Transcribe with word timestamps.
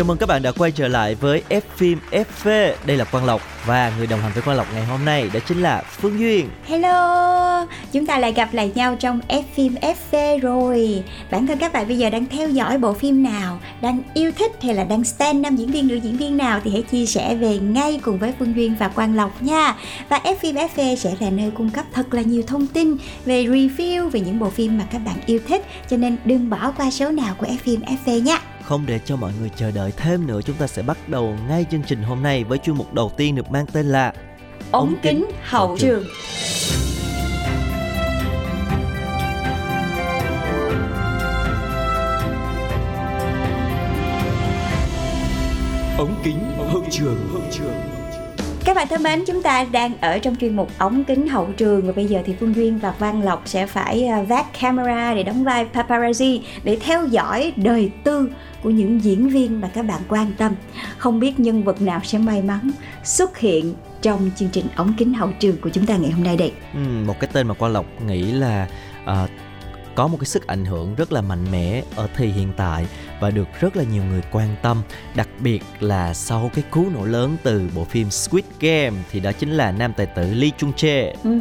Chào 0.00 0.04
mừng 0.04 0.18
các 0.18 0.26
bạn 0.26 0.42
đã 0.42 0.52
quay 0.52 0.72
trở 0.72 0.88
lại 0.88 1.14
với 1.14 1.42
F 1.48 1.60
phim 1.76 1.98
FV. 2.10 2.72
Đây 2.86 2.96
là 2.96 3.04
Quang 3.04 3.24
Lộc 3.24 3.40
và 3.66 3.92
người 3.98 4.06
đồng 4.06 4.20
hành 4.20 4.32
với 4.32 4.42
Quang 4.42 4.56
Lộc 4.56 4.66
ngày 4.74 4.84
hôm 4.84 5.04
nay 5.04 5.30
đó 5.34 5.40
chính 5.48 5.62
là 5.62 5.82
Phương 5.82 6.18
Duyên. 6.20 6.48
Hello, 6.66 7.66
chúng 7.92 8.06
ta 8.06 8.18
lại 8.18 8.32
gặp 8.32 8.54
lại 8.54 8.70
nhau 8.74 8.96
trong 9.00 9.20
F 9.28 9.42
phim 9.54 9.74
FV 9.74 10.40
rồi. 10.40 11.02
Bản 11.30 11.46
thân 11.46 11.58
các 11.58 11.72
bạn 11.72 11.88
bây 11.88 11.98
giờ 11.98 12.10
đang 12.10 12.26
theo 12.26 12.48
dõi 12.48 12.78
bộ 12.78 12.92
phim 12.92 13.22
nào, 13.22 13.60
đang 13.80 14.02
yêu 14.14 14.32
thích 14.38 14.52
hay 14.62 14.74
là 14.74 14.84
đang 14.84 15.04
stand 15.04 15.40
nam 15.40 15.56
diễn 15.56 15.70
viên 15.70 15.88
nữ 15.88 15.94
diễn 15.94 16.16
viên 16.16 16.36
nào 16.36 16.60
thì 16.64 16.70
hãy 16.70 16.82
chia 16.82 17.06
sẻ 17.06 17.34
về 17.34 17.58
ngay 17.58 18.00
cùng 18.02 18.18
với 18.18 18.32
Phương 18.38 18.56
Duyên 18.56 18.74
và 18.78 18.88
Quang 18.88 19.16
Lộc 19.16 19.42
nha. 19.42 19.74
Và 20.08 20.20
F 20.24 20.34
phim 20.36 20.56
FV 20.56 20.96
sẽ 20.96 21.14
là 21.20 21.30
nơi 21.30 21.50
cung 21.50 21.70
cấp 21.70 21.84
thật 21.92 22.14
là 22.14 22.22
nhiều 22.22 22.42
thông 22.46 22.66
tin 22.66 22.96
về 23.24 23.44
review 23.44 24.08
về 24.08 24.20
những 24.20 24.38
bộ 24.38 24.50
phim 24.50 24.78
mà 24.78 24.84
các 24.92 24.98
bạn 24.98 25.16
yêu 25.26 25.40
thích, 25.48 25.66
cho 25.90 25.96
nên 25.96 26.16
đừng 26.24 26.50
bỏ 26.50 26.72
qua 26.76 26.90
số 26.90 27.10
nào 27.10 27.34
của 27.38 27.46
F 27.46 27.56
phim 27.64 27.80
FV 27.80 28.22
nha. 28.22 28.38
Không 28.70 28.86
để 28.86 29.00
cho 29.04 29.16
mọi 29.16 29.32
người 29.40 29.50
chờ 29.56 29.70
đợi 29.70 29.92
thêm 29.96 30.26
nữa, 30.26 30.40
chúng 30.44 30.56
ta 30.56 30.66
sẽ 30.66 30.82
bắt 30.82 31.08
đầu 31.08 31.36
ngay 31.48 31.66
chương 31.70 31.82
trình 31.82 32.02
hôm 32.02 32.22
nay 32.22 32.44
với 32.44 32.58
chuyên 32.58 32.76
mục 32.76 32.94
đầu 32.94 33.12
tiên 33.16 33.34
được 33.34 33.50
mang 33.50 33.66
tên 33.72 33.86
là 33.86 34.12
Ống 34.70 34.96
kính 35.02 35.24
hậu 35.42 35.76
trường. 35.78 36.04
ống 45.98 46.14
kính 46.24 46.38
hậu 46.56 46.84
trường 46.90 47.28
hậu 47.32 47.42
trường 47.50 47.89
các 48.70 48.74
bạn 48.74 48.88
thân 48.88 49.02
mến, 49.02 49.24
chúng 49.26 49.42
ta 49.42 49.66
đang 49.72 50.00
ở 50.00 50.18
trong 50.18 50.36
chuyên 50.36 50.56
mục 50.56 50.70
ống 50.78 51.04
kính 51.04 51.28
hậu 51.28 51.52
trường 51.56 51.86
và 51.86 51.92
bây 51.92 52.06
giờ 52.06 52.22
thì 52.26 52.34
Phương 52.40 52.54
Duyên 52.54 52.78
và 52.78 52.94
Văn 52.98 53.22
Lộc 53.22 53.42
sẽ 53.44 53.66
phải 53.66 54.06
ờ, 54.06 54.24
vác 54.24 54.60
camera 54.60 55.14
để 55.14 55.22
đóng 55.22 55.44
vai 55.44 55.66
paparazzi 55.74 56.40
để 56.64 56.78
theo 56.80 57.06
dõi 57.06 57.52
đời 57.56 57.90
tư 58.04 58.30
của 58.62 58.70
những 58.70 59.04
diễn 59.04 59.28
viên 59.28 59.60
mà 59.60 59.70
các 59.74 59.82
bạn 59.82 60.00
quan 60.08 60.32
tâm. 60.38 60.54
Không 60.98 61.20
biết 61.20 61.40
nhân 61.40 61.62
vật 61.62 61.82
nào 61.82 62.00
sẽ 62.04 62.18
may 62.18 62.42
mắn 62.42 62.70
xuất 63.04 63.38
hiện 63.38 63.74
trong 64.02 64.30
chương 64.36 64.48
trình 64.52 64.66
ống 64.76 64.94
kính 64.98 65.14
hậu 65.14 65.30
trường 65.38 65.56
của 65.60 65.70
chúng 65.70 65.86
ta 65.86 65.96
ngày 65.96 66.10
hôm 66.10 66.24
nay 66.24 66.36
đây. 66.36 66.52
Ừ, 66.74 66.80
một 67.06 67.20
cái 67.20 67.30
tên 67.32 67.48
mà 67.48 67.54
Quang 67.54 67.72
Lộc 67.72 67.86
nghĩ 68.06 68.22
là 68.22 68.68
uh, 69.02 69.30
có 69.94 70.06
một 70.06 70.16
cái 70.20 70.26
sức 70.26 70.46
ảnh 70.46 70.64
hưởng 70.64 70.94
rất 70.94 71.12
là 71.12 71.20
mạnh 71.20 71.44
mẽ 71.52 71.82
ở 71.96 72.08
thời 72.14 72.26
hiện 72.26 72.52
tại 72.56 72.86
và 73.20 73.30
được 73.30 73.48
rất 73.60 73.76
là 73.76 73.84
nhiều 73.92 74.02
người 74.10 74.22
quan 74.32 74.48
tâm 74.62 74.82
đặc 75.14 75.28
biệt 75.38 75.62
là 75.80 76.14
sau 76.14 76.50
cái 76.54 76.64
cú 76.70 76.86
nổ 76.94 77.04
lớn 77.04 77.36
từ 77.42 77.68
bộ 77.74 77.84
phim 77.84 78.10
Squid 78.10 78.44
Game 78.60 78.96
thì 79.10 79.20
đó 79.20 79.32
chính 79.32 79.50
là 79.50 79.72
nam 79.72 79.92
tài 79.96 80.06
tử 80.06 80.34
Lee 80.34 80.50
Chung 80.58 80.72
Jae 80.76 81.12
ừ 81.24 81.40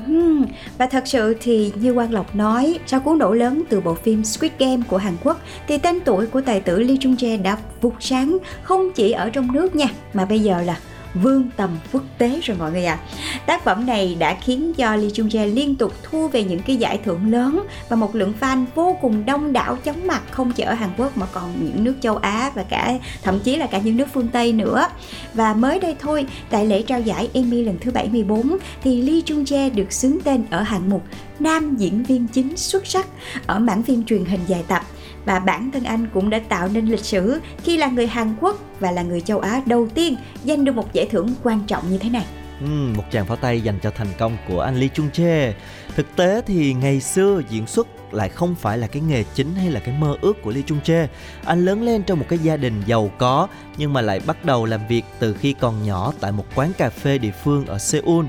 Và 0.78 0.86
thật 0.86 1.04
sự 1.06 1.38
thì 1.42 1.72
như 1.76 1.94
Quang 1.94 2.14
Lộc 2.14 2.36
nói, 2.36 2.80
sau 2.88 3.00
cú 3.00 3.16
nổ 3.16 3.34
lớn 3.34 3.64
từ 3.70 3.82
bộ 3.82 3.94
phim 3.94 4.24
Squid 4.24 4.52
Game 4.60 4.82
của 4.88 4.98
Hàn 4.98 5.14
Quốc 5.24 5.40
thì 5.68 5.78
tên 5.78 6.00
tuổi 6.06 6.28
của 6.28 6.42
tài 6.42 6.60
tử 6.60 6.80
Lee 6.80 6.98
Chung 7.00 7.16
Jae 7.16 7.42
đã 7.42 7.58
vụt 7.82 7.94
sáng 8.00 8.38
không 8.64 8.92
chỉ 8.96 9.12
ở 9.12 9.30
trong 9.30 9.54
nước 9.54 9.76
nha, 9.76 9.88
mà 10.14 10.26
bây 10.26 10.40
giờ 10.40 10.62
là 10.62 10.80
vương 11.14 11.50
tầm 11.58 11.70
quốc 11.92 12.04
tế 12.18 12.40
rồi 12.44 12.58
mọi 12.58 12.72
người 12.72 12.86
ạ. 12.86 13.00
Tác 13.46 13.64
phẩm 13.64 13.86
này 13.86 14.16
đã 14.20 14.38
khiến 14.42 14.74
cho 14.74 14.96
Lee 14.96 15.10
Chung 15.14 15.28
Jae 15.28 15.54
liên 15.54 15.76
tục 15.76 15.94
thu 16.04 16.28
về 16.28 16.44
những 16.44 16.60
cái 16.60 16.76
giải 16.76 17.00
thưởng 17.06 17.32
lớn 17.32 17.64
và 17.90 17.96
một 17.96 18.16
lượng 18.16 18.34
fan 18.40 18.66
vô 18.76 18.98
cùng 19.02 19.26
đông 19.26 19.54
đảo 19.54 19.78
chóng 19.84 20.08
mặt 20.08 20.22
không 20.32 20.52
chỉ 20.52 20.64
ở 20.64 20.74
Hàn 20.74 20.90
Quốc 20.98 21.18
mà 21.18 21.26
còn 21.34 21.66
những 21.66 21.84
nước 21.84 21.96
châu 22.02 22.18
Á 22.18 22.52
và 22.56 22.64
cả 22.64 22.98
thậm 23.24 23.40
chí 23.40 23.56
là 23.56 23.68
cả 23.68 23.80
những 23.80 23.98
nước 23.98 24.08
phương 24.14 24.28
Tây 24.28 24.54
nữa. 24.54 24.88
Và 25.34 25.54
mới 25.54 25.80
đây 25.80 25.96
thôi, 26.00 26.26
tại 26.50 26.66
lễ 26.66 26.82
trao 26.82 27.02
giải 27.02 27.30
Emmy 27.34 27.64
lần 27.64 27.78
thứ 27.82 27.92
74 27.92 28.58
thì 28.84 29.02
Lee 29.02 29.22
Chung 29.26 29.44
Jae 29.44 29.76
được 29.76 29.94
xướng 29.94 30.18
tên 30.24 30.46
ở 30.50 30.62
hạng 30.62 30.90
mục 30.90 31.04
nam 31.40 31.76
diễn 31.76 32.04
viên 32.04 32.28
chính 32.28 32.58
xuất 32.58 32.88
sắc 32.88 33.08
ở 33.48 33.60
mảng 33.60 33.84
phim 33.84 34.06
truyền 34.06 34.26
hình 34.26 34.42
dài 34.48 34.64
tập 34.68 34.82
và 35.26 35.40
bản 35.40 35.72
thân 35.72 35.84
anh 35.84 36.08
cũng 36.14 36.30
đã 36.30 36.40
tạo 36.50 36.68
nên 36.68 36.86
lịch 36.86 37.06
sử 37.06 37.40
khi 37.64 37.78
là 37.78 37.88
người 37.88 38.08
Hàn 38.08 38.36
Quốc 38.42 38.60
và 38.80 38.92
là 38.92 39.02
người 39.02 39.22
châu 39.22 39.40
Á 39.40 39.62
đầu 39.66 39.88
tiên 39.94 40.16
giành 40.44 40.66
được 40.66 40.76
một 40.76 40.94
giải 40.94 41.08
thưởng 41.12 41.34
quan 41.44 41.60
trọng 41.68 41.92
như 41.92 41.98
thế 41.98 42.10
này. 42.10 42.26
Ừm, 42.62 42.94
một 42.94 43.04
tràng 43.12 43.26
pháo 43.26 43.38
tay 43.38 43.62
dành 43.62 43.80
cho 43.82 43.92
thành 43.92 44.08
công 44.18 44.38
của 44.48 44.62
anh 44.62 44.80
Lee 44.80 44.90
Chung 44.94 45.10
Jae 45.14 45.52
thực 45.96 46.16
tế 46.16 46.42
thì 46.48 46.74
ngày 46.74 47.02
xưa 47.02 47.42
diễn 47.50 47.68
xuất 47.68 47.88
lại 48.14 48.30
không 48.30 48.56
phải 48.56 48.78
là 48.78 48.88
cái 48.88 49.02
nghề 49.02 49.24
chính 49.24 49.56
hay 49.56 49.72
là 49.72 49.80
cái 49.80 49.96
mơ 50.00 50.18
ước 50.22 50.42
của 50.44 50.52
Lee 50.52 50.64
Chung 50.66 50.80
Jae. 50.84 51.08
Anh 51.46 51.66
lớn 51.66 51.84
lên 51.84 52.04
trong 52.04 52.20
một 52.20 52.26
cái 52.30 52.40
gia 52.40 52.58
đình 52.58 52.82
giàu 52.86 53.12
có 53.18 53.48
nhưng 53.78 53.94
mà 53.94 54.02
lại 54.02 54.22
bắt 54.26 54.46
đầu 54.46 54.66
làm 54.66 54.88
việc 54.88 55.06
từ 55.20 55.34
khi 55.34 55.54
còn 55.54 55.84
nhỏ 55.84 56.14
tại 56.20 56.32
một 56.32 56.46
quán 56.56 56.72
cà 56.78 56.90
phê 56.90 57.18
địa 57.18 57.32
phương 57.44 57.66
ở 57.66 57.78
Seoul. 57.80 58.26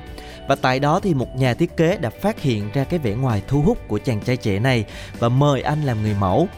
Và 0.49 0.55
tại 0.55 0.81
đó 0.81 1.01
thì 1.01 1.15
một 1.15 1.37
nhà 1.37 1.55
thiết 1.55 1.77
kế 1.77 1.97
đã 1.97 2.11
phát 2.11 2.41
hiện 2.41 2.71
ra 2.75 2.85
cái 2.85 2.99
vẻ 2.99 3.15
ngoài 3.15 3.43
thu 3.49 3.63
hút 3.63 3.89
của 3.89 3.99
chàng 3.99 4.21
trai 4.21 4.37
trẻ 4.37 4.59
này 4.59 4.85
và 5.19 5.29
mời 5.29 5.63
anh 5.63 5.83
làm 5.83 6.03
người 6.03 6.17
mẫu. 6.21 6.49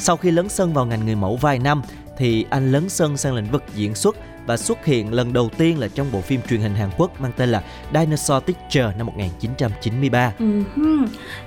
Sau 0.00 0.16
khi 0.16 0.30
lấn 0.30 0.48
sân 0.48 0.72
vào 0.72 0.86
ngành 0.86 1.04
người 1.04 1.14
mẫu 1.14 1.36
vài 1.36 1.58
năm, 1.58 1.82
thì 2.18 2.44
anh 2.50 2.72
lấn 2.72 2.88
sân 2.88 3.16
sang 3.16 3.34
lĩnh 3.34 3.50
vực 3.50 3.64
diễn 3.74 3.94
xuất 3.94 4.16
và 4.46 4.56
xuất 4.56 4.84
hiện 4.84 5.12
lần 5.12 5.32
đầu 5.32 5.48
tiên 5.58 5.78
là 5.78 5.88
trong 5.88 6.12
bộ 6.12 6.20
phim 6.20 6.40
truyền 6.48 6.60
hình 6.60 6.74
Hàn 6.74 6.90
Quốc 6.96 7.20
mang 7.20 7.32
tên 7.36 7.48
là 7.48 7.62
Dinosaur 7.94 8.44
Teacher 8.44 8.96
năm 8.96 9.06
1993. 9.06 10.32
Ừ 10.38 10.62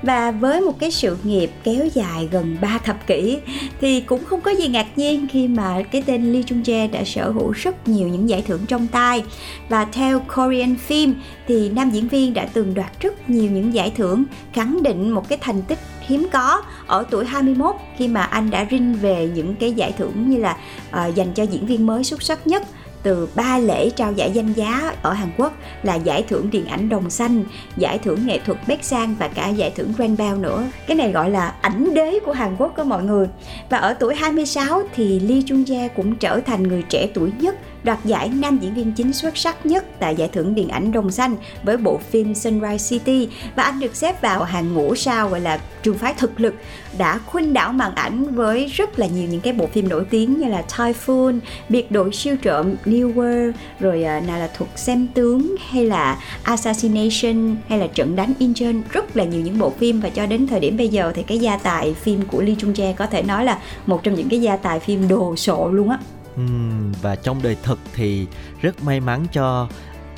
và 0.02 0.32
với 0.32 0.62
một 0.62 0.80
cái 0.80 0.92
sự 0.92 1.18
nghiệp 1.24 1.52
kéo 1.64 1.88
dài 1.94 2.30
gần 2.32 2.58
3 2.62 2.78
thập 2.78 3.08
kỷ, 3.08 3.40
thì 3.82 4.02
cũng 4.02 4.26
không 4.26 4.42
có 4.42 4.52
gì 4.52 4.68
ngạc 4.68 4.88
nhiên 4.96 5.28
khi 5.32 5.48
mà 5.48 5.82
cái 5.92 6.04
tên 6.06 6.34
Lee 6.34 6.44
Chung 6.44 6.62
Jae 6.62 6.92
đã 6.92 7.04
sở 7.04 7.30
hữu 7.30 7.52
rất 7.52 7.88
nhiều 7.88 8.08
những 8.08 8.30
giải 8.30 8.44
thưởng 8.48 8.66
trong 8.68 8.88
tay. 8.88 9.24
Và 9.70 9.86
theo 9.86 10.20
Korean 10.20 10.76
Film, 10.88 11.14
thì 11.48 11.70
nam 11.70 11.90
diễn 11.90 12.08
viên 12.08 12.34
đã 12.34 12.48
từng 12.54 12.74
đoạt 12.74 13.00
rất 13.00 13.30
nhiều 13.30 13.52
những 13.52 13.74
giải 13.74 13.92
thưởng 13.96 14.24
khẳng 14.54 14.84
định 14.84 15.10
một 15.10 15.30
cái 15.30 15.38
thành 15.42 15.62
tích 15.62 15.80
hiếm 16.08 16.28
có 16.32 16.62
ở 16.88 17.06
tuổi 17.10 17.26
21 17.26 17.76
khi 17.98 18.08
mà 18.08 18.24
anh 18.24 18.50
đã 18.50 18.66
rinh 18.72 18.94
về 19.02 19.30
những 19.36 19.56
cái 19.56 19.72
giải 19.72 19.92
thưởng 19.92 20.30
như 20.30 20.38
là 20.38 20.58
uh, 20.90 21.16
dành 21.16 21.34
cho 21.34 21.44
diễn 21.44 21.66
viên 21.66 21.86
mới 21.86 22.04
xuất 22.04 22.24
sắc 22.24 22.48
nhất 22.48 22.64
từ 23.04 23.30
ba 23.36 23.58
lễ 23.58 23.90
trao 23.90 24.14
giải 24.14 24.32
danh 24.32 24.54
giá 24.54 24.94
ở 25.02 25.14
Hàn 25.14 25.30
Quốc 25.38 25.54
là 25.84 25.96
giải 25.96 26.24
thưởng 26.30 26.50
điện 26.50 26.66
ảnh 26.66 26.90
đồng 26.90 27.10
xanh, 27.10 27.44
giải 27.78 27.98
thưởng 27.98 28.28
nghệ 28.28 28.40
thuật 28.40 28.58
Bét 28.68 28.86
Sang 28.86 29.16
và 29.20 29.28
cả 29.28 29.48
giải 29.48 29.72
thưởng 29.72 29.94
Grand 29.98 30.20
Bell 30.20 30.38
nữa. 30.38 30.64
Cái 30.88 30.98
này 30.98 31.12
gọi 31.12 31.30
là 31.30 31.56
ảnh 31.62 31.94
đế 31.94 32.20
của 32.26 32.32
Hàn 32.32 32.56
Quốc 32.58 32.78
đó 32.78 32.84
mọi 32.84 33.04
người. 33.04 33.28
Và 33.70 33.78
ở 33.78 33.94
tuổi 33.94 34.16
26 34.16 34.84
thì 34.96 35.20
Lee 35.20 35.42
Chung 35.46 35.64
Jae 35.64 35.90
cũng 35.96 36.16
trở 36.16 36.40
thành 36.40 36.64
người 36.64 36.84
trẻ 36.90 37.08
tuổi 37.14 37.32
nhất 37.40 37.56
đoạt 37.84 38.06
giải 38.06 38.30
nam 38.30 38.58
diễn 38.62 38.74
viên 38.74 38.92
chính 38.92 39.14
xuất 39.14 39.38
sắc 39.38 39.66
nhất 39.66 39.86
tại 40.00 40.16
giải 40.16 40.30
thưởng 40.34 40.56
điện 40.56 40.70
ảnh 40.70 40.92
đồng 40.92 41.12
xanh 41.12 41.36
với 41.64 41.78
bộ 41.78 41.98
phim 42.10 42.36
Sunrise 42.36 42.90
City 42.90 43.30
và 43.56 43.64
anh 43.64 43.80
được 43.80 43.96
xếp 43.96 44.22
vào 44.22 44.44
hàng 44.44 44.74
ngũ 44.74 44.96
sao 44.96 45.30
gọi 45.30 45.40
là 45.40 45.60
trường 45.84 45.98
phái 45.98 46.14
thực 46.14 46.40
lực 46.40 46.54
đã 46.98 47.18
khuynh 47.18 47.54
đảo 47.54 47.74
màn 47.74 47.96
ảnh 47.96 48.36
với 48.36 48.66
rất 48.66 49.00
là 49.00 49.08
nhiều 49.08 49.28
những 49.30 49.42
cái 49.42 49.54
bộ 49.54 49.68
phim 49.68 49.90
nổi 49.90 50.06
tiếng 50.10 50.40
như 50.40 50.48
là 50.48 50.64
Typhoon, 50.78 51.40
Biệt 51.70 51.92
đội 51.92 52.12
siêu 52.14 52.36
trộm 52.42 52.76
New 52.86 53.14
World, 53.14 53.52
rồi 53.80 54.04
à, 54.04 54.20
nào 54.20 54.40
là 54.40 54.50
thuật 54.58 54.70
xem 54.76 55.08
tướng 55.14 55.56
hay 55.70 55.86
là 55.86 56.18
Assassination 56.44 57.56
hay 57.68 57.80
là 57.80 57.88
trận 57.88 58.16
đánh 58.16 58.34
Incheon 58.40 58.82
rất 58.90 59.18
là 59.18 59.24
nhiều 59.24 59.42
những 59.42 59.60
bộ 59.60 59.70
phim 59.70 60.02
và 60.02 60.10
cho 60.10 60.26
đến 60.26 60.48
thời 60.48 60.60
điểm 60.60 60.78
bây 60.78 60.88
giờ 60.88 61.12
thì 61.16 61.24
cái 61.24 61.40
gia 61.40 61.58
tài 61.58 61.94
phim 61.94 62.22
của 62.22 62.42
Lee 62.42 62.56
Chung 62.58 62.74
Jae 62.74 62.94
có 62.94 63.06
thể 63.06 63.24
nói 63.24 63.46
là 63.46 63.60
một 63.86 64.04
trong 64.04 64.16
những 64.16 64.30
cái 64.30 64.42
gia 64.42 64.58
tài 64.58 64.80
phim 64.80 65.08
đồ 65.08 65.36
sộ 65.36 65.70
luôn 65.70 65.90
á. 65.90 65.98
Ừm, 66.36 66.92
và 67.02 67.16
trong 67.16 67.42
đời 67.44 67.58
thực 67.64 67.80
thì 67.94 68.28
rất 68.62 68.84
may 68.84 69.00
mắn 69.00 69.26
cho 69.32 69.68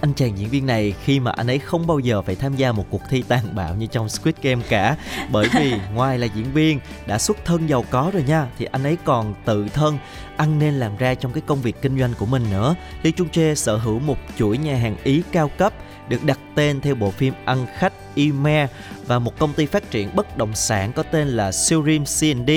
anh 0.02 0.14
chàng 0.14 0.38
diễn 0.38 0.50
viên 0.50 0.66
này 0.66 0.94
khi 1.04 1.20
mà 1.20 1.32
anh 1.32 1.48
ấy 1.48 1.60
không 1.60 1.88
bao 1.88 2.00
giờ 2.00 2.22
phải 2.22 2.36
tham 2.36 2.56
gia 2.56 2.72
một 2.72 2.86
cuộc 2.90 3.02
thi 3.10 3.24
tàn 3.28 3.56
bạo 3.56 3.76
như 3.76 3.86
trong 3.86 4.10
Squid 4.10 4.36
Game 4.42 4.62
cả. 4.70 4.98
Bởi 5.32 5.48
vì 5.54 5.74
ngoài 5.94 6.20
là 6.20 6.28
diễn 6.36 6.54
viên 6.54 6.80
đã 7.08 7.18
xuất 7.18 7.38
thân 7.46 7.70
giàu 7.70 7.86
có 7.90 8.12
rồi 8.14 8.24
nha 8.24 8.48
thì 8.58 8.66
anh 8.66 8.84
ấy 8.84 8.98
còn 9.06 9.34
tự 9.46 9.68
thân 9.74 9.98
ăn 10.38 10.60
nên 10.60 10.74
làm 10.74 10.98
ra 10.98 11.16
trong 11.16 11.34
cái 11.34 11.44
công 11.46 11.62
việc 11.62 11.82
kinh 11.82 12.00
doanh 12.00 12.14
của 12.20 12.26
mình 12.26 12.44
nữa. 12.52 12.76
Lee 13.04 13.12
Chung 13.12 13.28
Jae 13.32 13.56
sở 13.56 13.78
hữu 13.78 14.00
một 14.00 14.18
chuỗi 14.38 14.58
nhà 14.58 14.76
hàng 14.76 14.96
Ý 15.04 15.24
cao 15.32 15.52
cấp 15.58 15.74
được 16.10 16.24
đặt 16.26 16.40
tên 16.56 16.82
theo 16.82 16.96
bộ 16.96 17.12
phim 17.12 17.34
ăn 17.46 17.66
khách 17.78 17.94
Ime 18.16 18.68
và 19.08 19.20
một 19.20 19.40
công 19.40 19.54
ty 19.54 19.66
phát 19.66 19.92
triển 19.92 20.16
bất 20.16 20.38
động 20.38 20.56
sản 20.56 20.94
có 20.94 21.04
tên 21.04 21.28
là 21.28 21.52
Surim 21.52 22.04
C&D. 22.06 22.52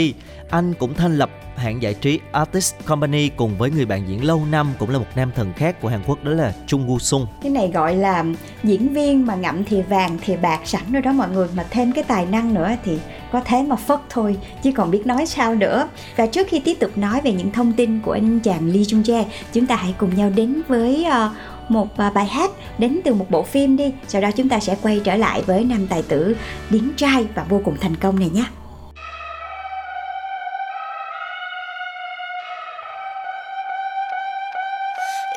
Anh 0.50 0.74
cũng 0.74 0.94
thành 0.94 1.18
lập 1.18 1.30
hãng 1.58 1.82
giải 1.82 1.94
trí 1.94 2.20
Artist 2.32 2.74
Company 2.84 3.28
cùng 3.28 3.58
với 3.58 3.70
người 3.70 3.86
bạn 3.86 4.08
diễn 4.08 4.24
lâu 4.24 4.42
năm 4.50 4.72
cũng 4.78 4.90
là 4.90 4.98
một 4.98 5.06
nam 5.14 5.30
thần 5.34 5.52
khác 5.52 5.80
của 5.80 5.88
Hàn 5.88 6.00
Quốc 6.06 6.24
đó 6.24 6.32
là 6.32 6.52
Chung 6.66 6.88
Woo 6.88 6.98
Sung. 6.98 7.26
cái 7.42 7.52
này 7.52 7.70
gọi 7.74 7.94
là 7.94 8.24
diễn 8.64 8.88
viên 8.88 9.26
mà 9.26 9.34
ngậm 9.34 9.64
thì 9.64 9.82
vàng 9.82 10.18
thì 10.24 10.36
bạc 10.36 10.60
sẵn 10.64 10.82
rồi 10.92 11.02
đó 11.02 11.12
mọi 11.12 11.28
người 11.28 11.48
mà 11.56 11.66
thêm 11.70 11.92
cái 11.92 12.04
tài 12.04 12.26
năng 12.26 12.54
nữa 12.54 12.70
thì 12.84 12.98
có 13.32 13.40
thế 13.44 13.62
mà 13.62 13.76
phất 13.76 14.00
thôi 14.10 14.36
chứ 14.62 14.72
còn 14.72 14.90
biết 14.90 15.06
nói 15.06 15.26
sao 15.26 15.54
nữa 15.54 15.88
và 16.16 16.26
trước 16.26 16.46
khi 16.50 16.60
tiếp 16.60 16.74
tục 16.74 16.98
nói 16.98 17.20
về 17.24 17.32
những 17.32 17.52
thông 17.52 17.72
tin 17.72 18.00
của 18.00 18.12
anh 18.12 18.40
chàng 18.40 18.68
Lee 18.68 18.82
Jung 18.82 19.02
Jae 19.02 19.24
chúng 19.52 19.66
ta 19.66 19.76
hãy 19.76 19.94
cùng 19.98 20.16
nhau 20.16 20.30
đến 20.30 20.62
với 20.68 21.06
uh, 21.08 21.32
một 21.68 21.88
bài 22.14 22.26
hát 22.26 22.50
đến 22.78 23.00
từ 23.04 23.14
một 23.14 23.26
bộ 23.30 23.42
phim 23.42 23.76
đi 23.76 23.92
sau 24.08 24.20
đó 24.20 24.30
chúng 24.36 24.48
ta 24.48 24.60
sẽ 24.60 24.76
quay 24.82 25.00
trở 25.04 25.14
lại 25.14 25.42
với 25.42 25.64
nam 25.64 25.86
tài 25.86 26.02
tử 26.02 26.36
điển 26.70 26.92
trai 26.96 27.26
và 27.34 27.44
vô 27.48 27.60
cùng 27.64 27.76
thành 27.80 27.96
công 27.96 28.20
này 28.20 28.28
nhé 28.28 28.44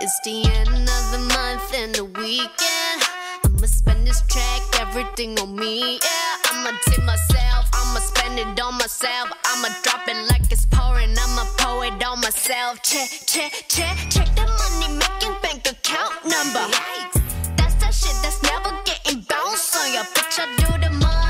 It's 0.01 0.19
the 0.23 0.41
end 0.59 0.89
of 0.89 1.11
the 1.11 1.19
month 1.35 1.75
and 1.75 1.93
the 1.93 2.03
weekend. 2.03 2.99
I'ma 3.45 3.67
spend 3.67 4.07
this 4.07 4.23
track, 4.27 4.61
everything 4.79 5.37
on 5.37 5.55
me. 5.55 5.99
Yeah, 6.01 6.49
I'ma 6.49 6.71
tip 6.89 7.03
myself, 7.05 7.69
I'ma 7.71 7.99
spend 7.99 8.39
it 8.39 8.59
on 8.59 8.73
myself. 8.79 9.29
I'ma 9.45 9.69
drop 9.83 10.07
it 10.07 10.17
like 10.31 10.51
it's 10.51 10.65
pouring, 10.71 11.13
I'ma 11.23 11.45
pour 11.59 11.85
it 11.85 12.03
on 12.03 12.19
myself. 12.19 12.81
Check, 12.81 13.09
check, 13.27 13.51
check, 13.67 13.95
check 14.09 14.27
the 14.35 14.41
money 14.41 14.89
making 14.97 15.35
bank 15.43 15.70
account 15.91 16.23
number. 16.23 16.65
That's 17.57 17.75
that 17.75 17.93
shit 17.93 18.15
that's 18.23 18.41
never 18.43 18.71
getting 18.85 19.21
bounced 19.21 19.75
on 19.75 19.93
your 19.93 20.03
bitch. 20.03 20.39
I 20.39 20.47
do 20.57 20.79
the 20.79 20.89
money 20.99 21.20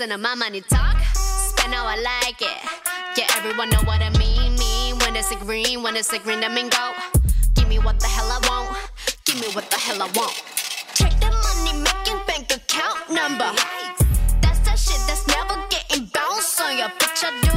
Listen 0.00 0.16
to 0.16 0.18
my 0.18 0.34
money 0.34 0.62
talk, 0.62 0.96
spend 1.12 1.74
how 1.74 1.84
I 1.84 1.96
like 1.96 2.40
it. 2.40 3.18
Yeah, 3.18 3.26
everyone 3.36 3.68
know 3.68 3.82
what 3.84 4.00
I 4.00 4.08
mean. 4.18 4.56
Mean 4.56 4.98
when 5.00 5.14
it's 5.14 5.30
a 5.30 5.36
green, 5.36 5.82
when 5.82 5.94
it's 5.94 6.10
a 6.14 6.18
green, 6.18 6.40
that 6.40 6.52
mean 6.52 6.70
go. 6.70 6.92
Give 7.54 7.68
me 7.68 7.78
what 7.80 8.00
the 8.00 8.06
hell 8.06 8.32
I 8.32 8.40
want. 8.48 8.78
Give 9.26 9.38
me 9.38 9.48
what 9.52 9.68
the 9.70 9.76
hell 9.76 10.00
I 10.00 10.06
want. 10.16 10.32
Check 10.94 11.12
the 11.20 11.28
money 11.28 11.84
making 11.84 12.18
bank 12.26 12.50
account 12.50 13.10
number. 13.10 13.52
That's 14.40 14.60
that 14.60 14.78
shit 14.78 15.04
that's 15.06 15.26
never 15.28 15.62
getting 15.68 16.06
bounced 16.06 16.58
on 16.62 16.78
your 16.78 16.88
bitch. 16.88 17.49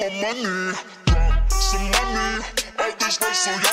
Dropping 0.00 0.20
my 0.22 0.32
money. 0.32 0.78
Drop 1.06 1.50
some 1.50 1.90
money, 1.90 2.44
all 2.78 2.92
this 2.98 3.14
stuff 3.14 3.34
so 3.34 3.50
yummy, 3.50 3.64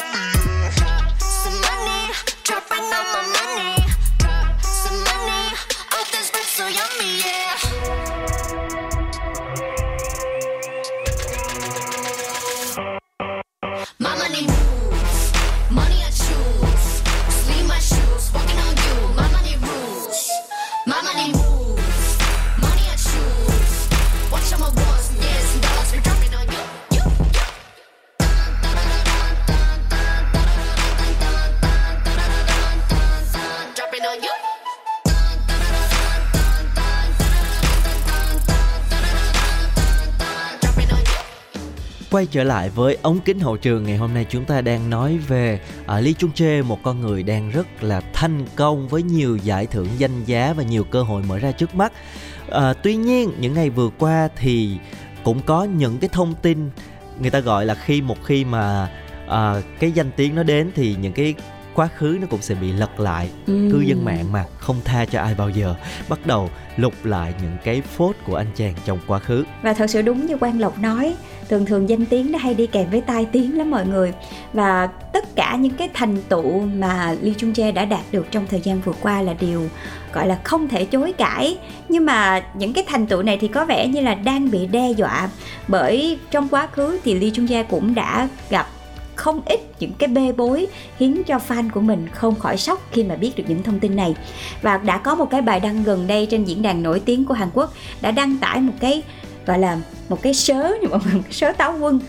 yeah. 0.77 1.07
Some 1.19 1.61
money, 1.61 2.13
dropping 2.43 2.79
all 2.79 3.05
my 3.13 3.55
money. 3.55 3.76
Quay 42.17 42.27
trở 42.31 42.43
lại 42.43 42.69
với 42.69 42.97
ống 43.01 43.19
kính 43.19 43.39
hậu 43.39 43.57
trường 43.57 43.83
ngày 43.83 43.97
hôm 43.97 44.13
nay 44.13 44.25
chúng 44.29 44.45
ta 44.45 44.61
đang 44.61 44.89
nói 44.89 45.17
về 45.17 45.59
à, 45.85 45.99
Lý 45.99 46.13
Chung 46.13 46.31
Chê 46.31 46.61
một 46.61 46.83
con 46.83 47.01
người 47.01 47.23
đang 47.23 47.49
rất 47.49 47.83
là 47.83 48.01
thành 48.13 48.45
công 48.55 48.87
với 48.87 49.03
nhiều 49.03 49.37
giải 49.37 49.65
thưởng 49.65 49.87
danh 49.97 50.25
giá 50.25 50.53
và 50.53 50.63
nhiều 50.63 50.83
cơ 50.83 51.03
hội 51.03 51.23
mở 51.27 51.39
ra 51.39 51.51
trước 51.51 51.75
mắt. 51.75 51.93
À, 52.51 52.73
tuy 52.73 52.95
nhiên 52.95 53.31
những 53.39 53.53
ngày 53.53 53.69
vừa 53.69 53.89
qua 53.99 54.29
thì 54.35 54.77
cũng 55.23 55.41
có 55.45 55.63
những 55.63 55.97
cái 55.97 56.09
thông 56.13 56.33
tin 56.41 56.69
người 57.19 57.29
ta 57.29 57.39
gọi 57.39 57.65
là 57.65 57.75
khi 57.75 58.01
một 58.01 58.17
khi 58.23 58.45
mà 58.45 58.89
à, 59.27 59.61
cái 59.79 59.91
danh 59.91 60.11
tiếng 60.15 60.35
nó 60.35 60.43
đến 60.43 60.71
thì 60.75 60.95
những 61.01 61.13
cái 61.13 61.33
quá 61.77 61.87
khứ 61.97 62.17
nó 62.21 62.27
cũng 62.29 62.41
sẽ 62.41 62.55
bị 62.55 62.71
lật 62.71 62.99
lại. 62.99 63.29
Ừ. 63.47 63.69
cư 63.71 63.79
dân 63.79 64.05
mạng 64.05 64.31
mà 64.31 64.45
không 64.57 64.75
tha 64.85 65.05
cho 65.05 65.21
ai 65.21 65.35
bao 65.35 65.49
giờ. 65.49 65.75
Bắt 66.09 66.19
đầu 66.25 66.49
lục 66.77 66.93
lại 67.03 67.33
những 67.41 67.57
cái 67.63 67.81
phốt 67.81 68.15
của 68.25 68.35
anh 68.35 68.47
chàng 68.55 68.73
trong 68.85 68.99
quá 69.07 69.19
khứ. 69.19 69.43
Và 69.61 69.73
thật 69.73 69.89
sự 69.89 70.01
đúng 70.01 70.25
như 70.25 70.37
Quang 70.37 70.59
Lộc 70.59 70.79
nói 70.79 71.15
thường 71.49 71.65
thường 71.65 71.89
danh 71.89 72.05
tiếng 72.05 72.31
nó 72.31 72.39
hay 72.39 72.53
đi 72.53 72.67
kèm 72.67 72.89
với 72.89 73.01
tai 73.01 73.25
tiếng 73.25 73.57
lắm 73.57 73.71
mọi 73.71 73.85
người. 73.85 74.13
Và 74.53 74.87
tất 74.87 75.35
cả 75.35 75.55
những 75.55 75.73
cái 75.73 75.89
thành 75.93 76.21
tựu 76.29 76.59
mà 76.59 77.15
Lee 77.21 77.33
Chung 77.37 77.53
Jae 77.53 77.73
đã 77.73 77.85
đạt 77.85 78.03
được 78.11 78.27
trong 78.31 78.47
thời 78.47 78.61
gian 78.61 78.81
vừa 78.81 78.93
qua 79.01 79.21
là 79.21 79.33
điều 79.39 79.69
gọi 80.13 80.27
là 80.27 80.39
không 80.43 80.67
thể 80.67 80.85
chối 80.85 81.13
cãi. 81.13 81.57
Nhưng 81.89 82.05
mà 82.05 82.45
những 82.53 82.73
cái 82.73 82.83
thành 82.87 83.07
tựu 83.07 83.23
này 83.23 83.37
thì 83.41 83.47
có 83.47 83.65
vẻ 83.65 83.87
như 83.87 84.01
là 84.01 84.15
đang 84.15 84.51
bị 84.51 84.67
đe 84.67 84.91
dọa. 84.91 85.29
Bởi 85.67 86.19
trong 86.31 86.49
quá 86.49 86.67
khứ 86.67 86.99
thì 87.03 87.19
Lee 87.19 87.29
Chung 87.33 87.45
Jae 87.45 87.63
cũng 87.69 87.95
đã 87.95 88.29
gặp 88.49 88.67
không 89.17 89.41
ít 89.45 89.59
những 89.79 89.93
cái 89.93 90.07
bê 90.07 90.31
bối 90.31 90.67
khiến 90.97 91.23
cho 91.23 91.39
fan 91.47 91.69
của 91.69 91.81
mình 91.81 92.07
không 92.13 92.39
khỏi 92.39 92.57
sốc 92.57 92.81
khi 92.91 93.03
mà 93.03 93.15
biết 93.15 93.31
được 93.35 93.43
những 93.47 93.63
thông 93.63 93.79
tin 93.79 93.95
này. 93.95 94.15
Và 94.61 94.77
đã 94.77 94.97
có 94.97 95.15
một 95.15 95.29
cái 95.29 95.41
bài 95.41 95.59
đăng 95.59 95.83
gần 95.83 96.07
đây 96.07 96.27
trên 96.31 96.43
diễn 96.43 96.61
đàn 96.61 96.83
nổi 96.83 97.01
tiếng 97.05 97.25
của 97.25 97.33
Hàn 97.33 97.49
Quốc 97.53 97.73
đã 98.01 98.11
đăng 98.11 98.37
tải 98.37 98.61
một 98.61 98.73
cái, 98.79 99.03
gọi 99.45 99.59
là 99.59 99.77
một 100.09 100.21
cái 100.21 100.33
sớ, 100.33 100.71
nhưng 100.81 100.91
mà 100.91 100.97
một 100.97 101.03
cái 101.23 101.31
sớ 101.31 101.51
táo 101.51 101.77
quân 101.79 101.99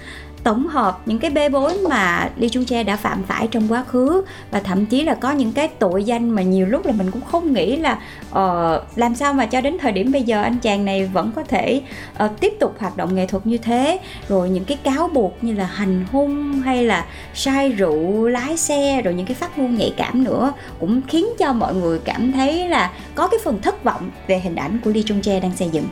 tổng 0.44 0.66
hợp 0.66 1.00
những 1.06 1.18
cái 1.18 1.30
bê 1.30 1.48
bối 1.48 1.78
mà 1.88 2.30
Lee 2.36 2.48
Chung 2.48 2.64
Jae 2.64 2.84
đã 2.84 2.96
phạm 2.96 3.22
phải 3.22 3.48
trong 3.50 3.68
quá 3.68 3.84
khứ 3.88 4.22
và 4.50 4.60
thậm 4.60 4.86
chí 4.86 5.02
là 5.02 5.14
có 5.14 5.32
những 5.32 5.52
cái 5.52 5.68
tội 5.68 6.04
danh 6.04 6.30
mà 6.30 6.42
nhiều 6.42 6.66
lúc 6.66 6.86
là 6.86 6.92
mình 6.92 7.10
cũng 7.10 7.22
không 7.30 7.52
nghĩ 7.52 7.76
là 7.76 7.98
uh, 8.30 8.98
làm 8.98 9.14
sao 9.14 9.34
mà 9.34 9.46
cho 9.46 9.60
đến 9.60 9.76
thời 9.80 9.92
điểm 9.92 10.12
bây 10.12 10.22
giờ 10.22 10.42
anh 10.42 10.58
chàng 10.58 10.84
này 10.84 11.06
vẫn 11.06 11.32
có 11.36 11.42
thể 11.42 11.82
uh, 12.24 12.30
tiếp 12.40 12.52
tục 12.60 12.74
hoạt 12.78 12.96
động 12.96 13.14
nghệ 13.14 13.26
thuật 13.26 13.46
như 13.46 13.58
thế. 13.58 14.00
Rồi 14.28 14.50
những 14.50 14.64
cái 14.64 14.76
cáo 14.76 15.08
buộc 15.08 15.44
như 15.44 15.52
là 15.54 15.64
hành 15.64 16.04
hung 16.12 16.52
hay 16.52 16.84
là 16.84 17.06
say 17.34 17.72
rượu 17.72 18.28
lái 18.28 18.56
xe 18.56 19.02
rồi 19.02 19.14
những 19.14 19.26
cái 19.26 19.34
phát 19.34 19.58
ngôn 19.58 19.74
nhạy 19.74 19.94
cảm 19.96 20.24
nữa 20.24 20.52
cũng 20.80 21.00
khiến 21.08 21.26
cho 21.38 21.52
mọi 21.52 21.74
người 21.74 21.98
cảm 21.98 22.32
thấy 22.32 22.68
là 22.68 22.92
có 23.14 23.28
cái 23.28 23.40
phần 23.44 23.62
thất 23.62 23.84
vọng 23.84 24.10
về 24.26 24.38
hình 24.38 24.56
ảnh 24.56 24.78
của 24.84 24.90
Lee 24.90 25.02
Chung 25.06 25.20
Jae 25.20 25.40
đang 25.40 25.56
xây 25.56 25.68
dựng. 25.72 25.88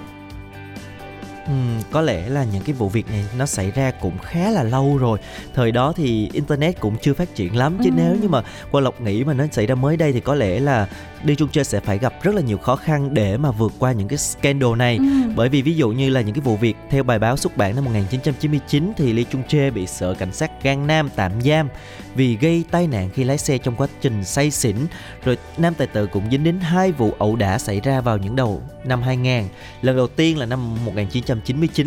Ừm, 1.46 1.80
có 1.90 2.00
lẽ 2.00 2.28
là 2.28 2.44
những 2.52 2.62
cái 2.62 2.74
vụ 2.74 2.88
việc 2.88 3.08
này 3.10 3.24
nó 3.38 3.46
xảy 3.46 3.70
ra 3.70 3.90
cũng 3.90 4.18
khá 4.18 4.50
là 4.50 4.62
lâu 4.62 4.98
rồi 4.98 5.18
thời 5.54 5.72
đó 5.72 5.92
thì 5.96 6.30
internet 6.32 6.80
cũng 6.80 6.96
chưa 7.02 7.14
phát 7.14 7.34
triển 7.34 7.56
lắm 7.56 7.78
chứ 7.84 7.90
Ừm. 7.90 7.96
nếu 7.96 8.16
như 8.22 8.28
mà 8.28 8.42
qua 8.70 8.80
lộc 8.80 9.00
nghĩ 9.00 9.24
mà 9.24 9.34
nó 9.34 9.44
xảy 9.52 9.66
ra 9.66 9.74
mới 9.74 9.96
đây 9.96 10.12
thì 10.12 10.20
có 10.20 10.34
lẽ 10.34 10.60
là 10.60 10.88
đi 11.24 11.34
chung 11.34 11.48
chơi 11.52 11.64
sẽ 11.64 11.80
phải 11.80 11.98
gặp 11.98 12.12
rất 12.22 12.34
là 12.34 12.40
nhiều 12.40 12.58
khó 12.58 12.76
khăn 12.76 13.14
để 13.14 13.36
mà 13.36 13.50
vượt 13.50 13.72
qua 13.78 13.92
những 13.92 14.08
cái 14.08 14.18
scandal 14.18 14.76
này 14.76 14.96
Ừm. 14.96 15.32
bởi 15.36 15.48
vì 15.48 15.62
ví 15.62 15.74
dụ 15.74 15.88
như 15.88 16.10
là 16.10 16.20
những 16.20 16.34
cái 16.34 16.42
vụ 16.42 16.56
việc 16.56 16.76
theo 16.90 17.02
bài 17.02 17.18
báo 17.18 17.36
xuất 17.36 17.56
bản 17.56 17.74
năm 17.74 17.84
1999 17.84 18.92
thì 18.96 19.12
Lee 19.12 19.24
Chung 19.30 19.42
Jae 19.48 19.72
bị 19.72 19.86
sở 19.86 20.14
cảnh 20.14 20.32
sát 20.32 20.62
Gang 20.62 20.86
Nam 20.86 21.10
tạm 21.16 21.32
giam 21.42 21.68
vì 22.14 22.36
gây 22.36 22.64
tai 22.70 22.86
nạn 22.86 23.10
khi 23.14 23.24
lái 23.24 23.38
xe 23.38 23.58
trong 23.58 23.76
quá 23.76 23.86
trình 24.00 24.24
say 24.24 24.50
xỉn 24.50 24.76
rồi 25.24 25.38
nam 25.58 25.74
tài 25.74 25.86
tử 25.86 26.06
cũng 26.06 26.30
dính 26.30 26.44
đến 26.44 26.60
hai 26.60 26.92
vụ 26.92 27.14
ẩu 27.18 27.36
đả 27.36 27.58
xảy 27.58 27.80
ra 27.80 28.00
vào 28.00 28.18
những 28.18 28.36
đầu 28.36 28.62
năm 28.84 29.02
2000 29.02 29.44
lần 29.82 29.96
đầu 29.96 30.06
tiên 30.06 30.38
là 30.38 30.46
năm 30.46 30.84
1999 30.84 31.35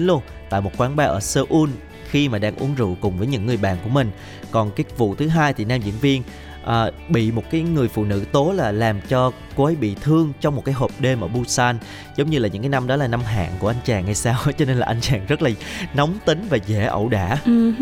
luôn, 0.06 0.22
tại 0.50 0.62
một 0.62 0.72
quán 0.77 0.96
bar 0.96 1.08
ở 1.08 1.20
Seoul 1.20 1.70
khi 2.10 2.29
mà 2.29 2.39
đang 2.39 2.56
uống 2.56 2.75
rượu 2.75 2.98
cùng 3.01 3.18
với 3.18 3.27
những 3.27 3.46
người 3.46 3.58
bạn 3.58 3.77
của 3.84 3.89
mình. 3.89 4.12
Còn 4.51 4.72
cái 4.72 4.86
vụ 4.98 5.15
thứ 5.15 5.27
hai 5.27 5.53
thì 5.53 5.65
nam 5.65 5.82
diễn 5.82 5.96
viên 6.01 6.24
à, 6.69 6.91
bị 7.09 7.31
một 7.31 7.43
cái 7.51 7.61
người 7.61 7.88
phụ 7.88 8.03
nữ 8.03 8.23
tố 8.31 8.51
là 8.51 8.71
làm 8.71 9.01
cho 9.09 9.31
cô 9.55 9.63
ấy 9.63 9.75
bị 9.75 9.95
thương 10.01 10.33
trong 10.41 10.55
một 10.55 10.65
cái 10.65 10.73
hộp 10.73 10.91
đêm 10.99 11.21
ở 11.21 11.27
Busan. 11.27 11.77
Giống 12.15 12.29
như 12.29 12.39
là 12.39 12.47
những 12.47 12.61
cái 12.61 12.69
năm 12.69 12.88
đó 12.88 12.95
là 12.95 13.07
năm 13.07 13.21
hạn 13.21 13.51
của 13.59 13.67
anh 13.67 13.77
chàng 13.85 14.05
hay 14.05 14.15
sao 14.15 14.35
cho 14.57 14.65
nên 14.65 14.77
là 14.77 14.85
anh 14.85 15.01
chàng 15.01 15.25
rất 15.27 15.41
là 15.41 15.49
nóng 15.93 16.13
tính 16.25 16.45
và 16.49 16.57
dễ 16.67 16.85
ẩu 16.85 17.09
đả. 17.09 17.33
Uh 17.33 17.75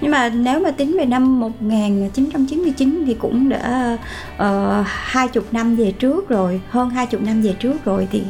nhưng 0.00 0.10
mà 0.10 0.28
nếu 0.28 0.60
mà 0.60 0.70
tính 0.70 0.96
về 0.98 1.04
năm 1.04 1.40
1999 1.40 3.04
thì 3.06 3.14
cũng 3.14 3.48
đã 3.48 3.96
ờ, 4.36 4.84
hai 4.86 5.26
uh, 5.26 5.32
chục 5.32 5.44
năm 5.52 5.76
về 5.76 5.92
trước 5.92 6.28
rồi 6.28 6.60
hơn 6.70 6.90
hai 6.90 7.06
chục 7.06 7.20
năm 7.22 7.42
về 7.42 7.52
trước 7.58 7.84
rồi 7.84 8.08
thì 8.10 8.22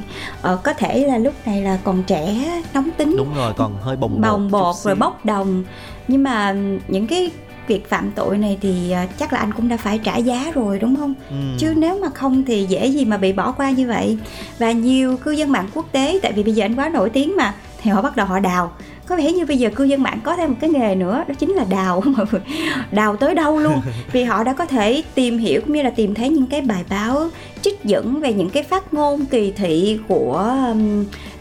uh, 0.53 0.63
có 0.63 0.73
thể 0.73 1.07
là 1.07 1.19
lúc 1.19 1.35
này 1.47 1.63
là 1.63 1.79
còn 1.85 2.03
trẻ 2.03 2.61
nóng 2.75 2.91
tính. 2.97 3.17
Đúng 3.17 3.35
rồi 3.35 3.53
còn 3.57 3.77
hơi 3.83 3.97
bồng 3.97 4.21
bồng 4.21 4.51
bột, 4.51 4.63
bột 4.63 4.77
rồi 4.77 4.95
bốc 4.95 5.25
đồng. 5.25 5.65
Nhưng 6.09 6.23
mà 6.23 6.55
những 6.89 7.07
cái 7.07 7.31
việc 7.69 7.91
phạm 7.91 8.11
tội 8.15 8.39
này 8.39 8.59
thì 8.61 8.91
à, 8.91 9.07
chắc 9.19 9.33
là 9.33 9.39
anh 9.39 9.53
cũng 9.53 9.69
đã 9.69 9.77
phải 9.77 9.99
trả 9.99 10.17
giá 10.17 10.53
rồi 10.55 10.79
đúng 10.79 10.97
không? 10.97 11.15
Ừ. 11.31 11.37
chứ 11.59 11.75
nếu 11.77 11.99
mà 12.01 12.09
không 12.15 12.45
thì 12.45 12.67
dễ 12.69 12.87
gì 12.87 13.05
mà 13.05 13.17
bị 13.17 13.33
bỏ 13.33 13.53
qua 13.53 13.71
như 13.71 13.87
vậy. 13.87 14.19
Và 14.59 14.73
nhiều 14.73 15.17
cư 15.17 15.31
dân 15.31 15.53
mạng 15.53 15.69
quốc 15.75 15.87
tế 15.93 16.19
tại 16.23 16.33
vì 16.33 16.43
bây 16.43 16.53
giờ 16.53 16.65
anh 16.65 16.75
quá 16.75 16.89
nổi 16.89 17.11
tiếng 17.11 17.37
mà 17.37 17.55
thì 17.83 17.91
họ 17.91 18.03
bắt 18.03 18.17
đầu 18.17 18.27
họ 18.27 18.39
đào. 18.39 18.73
Có 19.07 19.17
vẻ 19.17 19.33
như 19.33 19.47
bây 19.47 19.57
giờ 19.57 19.71
cư 19.77 19.85
dân 19.85 20.03
mạng 20.03 20.21
có 20.25 20.37
thêm 20.37 20.51
một 20.51 20.57
cái 20.61 20.71
nghề 20.71 20.95
nữa 20.95 21.25
đó 21.29 21.35
chính 21.39 21.51
là 21.51 21.65
đào. 21.71 22.03
Mọi 22.17 22.27
người 22.33 22.41
đào 22.93 23.17
tới 23.17 23.35
đâu 23.35 23.59
luôn. 23.59 23.81
Vì 24.13 24.25
họ 24.25 24.45
đã 24.45 24.53
có 24.53 24.67
thể 24.67 25.03
tìm 25.15 25.39
hiểu 25.39 25.61
cũng 25.61 25.73
như 25.73 25.83
là 25.83 25.91
tìm 25.91 26.15
thấy 26.15 26.29
những 26.29 26.47
cái 26.47 26.61
bài 26.61 26.85
báo 26.91 27.29
trích 27.63 27.85
dẫn 27.85 28.21
về 28.21 28.33
những 28.33 28.51
cái 28.51 28.63
phát 28.63 28.95
ngôn 28.95 29.27
kỳ 29.27 29.53
thị 29.53 29.99
của 30.09 30.55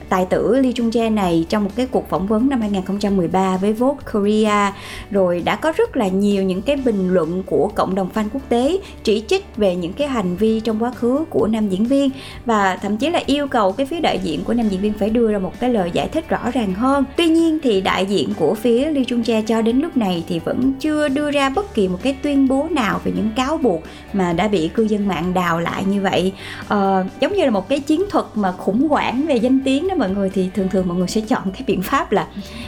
tài 0.10 0.26
tử 0.26 0.60
Lee 0.60 0.72
Chung 0.72 0.90
Jae 0.90 1.14
này 1.14 1.46
trong 1.50 1.64
một 1.64 1.72
cái 1.76 1.88
cuộc 1.92 2.10
phỏng 2.10 2.28
vấn 2.28 2.50
năm 2.50 2.62
2013 2.62 3.58
với 3.58 3.74
Vogue 3.74 4.04
Korea 4.14 4.74
rồi 5.12 5.42
đã 5.46 5.56
có 5.56 5.74
rất 5.78 5.98
là 5.98 6.08
nhiều 6.08 6.44
những 6.44 6.62
cái 6.62 6.76
bình 6.76 7.14
luận 7.14 7.44
của 7.46 7.72
cộng 7.76 7.96
đồng 7.96 8.10
fan 8.14 8.26
quốc 8.34 8.42
tế 8.50 8.78
chỉ 9.04 9.24
trích 9.28 9.46
về 9.58 9.76
những 9.76 9.94
cái 9.94 10.08
hành 10.08 10.36
vi 10.36 10.60
trong 10.60 10.84
quá 10.84 10.92
khứ 10.92 11.26
của 11.30 11.48
nam 11.48 11.70
diễn 11.70 11.86
viên 11.86 12.10
và 12.46 12.76
thậm 12.76 12.98
chí 12.98 13.10
là 13.10 13.22
yêu 13.26 13.48
cầu 13.48 13.72
cái 13.72 13.86
phía 13.86 14.00
đại 14.00 14.20
diện 14.24 14.44
của 14.44 14.54
nam 14.54 14.70
diễn 14.70 14.82
viên 14.82 14.94
phải 14.94 15.10
đưa 15.10 15.32
ra 15.32 15.40
một 15.40 15.60
cái 15.60 15.70
lời 15.70 15.92
giải 15.94 16.08
thích 16.08 16.30
rõ 16.30 16.52
ràng 16.54 16.74
hơn. 16.74 17.04
Tuy 17.18 17.28
nhiên 17.28 17.60
thì 17.64 17.82
đại 17.82 18.06
diện 18.06 18.34
của 18.40 18.54
phía 18.54 18.92
Lee 18.92 19.04
Chung 19.04 19.22
Jae 19.22 19.42
cho 19.42 19.62
đến 19.62 19.80
lúc 19.80 19.98
này 19.98 20.24
thì 20.28 20.40
vẫn 20.40 20.74
chưa 20.80 21.08
đưa 21.08 21.32
ra 21.32 21.50
bất 21.50 21.74
kỳ 21.74 21.88
một 21.88 22.00
cái 22.02 22.16
tuyên 22.24 22.48
bố 22.48 22.68
nào 22.72 23.02
về 23.04 23.12
những 23.16 23.30
cáo 23.36 23.58
buộc 23.58 23.84
mà 24.14 24.34
đã 24.34 24.48
bị 24.48 24.68
cư 24.68 24.84
dân 24.84 25.08
mạng 25.08 25.34
đào 25.34 25.60
lại 25.60 25.84
như 25.86 26.02
vậy. 26.02 26.34
Ờ, 26.68 27.06
giống 27.20 27.34
như 27.34 27.46
là 27.46 27.50
một 27.50 27.70
cái 27.70 27.80
chiến 27.80 28.02
thuật 28.10 28.26
mà 28.36 28.52
khủng 28.52 28.88
hoảng 28.88 29.26
về 29.28 29.36
danh 29.36 29.60
tiếng 29.66 29.88
đó 29.88 29.96
mọi 29.98 30.10
người 30.10 30.30
thì 30.30 30.50
thường 30.54 30.70
thường 30.70 30.88
mọi 30.88 30.98
người 30.98 31.08
sẽ 31.08 31.22
chọn 31.22 31.52
cái 31.52 31.64
biện 31.68 31.82
pháp 31.82 32.12
là 32.12 32.28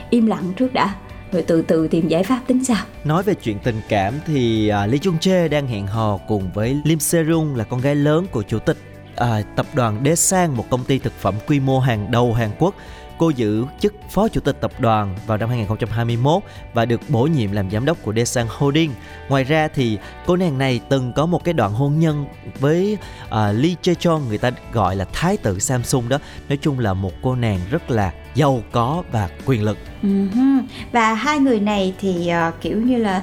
im 0.09 0.25
lặng 0.25 0.53
trước 0.57 0.73
đã 0.73 0.95
rồi 1.31 1.43
từ 1.47 1.61
từ 1.61 1.87
tìm 1.87 2.07
giải 2.07 2.23
pháp 2.23 2.41
tính 2.47 2.65
sao 2.65 2.85
nói 3.03 3.23
về 3.23 3.33
chuyện 3.33 3.59
tình 3.63 3.81
cảm 3.89 4.13
thì 4.25 4.71
uh, 4.83 4.89
Lee 4.89 4.97
Chung 4.97 5.17
Jae 5.21 5.49
đang 5.49 5.67
hẹn 5.67 5.87
hò 5.87 6.17
cùng 6.27 6.51
với 6.53 6.81
Lim 6.83 6.99
Se-rung 6.99 7.55
là 7.55 7.63
con 7.63 7.81
gái 7.81 7.95
lớn 7.95 8.25
của 8.31 8.43
chủ 8.43 8.59
tịch 8.59 8.77
uh, 9.13 9.45
tập 9.55 9.65
đoàn 9.73 10.01
Daesang 10.05 10.57
một 10.57 10.65
công 10.69 10.83
ty 10.83 10.99
thực 10.99 11.13
phẩm 11.13 11.35
quy 11.47 11.59
mô 11.59 11.79
hàng 11.79 12.11
đầu 12.11 12.33
Hàn 12.33 12.49
Quốc. 12.59 12.75
Cô 13.19 13.29
giữ 13.29 13.65
chức 13.79 13.95
phó 14.09 14.27
chủ 14.27 14.41
tịch 14.41 14.57
tập 14.61 14.71
đoàn 14.79 15.15
vào 15.27 15.37
năm 15.37 15.49
2021 15.49 16.43
và 16.73 16.85
được 16.85 17.01
bổ 17.09 17.23
nhiệm 17.23 17.51
làm 17.51 17.71
giám 17.71 17.85
đốc 17.85 17.97
của 18.03 18.13
Desan 18.13 18.47
Holding. 18.49 18.91
Ngoài 19.29 19.43
ra 19.43 19.67
thì 19.67 19.97
cô 20.25 20.35
nàng 20.35 20.57
này 20.57 20.81
từng 20.89 21.13
có 21.13 21.25
một 21.25 21.43
cái 21.43 21.53
đoạn 21.53 21.73
hôn 21.73 21.99
nhân 21.99 22.25
với 22.59 22.97
uh, 23.25 23.31
Lee 23.31 23.75
Jae 23.83 23.93
Chong 23.93 24.27
người 24.27 24.37
ta 24.37 24.51
gọi 24.73 24.95
là 24.95 25.05
thái 25.13 25.37
tử 25.37 25.59
Samsung 25.59 26.09
đó. 26.09 26.17
Nói 26.49 26.57
chung 26.57 26.79
là 26.79 26.93
một 26.93 27.11
cô 27.21 27.35
nàng 27.35 27.59
rất 27.71 27.91
là 27.91 28.13
giàu 28.35 28.63
có 28.71 29.03
và 29.11 29.29
quyền 29.45 29.63
lực. 29.63 29.77
Uh-huh. 30.03 30.61
Và 30.91 31.13
hai 31.13 31.39
người 31.39 31.59
này 31.59 31.93
thì 31.99 32.31
uh, 32.49 32.61
kiểu 32.61 32.77
như 32.77 32.97
là 32.97 33.21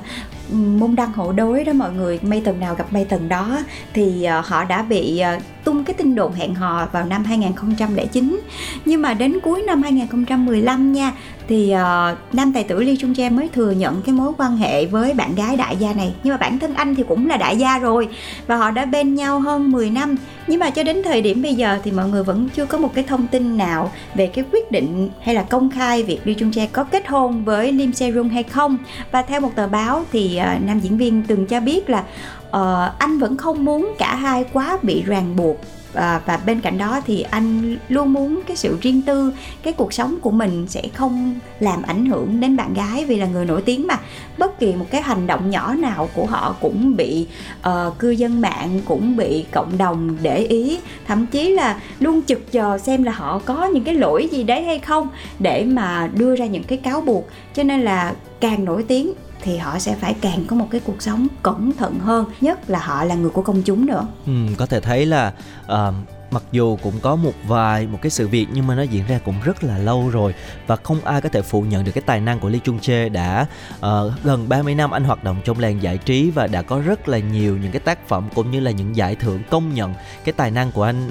môn 0.53 0.97
đăng 0.97 1.13
hộ 1.13 1.33
đối 1.33 1.65
đó 1.65 1.73
mọi 1.73 1.93
người. 1.93 2.21
Mây 2.23 2.41
tầng 2.41 2.61
nào 2.61 2.75
gặp 2.75 2.93
mây 2.93 3.05
tầng 3.05 3.29
đó 3.29 3.59
thì 3.95 4.25
ờ, 4.25 4.43
họ 4.45 4.65
đã 4.65 4.83
bị 4.83 5.19
ờ, 5.19 5.39
tung 5.65 5.85
cái 5.85 5.95
tin 5.95 6.15
đồn 6.15 6.33
hẹn 6.33 6.55
hò 6.55 6.87
vào 6.93 7.05
năm 7.05 7.25
2009 7.25 8.41
nhưng 8.85 9.03
mà 9.03 9.15
đến 9.15 9.41
cuối 9.41 9.63
năm 9.63 9.83
2015 9.83 10.93
nha 10.93 11.13
thì 11.49 11.75
uh, 11.75 12.35
nam 12.35 12.53
tài 12.53 12.65
tử 12.65 12.83
Lee 12.83 12.97
Chung 12.99 13.13
Jae 13.13 13.33
mới 13.33 13.49
thừa 13.49 13.71
nhận 13.71 14.03
cái 14.03 14.15
mối 14.15 14.33
quan 14.39 14.57
hệ 14.57 14.87
với 14.87 15.15
bạn 15.15 15.35
gái 15.35 15.57
đại 15.57 15.77
gia 15.77 15.93
này. 15.93 16.15
Nhưng 16.23 16.35
mà 16.35 16.37
bản 16.37 16.59
thân 16.59 16.75
anh 16.75 16.95
thì 16.95 17.03
cũng 17.09 17.27
là 17.27 17.37
đại 17.37 17.57
gia 17.57 17.79
rồi 17.79 18.09
và 18.47 18.57
họ 18.57 18.71
đã 18.71 18.85
bên 18.85 19.15
nhau 19.15 19.41
hơn 19.41 19.71
10 19.71 19.91
năm. 19.91 20.17
Nhưng 20.47 20.61
mà 20.61 20.71
cho 20.71 20.83
đến 20.83 21.03
thời 21.03 21.23
điểm 21.23 21.43
bây 21.43 21.55
giờ 21.55 21.79
thì 21.85 21.91
mọi 21.91 22.09
người 22.09 22.23
vẫn 22.23 22.49
chưa 22.57 22.67
có 22.67 22.79
một 22.79 22.95
cái 22.95 23.05
thông 23.05 23.27
tin 23.27 23.57
nào 23.57 23.91
về 24.15 24.27
cái 24.27 24.45
quyết 24.53 24.71
định 24.71 25.09
hay 25.21 25.35
là 25.35 25.43
công 25.43 25.71
khai 25.71 26.03
việc 26.03 26.21
Lee 26.25 26.35
Chung 26.35 26.51
Jae 26.51 26.67
có 26.73 26.85
kết 26.85 27.07
hôn 27.07 27.45
với 27.45 27.73
Lim 27.73 27.93
Se 27.93 28.13
Rung 28.13 28.29
hay 28.29 28.43
không. 28.43 28.79
Và 29.11 29.23
theo 29.23 29.41
một 29.41 29.51
tờ 29.55 29.67
báo 29.67 30.05
thì 30.13 30.36
uh, 30.41 30.63
nam 30.63 30.81
diễn 30.81 30.99
viên 30.99 31.23
từng 31.23 31.47
cho 31.47 31.61
biết 31.61 31.91
là 31.91 32.05
uh, 32.47 32.99
anh 32.99 33.19
vẫn 33.19 33.37
không 33.37 33.65
muốn 33.65 33.95
cả 33.99 34.15
hai 34.17 34.45
quá 34.53 34.79
bị 34.83 35.03
ràng 35.03 35.37
buộc 35.37 35.57
à, 35.97 36.21
và 36.27 36.37
bên 36.47 36.61
cạnh 36.61 36.79
đó 36.79 37.01
thì 37.07 37.23
anh 37.23 37.77
luôn 37.89 38.13
muốn 38.13 38.41
cái 38.47 38.57
sự 38.57 38.79
riêng 38.81 39.03
tư 39.03 39.33
cái 39.63 39.73
cuộc 39.73 39.93
sống 39.93 40.17
của 40.21 40.31
mình 40.31 40.67
sẽ 40.69 40.83
không 40.95 41.35
làm 41.61 41.83
ảnh 41.83 42.07
hưởng 42.07 42.41
đến 42.41 42.57
bạn 42.57 42.75
gái 42.75 43.05
vì 43.05 43.17
là 43.17 43.27
người 43.27 43.45
nổi 43.45 43.63
tiếng 43.63 43.87
mà. 43.87 43.99
Bất 44.39 44.59
kỳ 44.59 44.75
một 44.75 44.87
cái 44.91 45.03
hành 45.03 45.27
động 45.27 45.51
nhỏ 45.51 45.75
nào 45.75 46.09
của 46.15 46.27
họ 46.27 46.57
cũng 46.61 46.97
bị 46.97 47.27
uh, 47.69 47.99
cư 47.99 48.11
dân 48.11 48.41
mạng 48.41 48.81
cũng 48.85 49.17
bị 49.17 49.45
cộng 49.53 49.79
đồng 49.79 50.17
để 50.23 50.39
ý. 50.39 50.79
Thậm 51.07 51.27
chí 51.27 51.51
là 51.51 51.81
luôn 52.01 52.23
trực 52.23 52.53
chờ 52.53 52.79
xem 52.79 53.03
là 53.03 53.13
họ 53.13 53.39
có 53.45 53.65
những 53.65 53.85
cái 53.85 53.95
lỗi 53.95 54.29
gì 54.33 54.43
đấy 54.45 54.65
hay 54.65 54.79
không 54.79 55.09
để 55.39 55.65
mà 55.65 56.11
đưa 56.15 56.37
ra 56.37 56.47
những 56.47 56.65
cái 56.65 56.79
cáo 56.79 57.01
buộc. 57.01 57.29
Cho 57.55 57.63
nên 57.63 57.81
là 57.81 58.15
càng 58.41 58.65
nổi 58.65 58.85
tiếng 58.89 59.13
thì 59.43 59.57
họ 59.57 59.79
sẽ 59.79 59.95
phải 59.95 60.15
càng 60.21 60.45
có 60.47 60.57
một 60.57 60.69
cái 60.71 60.81
cuộc 60.85 61.03
sống 61.03 61.27
cẩn 61.43 61.73
thận 61.73 61.99
hơn 61.99 62.27
nhất 62.41 62.71
là 62.71 62.79
họ 62.79 63.05
là 63.05 63.15
người 63.15 63.31
của 63.31 63.43
công 63.43 63.63
chúng 63.63 63.87
nữa. 63.87 64.07
Ừ, 64.27 64.33
có 64.59 64.67
thể 64.67 64.81
thấy 64.81 65.07
là 65.07 65.33
uh, 65.73 65.95
mặc 66.31 66.43
dù 66.53 66.77
cũng 66.83 66.95
có 67.03 67.17
một 67.17 67.33
vài 67.47 67.87
một 67.87 67.99
cái 68.03 68.11
sự 68.11 68.29
việc 68.29 68.47
nhưng 68.53 68.67
mà 68.67 68.75
nó 68.75 68.83
diễn 68.83 69.07
ra 69.07 69.21
cũng 69.25 69.35
rất 69.45 69.65
là 69.65 69.79
lâu 69.79 70.09
rồi 70.09 70.35
và 70.67 70.77
không 70.77 71.01
ai 71.05 71.21
có 71.21 71.29
thể 71.29 71.43
phủ 71.43 71.63
nhận 71.63 71.85
được 71.85 71.93
cái 71.95 72.03
tài 72.07 72.21
năng 72.21 72.41
của 72.41 72.49
Lee 72.49 72.61
Chung 72.65 72.79
Chê 72.79 73.09
đã 73.09 73.47
uh, 73.79 74.13
gần 74.25 74.49
30 74.49 74.75
năm 74.75 74.91
anh 74.91 75.05
hoạt 75.05 75.25
động 75.25 75.41
trong 75.45 75.59
làng 75.59 75.83
giải 75.83 75.99
trí 75.99 76.31
và 76.31 76.47
đã 76.47 76.63
có 76.63 76.79
rất 76.79 77.09
là 77.09 77.19
nhiều 77.19 77.57
những 77.57 77.73
cái 77.73 77.81
tác 77.81 78.09
phẩm 78.09 78.29
cũng 78.35 78.51
như 78.51 78.61
là 78.61 78.71
những 78.71 78.97
giải 78.97 79.15
thưởng 79.15 79.43
công 79.51 79.75
nhận 79.75 79.95
cái 80.25 80.33
tài 80.33 80.51
năng 80.51 80.73
của 80.73 80.83
anh 80.83 81.11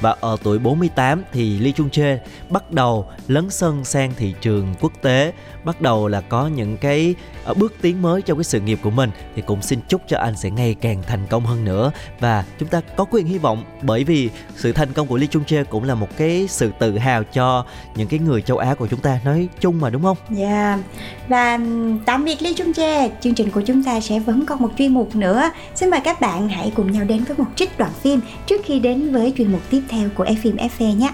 và 0.00 0.16
ở 0.20 0.36
tuổi 0.42 0.58
48 0.58 1.22
thì 1.32 1.58
Lee 1.58 1.72
Chung 1.72 1.88
Jae 1.88 2.18
bắt 2.50 2.70
đầu 2.70 3.06
lấn 3.28 3.50
sân 3.50 3.84
sang 3.84 4.12
thị 4.16 4.34
trường 4.40 4.74
quốc 4.80 4.92
tế 5.02 5.32
bắt 5.64 5.80
đầu 5.80 6.08
là 6.08 6.20
có 6.20 6.46
những 6.46 6.76
cái 6.76 7.14
ờ, 7.44 7.54
bước 7.54 7.74
tiến 7.80 8.02
mới 8.02 8.22
trong 8.22 8.38
cái 8.38 8.44
sự 8.44 8.60
nghiệp 8.60 8.78
của 8.82 8.90
mình 8.90 9.10
thì 9.34 9.42
cũng 9.46 9.62
xin 9.62 9.80
chúc 9.88 10.02
cho 10.08 10.18
anh 10.18 10.36
sẽ 10.36 10.50
ngày 10.50 10.76
càng 10.80 11.02
thành 11.06 11.26
công 11.30 11.46
hơn 11.46 11.64
nữa 11.64 11.92
và 12.20 12.44
chúng 12.58 12.68
ta 12.68 12.80
có 12.96 13.04
quyền 13.10 13.26
hy 13.26 13.38
vọng 13.38 13.64
bởi 13.82 14.04
vì 14.04 14.30
sự 14.56 14.72
thành 14.72 14.92
công 14.92 15.06
của 15.06 15.16
Lee 15.16 15.28
Chung 15.30 15.42
Jae 15.46 15.64
cũng 15.64 15.84
là 15.84 15.94
một 15.94 16.08
cái 16.16 16.46
sự 16.48 16.72
tự 16.78 16.98
hào 16.98 17.24
cho 17.24 17.64
những 17.96 18.08
cái 18.08 18.18
người 18.18 18.42
châu 18.42 18.58
Á 18.58 18.74
của 18.74 18.86
chúng 18.86 19.00
ta 19.00 19.20
nói 19.24 19.48
chung 19.60 19.80
mà 19.80 19.90
đúng 19.90 20.02
không? 20.02 20.16
Dạ. 20.30 20.46
Yeah. 20.46 20.80
Và 21.28 21.58
tạm 22.06 22.24
biệt 22.24 22.42
Lee 22.42 22.52
Chung 22.54 22.72
Jae, 22.72 23.08
chương 23.20 23.34
trình 23.34 23.50
của 23.50 23.60
chúng 23.60 23.82
ta 23.82 24.00
sẽ 24.00 24.18
vẫn 24.18 24.46
còn 24.46 24.62
một 24.62 24.70
chuyên 24.78 24.94
mục 24.94 25.16
nữa. 25.16 25.50
Xin 25.74 25.90
mời 25.90 26.00
các 26.04 26.20
bạn 26.20 26.48
hãy 26.48 26.72
cùng 26.74 26.92
nhau 26.92 27.04
đến 27.04 27.24
với 27.24 27.36
một 27.38 27.46
trích 27.56 27.78
đoạn 27.78 27.90
phim 28.02 28.20
trước 28.46 28.60
khi 28.64 28.80
đến 28.80 29.12
với 29.12 29.32
chuyên 29.36 29.52
mục 29.52 29.65
tiếp 29.70 29.82
theo 29.88 30.08
của 30.14 30.24
F 30.24 30.56
FE 30.78 30.96
nhé. 30.96 31.10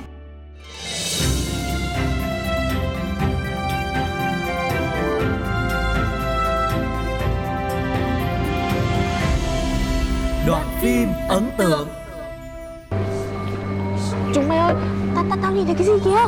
Đoạn 10.46 10.66
phim 10.80 11.08
ấn 11.28 11.50
tượng. 11.56 11.88
Chúng 14.34 14.48
mày 14.48 14.58
ơi, 14.58 14.74
tao 15.14 15.24
ta, 15.30 15.36
tao 15.42 15.52
nhìn 15.52 15.66
thấy 15.66 15.74
cái 15.74 15.86
gì 15.86 15.92
kìa? 16.04 16.24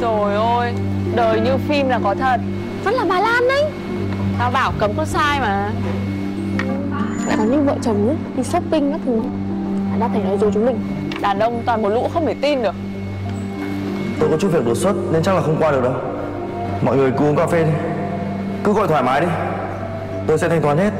Trời 0.00 0.34
ơi, 0.34 0.74
đời 1.14 1.40
như 1.40 1.56
phim 1.68 1.88
là 1.88 2.00
có 2.04 2.14
thật. 2.14 2.40
Vẫn 2.84 2.94
là 2.94 3.04
bà 3.08 3.20
Lan 3.20 3.48
đấy. 3.48 3.64
Tao 4.38 4.50
bảo 4.50 4.72
cấm 4.78 4.90
có 4.96 5.04
sai 5.04 5.40
mà 5.40 5.72
Lại 7.44 7.50
còn 7.50 7.64
như 7.64 7.70
vợ 7.72 7.76
chồng 7.82 8.08
ấy, 8.08 8.16
đi 8.36 8.42
shopping 8.42 8.92
các 8.92 9.00
thứ. 9.04 9.20
Đã 9.98 10.08
thể 10.08 10.24
nói 10.24 10.38
dối 10.38 10.50
chúng 10.54 10.66
mình. 10.66 10.78
Đàn 11.20 11.38
ông 11.38 11.62
toàn 11.66 11.82
một 11.82 11.88
lũ 11.88 12.08
không 12.14 12.26
thể 12.26 12.34
tin 12.42 12.62
được. 12.62 12.74
Tôi 14.20 14.28
có 14.30 14.36
chút 14.36 14.48
việc 14.48 14.66
đột 14.66 14.76
xuất 14.76 14.94
nên 15.12 15.22
chắc 15.22 15.34
là 15.34 15.40
không 15.40 15.56
qua 15.58 15.70
được 15.70 15.82
đâu. 15.82 15.92
Mọi 16.82 16.96
người 16.96 17.12
cứ 17.18 17.24
uống 17.24 17.36
cà 17.36 17.46
phê 17.46 17.64
đi. 17.64 17.70
Cứ 18.64 18.72
gọi 18.72 18.88
thoải 18.88 19.02
mái 19.02 19.20
đi. 19.20 19.26
Tôi 20.26 20.38
sẽ 20.38 20.48
thanh 20.48 20.62
toán 20.62 20.78
hết. 20.78 20.90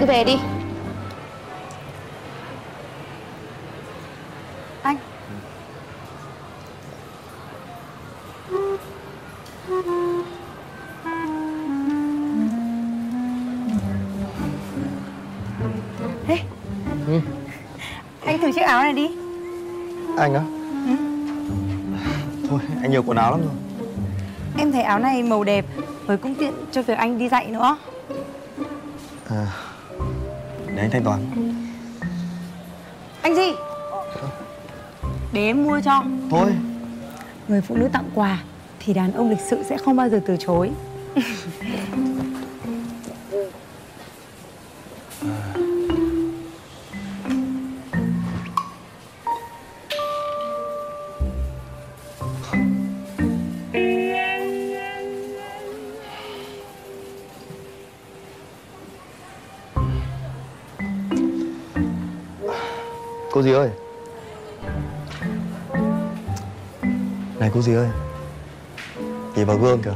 Cứ 0.00 0.06
về 0.06 0.24
đi 0.24 0.38
áo 18.72 18.82
này 18.82 18.92
đi. 18.92 19.08
Anh 20.16 20.34
á? 20.34 20.42
Thôi 22.48 22.60
anh 22.82 22.90
nhiều 22.90 23.02
quần 23.02 23.16
áo 23.16 23.30
lắm 23.30 23.40
rồi. 23.40 23.54
Em 24.58 24.72
thấy 24.72 24.82
áo 24.82 24.98
này 24.98 25.22
màu 25.22 25.44
đẹp 25.44 25.64
Với 26.06 26.16
cũng 26.16 26.34
tiện 26.34 26.52
cho 26.72 26.82
việc 26.82 26.98
anh 26.98 27.18
đi 27.18 27.28
dạy 27.28 27.46
nữa. 27.46 27.76
À, 29.30 29.46
Để 30.66 30.76
anh 30.82 30.90
thanh 30.90 31.04
toán. 31.04 31.20
Anh 33.22 33.34
gì 33.36 33.52
Để 35.32 35.46
em 35.46 35.64
mua 35.64 35.80
cho. 35.84 36.04
Thôi. 36.30 36.52
Người 37.48 37.60
phụ 37.60 37.76
nữ 37.76 37.88
tặng 37.92 38.10
quà 38.14 38.38
Thì 38.80 38.94
đàn 38.94 39.12
ông 39.12 39.30
lịch 39.30 39.40
sự 39.50 39.62
sẽ 39.68 39.76
không 39.78 39.96
bao 39.96 40.08
giờ 40.08 40.20
từ 40.26 40.36
chối 40.36 40.70
Gì 67.62 67.74
ơi? 67.74 67.88
Nhìn 69.36 69.46
vào 69.46 69.58
gương 69.58 69.82
kìa. 69.82 69.94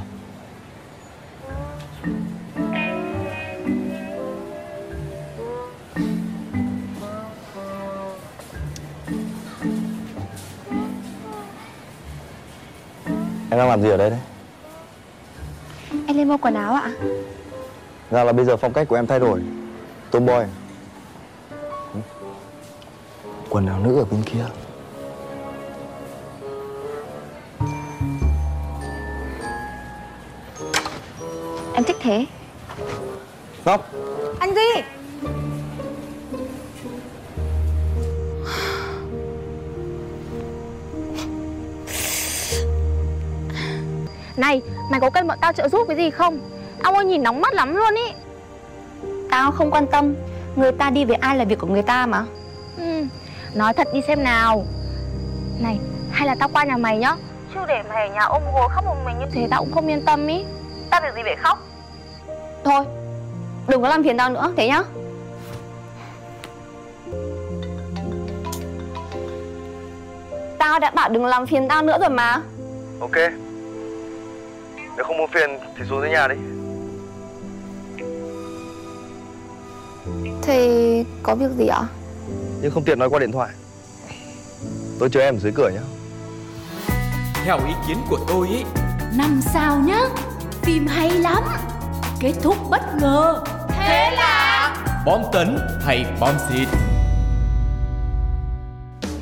Em 13.50 13.58
đang 13.58 13.68
làm 13.68 13.82
gì 13.82 13.90
ở 13.90 13.96
đây 13.96 14.10
đấy? 14.10 14.18
Em 16.06 16.16
lên 16.16 16.28
mua 16.28 16.36
quần 16.36 16.54
áo 16.54 16.74
ạ. 16.74 16.90
Ra 18.10 18.24
là 18.24 18.32
bây 18.32 18.44
giờ 18.44 18.56
phong 18.56 18.72
cách 18.72 18.88
của 18.88 18.96
em 18.96 19.06
thay 19.06 19.20
đổi. 19.20 19.42
Tomboy. 20.10 20.44
Quần 23.50 23.66
áo 23.66 23.80
nữ 23.80 23.98
ở 23.98 24.04
bên 24.04 24.22
kia 24.22 24.44
thế? 32.06 32.26
Ngọc 33.64 33.90
Anh 34.40 34.54
gì 34.54 34.82
Này, 44.36 44.62
mày 44.90 45.00
có 45.00 45.10
cần 45.10 45.26
bọn 45.26 45.38
tao 45.40 45.52
trợ 45.52 45.68
giúp 45.68 45.84
cái 45.88 45.96
gì 45.96 46.10
không? 46.10 46.38
Ông 46.82 46.94
ơi 46.94 47.04
nhìn 47.04 47.22
nóng 47.22 47.40
mắt 47.40 47.54
lắm 47.54 47.76
luôn 47.76 47.94
ý. 47.94 48.12
Tao 49.30 49.50
không 49.50 49.70
quan 49.70 49.86
tâm. 49.86 50.14
Người 50.56 50.72
ta 50.72 50.90
đi 50.90 51.04
với 51.04 51.16
ai 51.16 51.36
là 51.36 51.44
việc 51.44 51.58
của 51.58 51.66
người 51.66 51.82
ta 51.82 52.06
mà. 52.06 52.24
Ừ, 52.78 53.04
Nói 53.54 53.74
thật 53.74 53.88
đi 53.92 54.00
xem 54.06 54.22
nào. 54.22 54.64
Này, 55.60 55.78
hay 56.10 56.26
là 56.26 56.34
tao 56.34 56.48
qua 56.52 56.64
nhà 56.64 56.76
mày 56.76 56.98
nhá. 56.98 57.16
Chứ 57.54 57.60
để 57.68 57.82
mày 57.88 58.08
ở 58.08 58.14
nhà 58.14 58.20
ôm 58.24 58.42
gối 58.54 58.68
khóc 58.74 58.84
một 58.84 58.96
mình 59.04 59.18
như 59.18 59.26
thế 59.32 59.46
tao 59.50 59.60
cũng 59.64 59.72
không 59.72 59.86
yên 59.86 60.02
tâm 60.04 60.26
ý. 60.26 60.44
Tao 60.90 61.00
việc 61.00 61.14
gì 61.16 61.22
phải 61.24 61.36
khóc 61.36 61.65
Thôi, 62.66 62.84
đừng 63.68 63.82
có 63.82 63.88
làm 63.88 64.02
phiền 64.02 64.16
tao 64.16 64.30
nữa, 64.30 64.52
thế 64.56 64.68
nhá. 64.68 64.82
Tao 70.58 70.78
đã 70.78 70.90
bảo 70.90 71.08
đừng 71.08 71.26
làm 71.26 71.46
phiền 71.46 71.68
tao 71.68 71.82
nữa 71.82 71.96
rồi 72.00 72.10
mà. 72.10 72.42
Ok. 73.00 73.16
Nếu 74.96 75.04
không 75.04 75.18
muốn 75.18 75.30
phiền 75.30 75.50
thì 75.78 75.84
xuống 75.88 76.00
dưới 76.00 76.10
nhà 76.10 76.28
đi. 76.28 76.36
Thì 80.42 81.04
có 81.22 81.34
việc 81.34 81.50
gì 81.58 81.66
ạ? 81.66 81.82
Nhưng 82.62 82.70
không 82.70 82.84
tiện 82.84 82.98
nói 82.98 83.10
qua 83.10 83.18
điện 83.18 83.32
thoại. 83.32 83.50
Tôi 84.98 85.08
chờ 85.10 85.20
em 85.20 85.34
ở 85.34 85.38
dưới 85.38 85.52
cửa 85.56 85.70
nhé 85.74 85.80
Theo 87.44 87.58
ý 87.66 87.72
kiến 87.88 87.96
của 88.10 88.18
tôi 88.28 88.48
ý 88.48 88.64
Năm 89.16 89.40
sao 89.52 89.78
nhá? 89.78 90.00
Phim 90.62 90.86
hay 90.86 91.10
lắm 91.10 91.42
Kết 92.20 92.32
thúc 92.42 92.56
bất 92.70 92.82
ngờ 93.00 93.42
Thế 93.68 94.10
là 94.16 94.76
Bom 95.06 95.22
tấn 95.32 95.58
hay 95.80 96.04
bom 96.20 96.34
xịt 96.48 96.68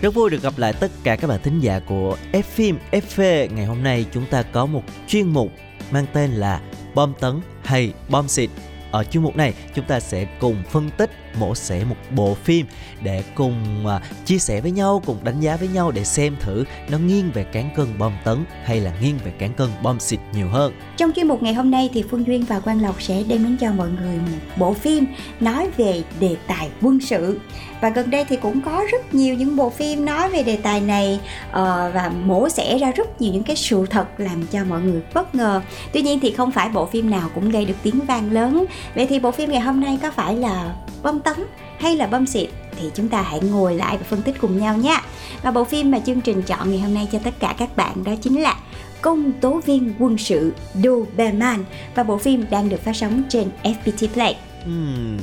Rất 0.00 0.14
vui 0.14 0.30
được 0.30 0.42
gặp 0.42 0.52
lại 0.56 0.72
tất 0.72 0.90
cả 1.04 1.16
các 1.16 1.28
bạn 1.28 1.40
thính 1.42 1.60
giả 1.60 1.80
của 1.86 2.16
F 2.32 2.42
phim 2.42 2.78
FV. 2.92 3.48
Ngày 3.54 3.66
hôm 3.66 3.82
nay 3.82 4.06
chúng 4.12 4.26
ta 4.26 4.42
có 4.42 4.66
một 4.66 4.82
chuyên 5.06 5.28
mục 5.28 5.48
mang 5.90 6.06
tên 6.12 6.30
là 6.30 6.60
Bom 6.94 7.12
tấn 7.20 7.40
hay 7.64 7.92
bom 8.08 8.28
xịt. 8.28 8.50
Ở 8.90 9.04
chuyên 9.04 9.22
mục 9.22 9.36
này 9.36 9.54
chúng 9.74 9.84
ta 9.84 10.00
sẽ 10.00 10.26
cùng 10.40 10.62
phân 10.70 10.90
tích 10.90 11.10
mổ 11.38 11.54
xẻ 11.54 11.84
một 11.84 11.96
bộ 12.16 12.34
phim 12.34 12.66
để 13.02 13.22
cùng 13.34 13.86
à, 13.86 14.00
chia 14.24 14.38
sẻ 14.38 14.60
với 14.60 14.70
nhau, 14.70 15.02
cùng 15.06 15.16
đánh 15.24 15.40
giá 15.40 15.56
với 15.56 15.68
nhau 15.68 15.90
để 15.90 16.04
xem 16.04 16.36
thử 16.40 16.64
nó 16.88 16.98
nghiêng 16.98 17.30
về 17.34 17.44
cán 17.44 17.70
cân 17.76 17.98
bom 17.98 18.12
tấn 18.24 18.44
hay 18.64 18.80
là 18.80 18.92
nghiêng 19.00 19.18
về 19.24 19.32
cán 19.38 19.54
cân 19.54 19.68
bom 19.82 20.00
xịt 20.00 20.20
nhiều 20.34 20.48
hơn. 20.48 20.72
Trong 20.96 21.12
chuyên 21.12 21.28
mục 21.28 21.42
ngày 21.42 21.54
hôm 21.54 21.70
nay 21.70 21.90
thì 21.94 22.04
Phương 22.10 22.26
Duyên 22.26 22.44
và 22.44 22.60
Quang 22.60 22.82
Lộc 22.82 23.02
sẽ 23.02 23.22
đem 23.28 23.44
đến 23.44 23.56
cho 23.56 23.72
mọi 23.72 23.88
người 23.88 24.16
một 24.16 24.38
bộ 24.56 24.72
phim 24.74 25.06
nói 25.40 25.70
về 25.76 26.02
đề 26.20 26.36
tài 26.46 26.68
quân 26.82 27.00
sự. 27.00 27.40
Và 27.80 27.90
gần 27.90 28.10
đây 28.10 28.24
thì 28.24 28.36
cũng 28.36 28.60
có 28.60 28.84
rất 28.92 29.14
nhiều 29.14 29.34
những 29.34 29.56
bộ 29.56 29.70
phim 29.70 30.04
nói 30.04 30.30
về 30.30 30.42
đề 30.42 30.56
tài 30.56 30.80
này 30.80 31.20
ờ, 31.50 31.90
và 31.94 32.12
mổ 32.24 32.48
xẻ 32.48 32.78
ra 32.78 32.90
rất 32.90 33.20
nhiều 33.20 33.32
những 33.32 33.42
cái 33.42 33.56
sự 33.56 33.86
thật 33.90 34.06
làm 34.18 34.46
cho 34.46 34.64
mọi 34.64 34.80
người 34.80 35.02
bất 35.14 35.34
ngờ. 35.34 35.60
Tuy 35.92 36.02
nhiên 36.02 36.20
thì 36.20 36.30
không 36.30 36.50
phải 36.50 36.68
bộ 36.68 36.86
phim 36.86 37.10
nào 37.10 37.30
cũng 37.34 37.50
gây 37.50 37.64
được 37.64 37.74
tiếng 37.82 38.00
vang 38.00 38.32
lớn. 38.32 38.64
Vậy 38.94 39.06
thì 39.06 39.18
bộ 39.18 39.30
phim 39.30 39.50
ngày 39.50 39.60
hôm 39.60 39.80
nay 39.80 39.98
có 40.02 40.10
phải 40.10 40.36
là 40.36 40.74
bom 41.02 41.20
tấn 41.24 41.34
hay 41.78 41.96
là 41.96 42.06
bom 42.06 42.26
xịt 42.26 42.48
thì 42.80 42.90
chúng 42.94 43.08
ta 43.08 43.22
hãy 43.22 43.40
ngồi 43.40 43.74
lại 43.74 43.96
và 43.96 44.04
phân 44.08 44.22
tích 44.22 44.34
cùng 44.40 44.58
nhau 44.58 44.76
nhé 44.76 45.00
và 45.42 45.50
bộ 45.50 45.64
phim 45.64 45.90
mà 45.90 45.98
chương 45.98 46.20
trình 46.20 46.42
chọn 46.42 46.70
ngày 46.70 46.80
hôm 46.80 46.94
nay 46.94 47.08
cho 47.12 47.18
tất 47.24 47.34
cả 47.40 47.54
các 47.58 47.76
bạn 47.76 48.04
đó 48.04 48.12
chính 48.22 48.42
là 48.42 48.56
công 49.02 49.32
tố 49.32 49.60
viên 49.66 49.94
quân 49.98 50.18
sự 50.18 50.52
Doberman 50.74 51.64
và 51.94 52.02
bộ 52.02 52.18
phim 52.18 52.44
đang 52.50 52.68
được 52.68 52.84
phát 52.84 52.96
sóng 52.96 53.22
trên 53.28 53.48
FPT 53.62 54.08
Play. 54.08 54.36
Hmm. 54.64 55.18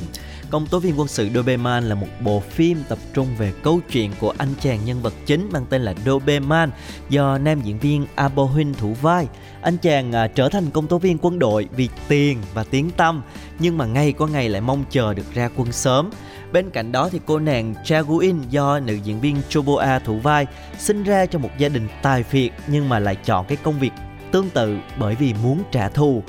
Công 0.52 0.66
tố 0.66 0.78
viên 0.78 0.98
quân 0.98 1.08
sự 1.08 1.28
Doberman 1.34 1.84
là 1.84 1.94
một 1.94 2.06
bộ 2.20 2.40
phim 2.40 2.82
tập 2.88 2.98
trung 3.14 3.26
về 3.38 3.52
câu 3.62 3.80
chuyện 3.92 4.10
của 4.20 4.34
anh 4.38 4.48
chàng 4.60 4.84
nhân 4.84 5.02
vật 5.02 5.14
chính 5.26 5.48
mang 5.52 5.66
tên 5.70 5.82
là 5.82 5.94
Doberman 6.06 6.70
do 7.08 7.38
nam 7.38 7.60
diễn 7.60 7.78
viên 7.78 8.06
Abo 8.14 8.48
thủ 8.78 8.94
vai. 9.02 9.26
Anh 9.62 9.76
chàng 9.76 10.12
à, 10.12 10.26
trở 10.26 10.48
thành 10.48 10.70
công 10.70 10.86
tố 10.86 10.98
viên 10.98 11.18
quân 11.22 11.38
đội 11.38 11.68
vì 11.76 11.88
tiền 12.08 12.38
và 12.54 12.64
tiếng 12.64 12.90
tăm 12.90 13.22
nhưng 13.58 13.78
mà 13.78 13.86
ngay 13.86 14.12
có 14.12 14.26
ngày 14.26 14.48
lại 14.48 14.60
mong 14.60 14.84
chờ 14.90 15.14
được 15.14 15.34
ra 15.34 15.48
quân 15.56 15.72
sớm. 15.72 16.10
Bên 16.52 16.70
cạnh 16.70 16.92
đó 16.92 17.08
thì 17.12 17.20
cô 17.26 17.38
nàng 17.38 17.74
Chaguin 17.84 18.36
do 18.50 18.80
nữ 18.80 18.94
diễn 18.94 19.20
viên 19.20 19.36
Choboa 19.48 19.98
thủ 19.98 20.18
vai 20.18 20.46
sinh 20.78 21.02
ra 21.04 21.26
trong 21.26 21.42
một 21.42 21.50
gia 21.58 21.68
đình 21.68 21.88
tài 22.02 22.22
phiệt 22.22 22.50
nhưng 22.66 22.88
mà 22.88 22.98
lại 22.98 23.16
chọn 23.16 23.46
cái 23.46 23.56
công 23.62 23.78
việc 23.78 23.92
tương 24.32 24.50
tự 24.50 24.78
bởi 24.98 25.14
vì 25.14 25.34
muốn 25.42 25.62
trả 25.72 25.88
thù 25.88 26.22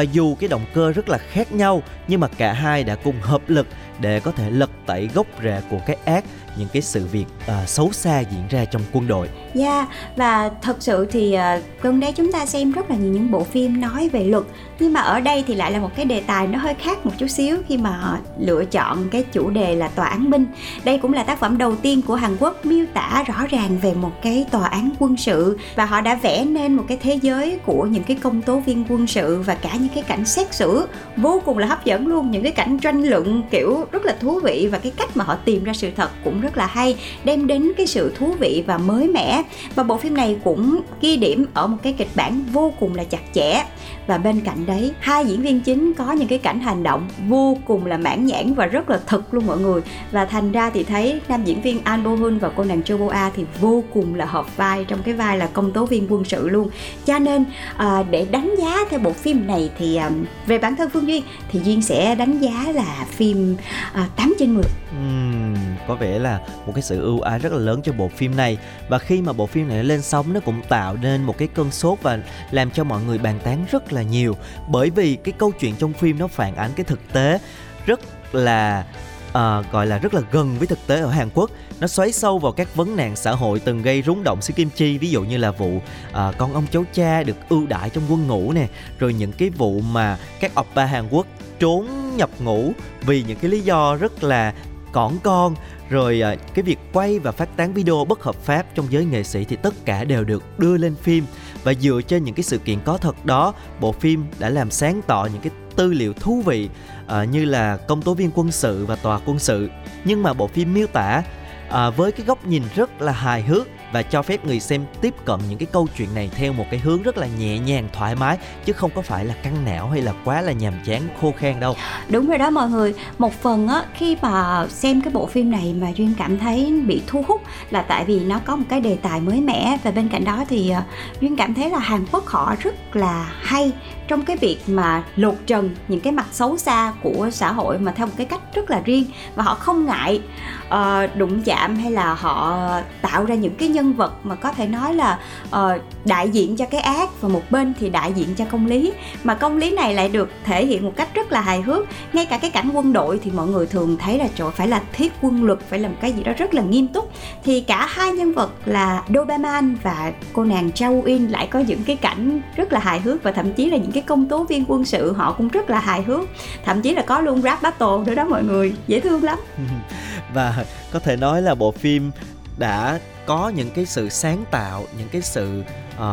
và 0.00 0.04
dù 0.12 0.34
cái 0.34 0.48
động 0.48 0.64
cơ 0.74 0.92
rất 0.92 1.08
là 1.08 1.18
khác 1.18 1.52
nhau, 1.52 1.82
nhưng 2.08 2.20
mà 2.20 2.28
cả 2.28 2.52
hai 2.52 2.84
đã 2.84 2.94
cùng 2.94 3.20
hợp 3.20 3.42
lực 3.46 3.66
để 4.00 4.20
có 4.20 4.32
thể 4.32 4.50
lật 4.50 4.70
tẩy 4.86 5.08
gốc 5.14 5.26
rễ 5.42 5.60
của 5.70 5.80
cái 5.86 5.96
ác 6.04 6.24
những 6.56 6.68
cái 6.72 6.82
sự 6.82 7.06
việc 7.12 7.26
uh, 7.44 7.68
xấu 7.68 7.92
xa 7.92 8.20
diễn 8.20 8.48
ra 8.50 8.64
trong 8.64 8.82
quân 8.92 9.06
đội 9.06 9.28
Yeah, 9.54 9.70
Dạ, 9.70 9.86
và 10.16 10.50
thật 10.62 10.76
sự 10.80 11.06
thì 11.10 11.32
à, 11.32 11.60
gần 11.82 12.00
đây 12.00 12.12
chúng 12.12 12.32
ta 12.32 12.46
xem 12.46 12.72
rất 12.72 12.90
là 12.90 12.96
nhiều 12.96 13.12
những 13.12 13.30
bộ 13.30 13.44
phim 13.44 13.80
nói 13.80 14.08
về 14.08 14.24
luật 14.24 14.44
nhưng 14.80 14.92
mà 14.92 15.00
ở 15.00 15.20
đây 15.20 15.44
thì 15.46 15.54
lại 15.54 15.72
là 15.72 15.78
một 15.78 15.90
cái 15.96 16.04
đề 16.04 16.20
tài 16.20 16.46
nó 16.46 16.58
hơi 16.58 16.74
khác 16.74 17.06
một 17.06 17.12
chút 17.18 17.26
xíu 17.26 17.56
khi 17.68 17.76
mà 17.76 17.90
họ 17.90 18.18
lựa 18.38 18.64
chọn 18.64 19.08
cái 19.08 19.24
chủ 19.32 19.50
đề 19.50 19.76
là 19.76 19.88
tòa 19.88 20.06
án 20.06 20.30
binh. 20.30 20.46
Đây 20.84 20.98
cũng 20.98 21.12
là 21.12 21.22
tác 21.22 21.38
phẩm 21.38 21.58
đầu 21.58 21.76
tiên 21.76 22.02
của 22.02 22.14
Hàn 22.14 22.36
Quốc 22.40 22.66
miêu 22.66 22.86
tả 22.94 23.24
rõ 23.26 23.46
ràng 23.50 23.78
về 23.82 23.94
một 23.94 24.12
cái 24.22 24.46
tòa 24.50 24.68
án 24.68 24.90
quân 24.98 25.16
sự 25.16 25.58
và 25.74 25.84
họ 25.84 26.00
đã 26.00 26.14
vẽ 26.14 26.44
nên 26.44 26.74
một 26.74 26.84
cái 26.88 26.98
thế 27.02 27.18
giới 27.22 27.58
của 27.66 27.84
những 27.84 28.04
cái 28.04 28.16
công 28.22 28.42
tố 28.42 28.60
viên 28.60 28.84
quân 28.88 29.06
sự 29.06 29.42
và 29.42 29.54
cả 29.54 29.70
những 29.74 29.88
cái 29.94 30.02
cảnh 30.02 30.24
xét 30.24 30.54
xử 30.54 30.86
vô 31.16 31.42
cùng 31.44 31.58
là 31.58 31.66
hấp 31.66 31.84
dẫn 31.84 32.06
luôn, 32.06 32.30
những 32.30 32.42
cái 32.42 32.52
cảnh 32.52 32.78
tranh 32.78 33.02
luận 33.02 33.42
kiểu 33.50 33.86
rất 33.92 34.04
là 34.04 34.16
thú 34.20 34.40
vị 34.40 34.68
và 34.72 34.78
cái 34.78 34.92
cách 34.96 35.16
mà 35.16 35.24
họ 35.24 35.36
tìm 35.44 35.64
ra 35.64 35.72
sự 35.72 35.90
thật 35.96 36.10
cũng 36.24 36.39
rất 36.40 36.56
là 36.56 36.66
hay, 36.66 36.96
đem 37.24 37.46
đến 37.46 37.72
cái 37.76 37.86
sự 37.86 38.12
thú 38.18 38.34
vị 38.40 38.64
và 38.66 38.78
mới 38.78 39.08
mẻ. 39.08 39.42
Và 39.74 39.82
bộ 39.82 39.96
phim 39.96 40.14
này 40.14 40.36
cũng 40.44 40.80
ghi 41.00 41.16
điểm 41.16 41.46
ở 41.54 41.66
một 41.66 41.76
cái 41.82 41.92
kịch 41.92 42.10
bản 42.14 42.42
vô 42.52 42.72
cùng 42.80 42.94
là 42.94 43.04
chặt 43.04 43.22
chẽ. 43.32 43.64
Và 44.06 44.18
bên 44.18 44.40
cạnh 44.40 44.66
đấy 44.66 44.92
hai 45.00 45.24
diễn 45.24 45.42
viên 45.42 45.60
chính 45.60 45.94
có 45.94 46.12
những 46.12 46.28
cái 46.28 46.38
cảnh 46.38 46.60
hành 46.60 46.82
động 46.82 47.08
vô 47.28 47.56
cùng 47.66 47.86
là 47.86 47.96
mãn 47.96 48.26
nhãn 48.26 48.54
và 48.54 48.66
rất 48.66 48.90
là 48.90 49.00
thực 49.06 49.34
luôn 49.34 49.46
mọi 49.46 49.58
người. 49.58 49.80
Và 50.12 50.24
thành 50.24 50.52
ra 50.52 50.70
thì 50.70 50.84
thấy 50.84 51.20
nam 51.28 51.44
diễn 51.44 51.62
viên 51.62 51.84
An 51.84 52.04
Bo 52.04 52.10
Hun 52.10 52.38
và 52.38 52.50
cô 52.56 52.64
nàng 52.64 52.82
Cho 52.82 52.96
Bo 52.96 53.08
A 53.10 53.30
thì 53.36 53.44
vô 53.60 53.84
cùng 53.94 54.14
là 54.14 54.24
hợp 54.24 54.56
vai 54.56 54.84
trong 54.84 55.02
cái 55.02 55.14
vai 55.14 55.38
là 55.38 55.46
công 55.46 55.72
tố 55.72 55.86
viên 55.86 56.06
quân 56.12 56.24
sự 56.24 56.48
luôn. 56.48 56.70
Cho 57.06 57.18
nên 57.18 57.44
à, 57.76 58.04
để 58.10 58.26
đánh 58.30 58.54
giá 58.58 58.76
theo 58.90 59.00
bộ 59.00 59.12
phim 59.12 59.46
này 59.46 59.70
thì 59.78 59.96
à, 59.96 60.10
về 60.46 60.58
bản 60.58 60.76
thân 60.76 60.90
Phương 60.90 61.08
Duyên 61.08 61.22
thì 61.50 61.60
Duyên 61.64 61.82
sẽ 61.82 62.14
đánh 62.14 62.38
giá 62.38 62.72
là 62.74 63.06
phim 63.10 63.56
ờ, 63.92 64.00
à, 64.00 64.08
8 64.16 64.34
trên 64.38 64.54
10 64.54 64.64
uhm, 64.64 65.56
có 65.88 65.94
vẻ 65.94 66.18
là 66.18 66.29
một 66.66 66.72
cái 66.74 66.82
sự 66.82 67.02
ưu 67.02 67.20
ái 67.20 67.38
rất 67.38 67.52
là 67.52 67.58
lớn 67.58 67.80
cho 67.84 67.92
bộ 67.92 68.08
phim 68.08 68.36
này. 68.36 68.58
Và 68.88 68.98
khi 68.98 69.22
mà 69.22 69.32
bộ 69.32 69.46
phim 69.46 69.68
này 69.68 69.84
lên 69.84 70.02
sóng 70.02 70.32
nó 70.32 70.40
cũng 70.40 70.62
tạo 70.68 70.96
nên 71.02 71.22
một 71.22 71.38
cái 71.38 71.48
cơn 71.48 71.70
sốt 71.70 71.98
và 72.02 72.18
làm 72.50 72.70
cho 72.70 72.84
mọi 72.84 73.02
người 73.02 73.18
bàn 73.18 73.38
tán 73.44 73.64
rất 73.70 73.92
là 73.92 74.02
nhiều. 74.02 74.36
Bởi 74.68 74.90
vì 74.90 75.16
cái 75.16 75.32
câu 75.38 75.52
chuyện 75.60 75.74
trong 75.78 75.92
phim 75.92 76.18
nó 76.18 76.26
phản 76.26 76.56
ánh 76.56 76.70
cái 76.76 76.84
thực 76.84 77.00
tế 77.12 77.38
rất 77.86 78.00
là 78.32 78.84
à, 79.32 79.62
gọi 79.72 79.86
là 79.86 79.98
rất 79.98 80.14
là 80.14 80.20
gần 80.32 80.58
với 80.58 80.66
thực 80.66 80.86
tế 80.86 81.00
ở 81.00 81.10
Hàn 81.10 81.28
Quốc. 81.34 81.50
Nó 81.80 81.86
xoáy 81.86 82.12
sâu 82.12 82.38
vào 82.38 82.52
các 82.52 82.76
vấn 82.76 82.96
nạn 82.96 83.16
xã 83.16 83.32
hội 83.32 83.60
từng 83.60 83.82
gây 83.82 84.02
rúng 84.02 84.24
động 84.24 84.42
xứ 84.42 84.52
Kim 84.52 84.70
Chi 84.70 84.98
ví 84.98 85.10
dụ 85.10 85.22
như 85.22 85.36
là 85.36 85.50
vụ 85.50 85.80
à, 86.12 86.32
con 86.38 86.54
ông 86.54 86.66
cháu 86.70 86.84
cha 86.92 87.22
được 87.22 87.36
ưu 87.48 87.66
đãi 87.66 87.90
trong 87.90 88.04
quân 88.08 88.26
ngũ 88.26 88.52
nè 88.52 88.68
rồi 88.98 89.14
những 89.14 89.32
cái 89.32 89.50
vụ 89.50 89.80
mà 89.80 90.18
các 90.40 90.60
oppa 90.60 90.84
Hàn 90.84 91.08
Quốc 91.10 91.26
trốn 91.58 92.16
nhập 92.16 92.30
ngũ 92.38 92.72
vì 93.02 93.22
những 93.22 93.38
cái 93.38 93.50
lý 93.50 93.60
do 93.60 93.96
rất 93.96 94.24
là 94.24 94.54
cỏn 94.92 95.12
con 95.22 95.54
rồi 95.90 96.20
à, 96.20 96.34
cái 96.54 96.62
việc 96.62 96.78
quay 96.92 97.18
và 97.18 97.32
phát 97.32 97.56
tán 97.56 97.72
video 97.72 98.04
bất 98.04 98.22
hợp 98.22 98.34
pháp 98.34 98.66
trong 98.74 98.86
giới 98.90 99.04
nghệ 99.04 99.22
sĩ 99.22 99.44
thì 99.44 99.56
tất 99.56 99.74
cả 99.84 100.04
đều 100.04 100.24
được 100.24 100.58
đưa 100.58 100.76
lên 100.76 100.94
phim. 100.94 101.24
Và 101.64 101.74
dựa 101.74 102.00
trên 102.06 102.24
những 102.24 102.34
cái 102.34 102.44
sự 102.44 102.58
kiện 102.58 102.78
có 102.84 102.96
thật 102.96 103.24
đó, 103.24 103.54
bộ 103.80 103.92
phim 103.92 104.24
đã 104.38 104.48
làm 104.48 104.70
sáng 104.70 105.00
tỏ 105.06 105.28
những 105.32 105.42
cái 105.42 105.52
tư 105.76 105.92
liệu 105.92 106.12
thú 106.12 106.42
vị 106.46 106.68
à, 107.06 107.24
như 107.24 107.44
là 107.44 107.76
công 107.76 108.02
tố 108.02 108.14
viên 108.14 108.30
quân 108.34 108.52
sự 108.52 108.86
và 108.86 108.96
tòa 108.96 109.20
quân 109.26 109.38
sự. 109.38 109.68
Nhưng 110.04 110.22
mà 110.22 110.32
bộ 110.32 110.46
phim 110.46 110.74
miêu 110.74 110.86
tả 110.86 111.22
à, 111.70 111.90
với 111.90 112.12
cái 112.12 112.26
góc 112.26 112.46
nhìn 112.46 112.62
rất 112.74 113.02
là 113.02 113.12
hài 113.12 113.42
hước 113.42 113.66
và 113.92 114.02
cho 114.02 114.22
phép 114.22 114.44
người 114.44 114.60
xem 114.60 114.84
tiếp 115.00 115.14
cận 115.24 115.40
những 115.48 115.58
cái 115.58 115.68
câu 115.72 115.86
chuyện 115.96 116.14
này 116.14 116.30
theo 116.36 116.52
một 116.52 116.64
cái 116.70 116.80
hướng 116.80 117.02
rất 117.02 117.18
là 117.18 117.26
nhẹ 117.38 117.58
nhàng, 117.58 117.88
thoải 117.92 118.14
mái, 118.14 118.38
chứ 118.64 118.72
không 118.72 118.90
có 118.94 119.02
phải 119.02 119.24
là 119.24 119.34
căng 119.42 119.64
não 119.64 119.88
hay 119.90 120.02
là 120.02 120.12
quá 120.24 120.40
là 120.40 120.52
nhàm 120.52 120.74
chán, 120.86 121.02
khô 121.20 121.32
khan 121.38 121.60
đâu. 121.60 121.76
Đúng 122.08 122.26
rồi 122.26 122.38
đó 122.38 122.50
mọi 122.50 122.68
người. 122.68 122.94
Một 123.18 123.32
phần 123.42 123.68
á, 123.68 123.84
khi 123.94 124.16
mà 124.22 124.66
xem 124.68 125.00
cái 125.00 125.12
bộ 125.12 125.26
phim 125.26 125.50
này 125.50 125.74
mà 125.80 125.88
duyên 125.96 126.14
cảm 126.18 126.38
thấy 126.38 126.82
bị 126.86 127.02
thu 127.06 127.24
hút 127.28 127.42
là 127.70 127.82
tại 127.82 128.04
vì 128.04 128.20
nó 128.20 128.40
có 128.44 128.56
một 128.56 128.64
cái 128.68 128.80
đề 128.80 128.96
tài 129.02 129.20
mới 129.20 129.40
mẻ. 129.40 129.78
Và 129.82 129.90
bên 129.90 130.08
cạnh 130.08 130.24
đó 130.24 130.44
thì 130.48 130.70
à, 130.70 130.84
duyên 131.20 131.36
cảm 131.36 131.54
thấy 131.54 131.70
là 131.70 131.78
hàn 131.78 132.04
quốc 132.12 132.26
họ 132.26 132.54
rất 132.60 132.96
là 132.96 133.32
hay 133.40 133.72
trong 134.10 134.24
cái 134.24 134.36
việc 134.36 134.58
mà 134.66 135.02
lột 135.16 135.34
trần 135.46 135.70
những 135.88 136.00
cái 136.00 136.12
mặt 136.12 136.26
xấu 136.32 136.58
xa 136.58 136.92
của 137.02 137.28
xã 137.32 137.52
hội 137.52 137.78
mà 137.78 137.92
theo 137.92 138.06
một 138.06 138.12
cái 138.16 138.26
cách 138.26 138.40
rất 138.54 138.70
là 138.70 138.80
riêng 138.84 139.04
và 139.34 139.42
họ 139.42 139.54
không 139.54 139.86
ngại 139.86 140.20
uh, 140.68 141.16
đụng 141.16 141.42
chạm 141.42 141.76
hay 141.76 141.90
là 141.90 142.14
họ 142.14 142.68
tạo 143.02 143.24
ra 143.24 143.34
những 143.34 143.54
cái 143.54 143.68
nhân 143.68 143.92
vật 143.92 144.12
mà 144.24 144.34
có 144.34 144.52
thể 144.52 144.66
nói 144.66 144.94
là 144.94 145.18
uh, 145.48 145.80
đại 146.04 146.28
diện 146.28 146.56
cho 146.56 146.66
cái 146.66 146.80
ác 146.80 147.20
và 147.20 147.28
một 147.28 147.42
bên 147.50 147.74
thì 147.80 147.90
đại 147.90 148.12
diện 148.12 148.34
cho 148.36 148.44
công 148.44 148.66
lý. 148.66 148.92
Mà 149.24 149.34
công 149.34 149.56
lý 149.56 149.70
này 149.70 149.94
lại 149.94 150.08
được 150.08 150.30
thể 150.44 150.66
hiện 150.66 150.84
một 150.84 150.92
cách 150.96 151.14
rất 151.14 151.32
là 151.32 151.40
hài 151.40 151.62
hước. 151.62 151.86
Ngay 152.12 152.26
cả 152.26 152.38
cái 152.38 152.50
cảnh 152.50 152.70
quân 152.74 152.92
đội 152.92 153.20
thì 153.22 153.30
mọi 153.30 153.46
người 153.46 153.66
thường 153.66 153.96
thấy 153.96 154.18
là 154.18 154.28
trời 154.34 154.50
phải 154.50 154.68
là 154.68 154.82
thiết 154.92 155.12
quân 155.20 155.44
luật 155.44 155.58
phải 155.68 155.78
làm 155.78 155.94
cái 156.00 156.12
gì 156.12 156.22
đó 156.22 156.32
rất 156.38 156.54
là 156.54 156.62
nghiêm 156.62 156.88
túc. 156.88 157.12
Thì 157.44 157.60
cả 157.60 157.86
hai 157.86 158.12
nhân 158.12 158.32
vật 158.32 158.50
là 158.64 159.02
Doberman 159.14 159.76
và 159.82 160.12
cô 160.32 160.44
nàng 160.44 160.72
Chao 160.72 161.02
In 161.04 161.26
lại 161.26 161.46
có 161.46 161.58
những 161.58 161.84
cái 161.84 161.96
cảnh 161.96 162.40
rất 162.56 162.72
là 162.72 162.80
hài 162.80 163.00
hước 163.00 163.22
và 163.22 163.32
thậm 163.32 163.52
chí 163.52 163.70
là 163.70 163.76
những 163.76 163.92
cái 163.92 163.99
công 164.02 164.28
tố 164.28 164.44
viên 164.44 164.64
quân 164.68 164.84
sự 164.84 165.12
họ 165.12 165.32
cũng 165.32 165.48
rất 165.48 165.70
là 165.70 165.80
hài 165.80 166.02
hước. 166.02 166.28
Thậm 166.64 166.82
chí 166.82 166.94
là 166.94 167.02
có 167.02 167.20
luôn 167.20 167.42
rap 167.42 167.62
battle 167.62 167.96
nữa 168.06 168.14
đó 168.14 168.24
mọi 168.24 168.44
người 168.44 168.72
dễ 168.86 169.00
thương 169.00 169.22
lắm. 169.22 169.38
Và 170.34 170.64
có 170.92 170.98
thể 170.98 171.16
nói 171.16 171.42
là 171.42 171.54
bộ 171.54 171.72
phim 171.72 172.10
đã 172.58 173.00
có 173.26 173.48
những 173.48 173.70
cái 173.70 173.86
sự 173.86 174.08
sáng 174.08 174.44
tạo 174.50 174.84
những 174.98 175.08
cái 175.12 175.22
sự 175.22 175.62
uh, 175.96 176.04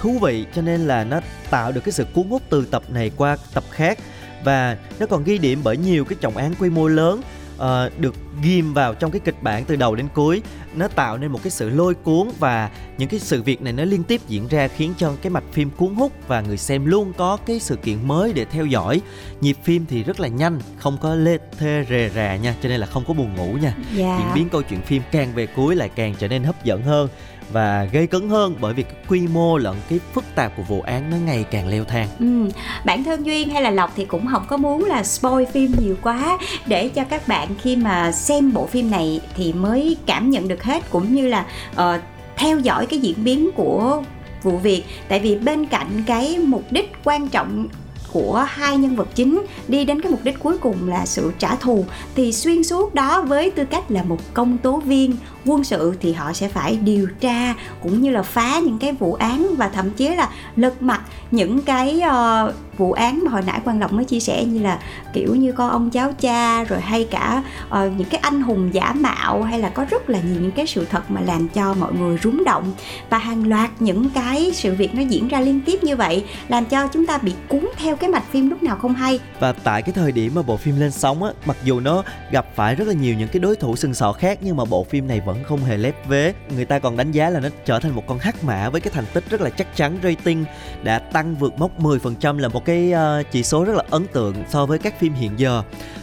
thú 0.00 0.18
vị 0.22 0.46
cho 0.54 0.62
nên 0.62 0.86
là 0.86 1.04
nó 1.04 1.20
tạo 1.50 1.72
được 1.72 1.80
cái 1.84 1.92
sự 1.92 2.04
cuốn 2.14 2.28
hút 2.28 2.42
từ 2.50 2.66
tập 2.70 2.82
này 2.88 3.10
qua 3.16 3.36
tập 3.54 3.64
khác. 3.70 3.98
Và 4.44 4.76
nó 4.98 5.06
còn 5.06 5.24
ghi 5.24 5.38
điểm 5.38 5.60
bởi 5.64 5.76
nhiều 5.76 6.04
cái 6.04 6.16
trọng 6.20 6.36
án 6.36 6.54
quy 6.60 6.70
mô 6.70 6.88
lớn 6.88 7.22
uh, 7.56 8.00
được 8.00 8.14
ghim 8.42 8.74
vào 8.74 8.94
trong 8.94 9.10
cái 9.10 9.20
kịch 9.24 9.42
bản 9.42 9.64
từ 9.64 9.76
đầu 9.76 9.94
đến 9.94 10.08
cuối 10.14 10.42
nó 10.76 10.88
tạo 10.88 11.18
nên 11.18 11.32
một 11.32 11.42
cái 11.42 11.50
sự 11.50 11.70
lôi 11.70 11.94
cuốn 11.94 12.28
và 12.38 12.70
những 12.98 13.08
cái 13.08 13.20
sự 13.20 13.42
việc 13.42 13.62
này 13.62 13.72
nó 13.72 13.84
liên 13.84 14.02
tiếp 14.02 14.20
diễn 14.28 14.48
ra 14.48 14.68
khiến 14.68 14.94
cho 14.98 15.12
cái 15.22 15.30
mạch 15.30 15.44
phim 15.52 15.70
cuốn 15.70 15.94
hút 15.94 16.12
và 16.28 16.40
người 16.40 16.56
xem 16.56 16.86
luôn 16.86 17.12
có 17.16 17.36
cái 17.46 17.60
sự 17.60 17.76
kiện 17.76 18.08
mới 18.08 18.32
để 18.32 18.44
theo 18.44 18.66
dõi. 18.66 19.00
Nhịp 19.40 19.56
phim 19.64 19.86
thì 19.86 20.02
rất 20.02 20.20
là 20.20 20.28
nhanh 20.28 20.60
không 20.78 20.98
có 21.00 21.14
lê 21.14 21.38
thê 21.58 21.84
rề 21.88 22.10
rà 22.14 22.36
nha 22.36 22.54
cho 22.62 22.68
nên 22.68 22.80
là 22.80 22.86
không 22.86 23.04
có 23.08 23.14
buồn 23.14 23.34
ngủ 23.36 23.52
nha. 23.62 23.74
Yeah. 23.98 24.18
diễn 24.18 24.34
biến 24.34 24.48
câu 24.48 24.62
chuyện 24.62 24.82
phim 24.82 25.02
càng 25.12 25.34
về 25.34 25.46
cuối 25.46 25.76
lại 25.76 25.88
càng 25.88 26.14
trở 26.18 26.28
nên 26.28 26.44
hấp 26.44 26.64
dẫn 26.64 26.82
hơn 26.82 27.08
và 27.52 27.88
gây 27.92 28.06
cấn 28.06 28.28
hơn 28.28 28.54
bởi 28.60 28.74
vì 28.74 28.82
cái 28.82 28.94
quy 29.08 29.26
mô 29.26 29.58
lẫn 29.58 29.76
cái 29.88 30.00
phức 30.14 30.24
tạp 30.34 30.56
của 30.56 30.62
vụ 30.62 30.80
án 30.80 31.10
nó 31.10 31.16
ngày 31.16 31.44
càng 31.50 31.68
leo 31.68 31.84
thang. 31.84 32.08
Ừ, 32.18 32.50
bản 32.84 33.04
thân 33.04 33.26
duyên 33.26 33.48
hay 33.48 33.62
là 33.62 33.70
lộc 33.70 33.92
thì 33.96 34.04
cũng 34.04 34.26
không 34.26 34.44
có 34.48 34.56
muốn 34.56 34.84
là 34.84 35.02
spoil 35.02 35.44
phim 35.52 35.72
nhiều 35.80 35.96
quá 36.02 36.38
để 36.66 36.88
cho 36.88 37.04
các 37.04 37.28
bạn 37.28 37.48
khi 37.62 37.76
mà 37.76 38.12
xem 38.12 38.52
bộ 38.52 38.66
phim 38.66 38.90
này 38.90 39.20
thì 39.36 39.52
mới 39.52 39.96
cảm 40.06 40.30
nhận 40.30 40.48
được 40.48 40.62
hết 40.62 40.90
cũng 40.90 41.14
như 41.14 41.28
là 41.28 41.46
uh, 41.72 42.00
theo 42.36 42.58
dõi 42.58 42.86
cái 42.86 42.98
diễn 42.98 43.24
biến 43.24 43.50
của 43.56 44.02
vụ 44.42 44.58
việc 44.58 44.84
tại 45.08 45.20
vì 45.20 45.34
bên 45.34 45.66
cạnh 45.66 46.02
cái 46.06 46.38
mục 46.38 46.64
đích 46.70 46.92
quan 47.04 47.28
trọng 47.28 47.68
của 48.12 48.46
hai 48.48 48.76
nhân 48.76 48.96
vật 48.96 49.08
chính 49.14 49.42
đi 49.68 49.84
đến 49.84 50.02
cái 50.02 50.12
mục 50.12 50.24
đích 50.24 50.38
cuối 50.38 50.58
cùng 50.58 50.88
là 50.88 51.06
sự 51.06 51.32
trả 51.38 51.56
thù 51.56 51.84
thì 52.14 52.32
xuyên 52.32 52.64
suốt 52.64 52.94
đó 52.94 53.22
với 53.22 53.50
tư 53.50 53.64
cách 53.64 53.90
là 53.90 54.02
một 54.02 54.34
công 54.34 54.58
tố 54.58 54.76
viên 54.76 55.16
quân 55.46 55.64
sự 55.64 55.94
thì 56.00 56.12
họ 56.12 56.32
sẽ 56.32 56.48
phải 56.48 56.76
điều 56.76 57.08
tra 57.20 57.54
cũng 57.82 58.00
như 58.02 58.10
là 58.10 58.22
phá 58.22 58.60
những 58.64 58.78
cái 58.78 58.92
vụ 58.92 59.14
án 59.14 59.54
và 59.56 59.68
thậm 59.68 59.90
chí 59.90 60.08
là 60.08 60.28
lật 60.56 60.82
mặt 60.82 61.00
những 61.30 61.62
cái 61.62 62.02
uh, 62.06 62.54
vụ 62.78 62.92
án 62.92 63.24
mà 63.24 63.30
hồi 63.30 63.42
nãy 63.46 63.60
quan 63.64 63.80
lộc 63.80 63.92
mới 63.92 64.04
chia 64.04 64.20
sẻ 64.20 64.44
như 64.44 64.62
là 64.62 64.78
kiểu 65.12 65.34
như 65.34 65.52
con 65.52 65.70
ông 65.70 65.90
cháu 65.90 66.12
cha 66.20 66.64
rồi 66.64 66.80
hay 66.80 67.04
cả 67.10 67.42
uh, 67.68 67.74
những 67.96 68.08
cái 68.10 68.20
anh 68.20 68.42
hùng 68.42 68.70
giả 68.72 68.92
mạo 68.92 69.42
hay 69.42 69.58
là 69.58 69.68
có 69.68 69.86
rất 69.90 70.10
là 70.10 70.20
nhiều 70.20 70.40
những 70.40 70.52
cái 70.52 70.66
sự 70.66 70.86
thật 70.90 71.10
mà 71.10 71.20
làm 71.20 71.48
cho 71.48 71.74
mọi 71.74 71.92
người 71.92 72.18
rúng 72.22 72.44
động 72.44 72.72
và 73.10 73.18
hàng 73.18 73.48
loạt 73.48 73.70
những 73.80 74.10
cái 74.10 74.50
sự 74.54 74.74
việc 74.74 74.94
nó 74.94 75.00
diễn 75.00 75.28
ra 75.28 75.40
liên 75.40 75.60
tiếp 75.60 75.84
như 75.84 75.96
vậy 75.96 76.24
làm 76.48 76.64
cho 76.64 76.88
chúng 76.88 77.06
ta 77.06 77.18
bị 77.18 77.32
cuốn 77.48 77.68
theo 77.76 77.96
cái 77.96 78.10
mạch 78.10 78.30
phim 78.30 78.50
lúc 78.50 78.62
nào 78.62 78.76
không 78.76 78.94
hay. 78.94 79.18
Và 79.40 79.52
tại 79.52 79.82
cái 79.82 79.92
thời 79.92 80.12
điểm 80.12 80.34
mà 80.34 80.42
bộ 80.42 80.56
phim 80.56 80.80
lên 80.80 80.90
sóng 80.90 81.22
á 81.22 81.30
mặc 81.46 81.56
dù 81.64 81.80
nó 81.80 82.02
gặp 82.30 82.46
phải 82.54 82.74
rất 82.74 82.88
là 82.88 82.94
nhiều 82.94 83.14
những 83.14 83.28
cái 83.28 83.40
đối 83.40 83.56
thủ 83.56 83.76
sừng 83.76 83.94
sọ 83.94 84.12
khác 84.12 84.38
nhưng 84.42 84.56
mà 84.56 84.64
bộ 84.64 84.84
phim 84.84 85.08
này 85.08 85.20
vẫn 85.20 85.35
không 85.44 85.64
hề 85.64 85.76
lép 85.76 86.08
vế. 86.08 86.34
Người 86.56 86.64
ta 86.64 86.78
còn 86.78 86.96
đánh 86.96 87.12
giá 87.12 87.30
là 87.30 87.40
nó 87.40 87.48
trở 87.64 87.80
thành 87.80 87.92
một 87.92 88.06
con 88.06 88.18
hắc 88.18 88.44
mã 88.44 88.70
với 88.70 88.80
cái 88.80 88.92
thành 88.94 89.04
tích 89.12 89.24
rất 89.30 89.40
là 89.40 89.50
chắc 89.50 89.76
chắn. 89.76 89.98
Rating 90.02 90.44
đã 90.82 90.98
tăng 90.98 91.34
vượt 91.34 91.58
mốc 91.58 91.80
10% 91.80 92.38
là 92.38 92.48
một 92.48 92.64
cái 92.64 92.92
uh, 92.92 93.26
chỉ 93.30 93.42
số 93.42 93.64
rất 93.64 93.76
là 93.76 93.84
ấn 93.90 94.06
tượng 94.06 94.34
so 94.48 94.66
với 94.66 94.78
các 94.78 95.00
phim 95.00 95.12
hiện 95.12 95.32
giờ. 95.36 95.62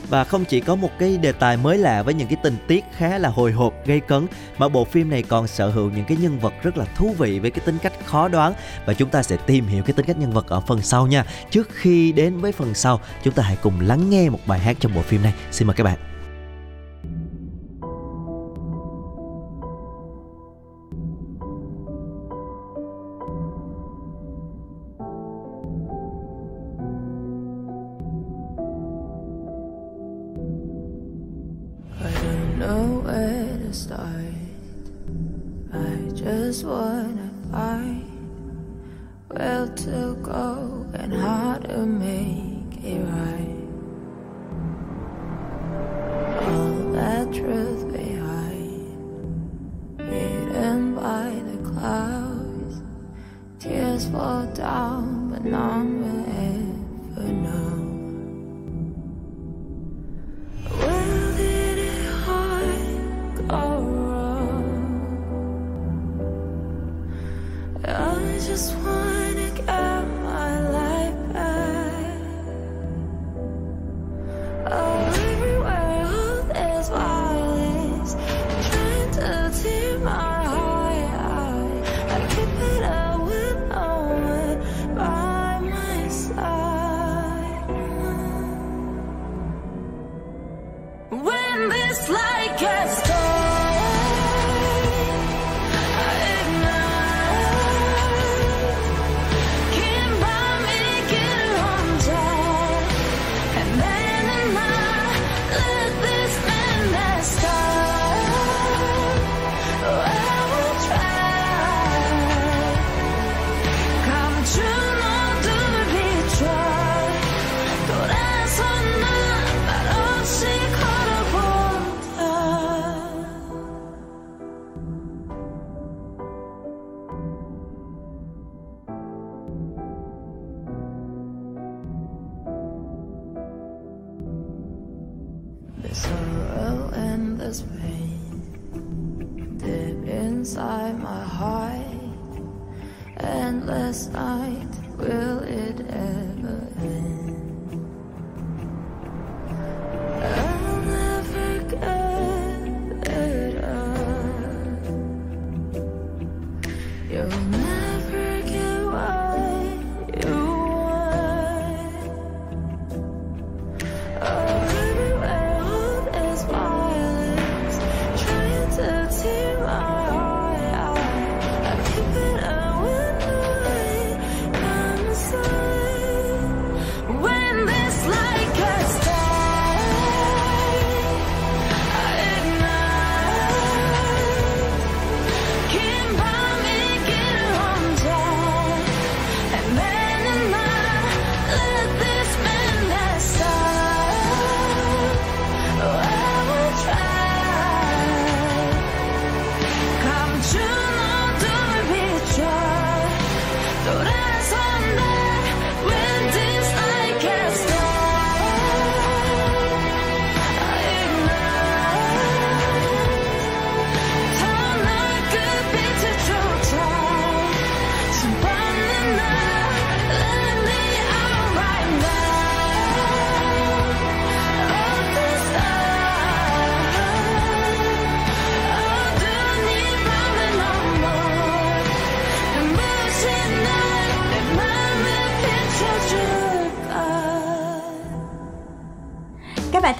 Và 0.10 0.24
không 0.24 0.46
chỉ 0.46 0.60
có 0.60 0.76
một 0.76 0.90
cái 1.00 1.18
đề 1.18 1.32
tài 1.32 1.58
mới 1.58 1.78
lạ 1.78 2.04
với 2.04 2.14
những 2.14 2.28
cái 2.28 2.38
tình 2.44 2.58
tiết 2.68 2.84
khá 2.98 3.18
là 3.18 3.30
hồi 3.30 3.52
hộp 3.52 3.74
gây 3.86 4.00
cấn 4.00 4.28
mà 4.58 4.70
bộ 4.70 4.86
phim 4.86 5.10
này 5.10 5.24
còn 5.24 5.48
sở 5.48 5.70
hữu 5.70 5.90
những 5.90 6.06
cái 6.06 6.18
nhân 6.18 6.40
vật 6.40 6.54
rất 6.64 6.78
là 6.78 6.86
thú 6.86 7.16
vị 7.18 7.40
với 7.40 7.52
cái 7.52 7.66
tính 7.66 7.78
cách 7.82 7.94
khó 8.06 8.28
đoán. 8.28 8.54
Và 8.86 8.94
chúng 8.94 9.10
ta 9.10 9.24
sẽ 9.24 9.38
tìm 9.46 9.68
hiểu 9.68 9.84
cái 9.84 9.94
tính 9.94 10.06
cách 10.06 10.18
nhân 10.20 10.32
vật 10.32 10.48
ở 10.48 10.60
phần 10.60 10.82
sau 10.82 11.08
nha. 11.08 11.26
Trước 11.52 11.70
khi 11.74 12.12
đến 12.12 12.38
với 12.38 12.52
phần 12.52 12.74
sau 12.74 13.00
chúng 13.24 13.34
ta 13.34 13.44
hãy 13.44 13.58
cùng 13.62 13.82
lắng 13.82 14.10
nghe 14.10 14.30
một 14.30 14.40
bài 14.46 14.60
hát 14.60 14.78
trong 14.80 14.96
bộ 14.96 15.02
phim 15.02 15.24
này. 15.24 15.34
Xin 15.52 15.68
mời 15.68 15.76
các 15.76 15.84
bạn. 15.84 16.13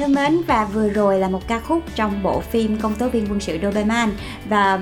Thân 0.04 0.14
mến 0.14 0.42
và 0.48 0.66
vừa 0.66 0.90
rồi 0.90 1.20
là 1.20 1.30
một 1.30 1.48
ca 1.48 1.60
khúc 1.60 1.84
trong 1.96 2.24
bộ 2.24 2.40
phim 2.42 2.80
Công 2.80 2.96
tố 2.96 3.10
viên 3.10 3.28
quân 3.30 3.40
sự 3.40 3.58
Doberman. 3.62 4.12
Và 4.50 4.80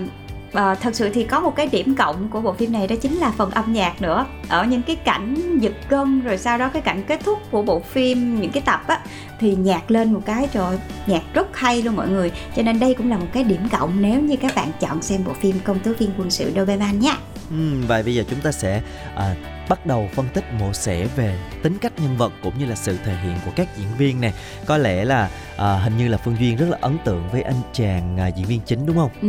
ờ, 0.54 0.76
thật 0.76 0.96
sự 0.96 1.10
thì 1.10 1.24
có 1.24 1.40
một 1.40 1.56
cái 1.56 1.68
điểm 1.72 1.96
cộng 1.96 2.30
của 2.30 2.42
bộ 2.42 2.54
phim 2.54 2.74
này 2.74 2.88
đó 2.88 2.96
chính 3.02 3.18
là 3.18 3.32
phần 3.38 3.52
âm 3.52 3.74
nhạc 3.74 4.02
nữa. 4.02 4.26
Ở 4.50 4.66
những 4.66 4.82
cái 4.82 4.96
cảnh 4.96 5.60
giật 5.60 5.74
gân 5.90 6.22
rồi 6.22 6.38
sau 6.38 6.58
đó 6.58 6.70
cái 6.74 6.82
cảnh 6.82 7.04
kết 7.08 7.20
thúc 7.26 7.40
của 7.52 7.62
bộ 7.62 7.80
phim 7.80 8.42
những 8.42 8.52
cái 8.52 8.64
tập 8.66 8.84
á 8.88 9.00
thì 9.40 9.56
nhạc 9.56 9.92
lên 9.92 10.14
một 10.14 10.22
cái 10.26 10.48
trời 10.54 10.78
nhạc 11.08 11.22
rất 11.34 11.58
hay 11.58 11.82
luôn 11.82 11.96
mọi 11.96 12.10
người. 12.10 12.32
Cho 12.56 12.62
nên 12.62 12.80
đây 12.80 12.94
cũng 12.94 13.10
là 13.10 13.18
một 13.18 13.28
cái 13.34 13.44
điểm 13.44 13.70
cộng 13.72 14.02
nếu 14.02 14.22
như 14.22 14.36
các 14.36 14.56
bạn 14.56 14.72
chọn 14.80 15.02
xem 15.02 15.24
bộ 15.26 15.34
phim 15.34 15.60
Công 15.64 15.80
tố 15.80 15.92
viên 16.00 16.10
quân 16.18 16.30
sự 16.30 16.52
Doberman 16.56 17.00
nha 17.00 17.18
ừ, 17.50 17.74
và 17.88 18.02
bây 18.02 18.16
giờ 18.16 18.24
chúng 18.30 18.40
ta 18.40 18.52
sẽ 18.52 18.82
à, 19.16 19.36
bắt 19.70 19.86
đầu 19.86 20.10
phân 20.14 20.28
tích 20.34 20.44
mổ 20.60 20.74
xẻ 20.74 21.06
về 21.16 21.38
tính 21.64 21.78
cách 21.82 21.94
nhân 21.98 22.18
vật 22.18 22.34
cũng 22.44 22.60
như 22.60 22.66
là 22.66 22.76
sự 22.76 22.98
thể 23.06 23.16
hiện 23.24 23.36
của 23.46 23.52
các 23.56 23.78
diễn 23.78 23.88
viên 23.98 24.22
nè. 24.22 24.32
Có 24.66 24.78
lẽ 24.78 25.06
là 25.06 25.30
à, 25.58 25.74
hình 25.74 25.98
như 25.98 26.08
là 26.08 26.18
phương 26.18 26.36
duyên 26.40 26.58
rất 26.58 26.66
là 26.70 26.78
ấn 26.82 26.98
tượng 27.06 27.30
với 27.32 27.42
anh 27.42 27.62
chàng 27.74 28.18
à, 28.20 28.28
diễn 28.28 28.46
viên 28.46 28.60
chính 28.66 28.86
đúng 28.86 28.96
không? 28.96 29.10
Ừ, 29.22 29.28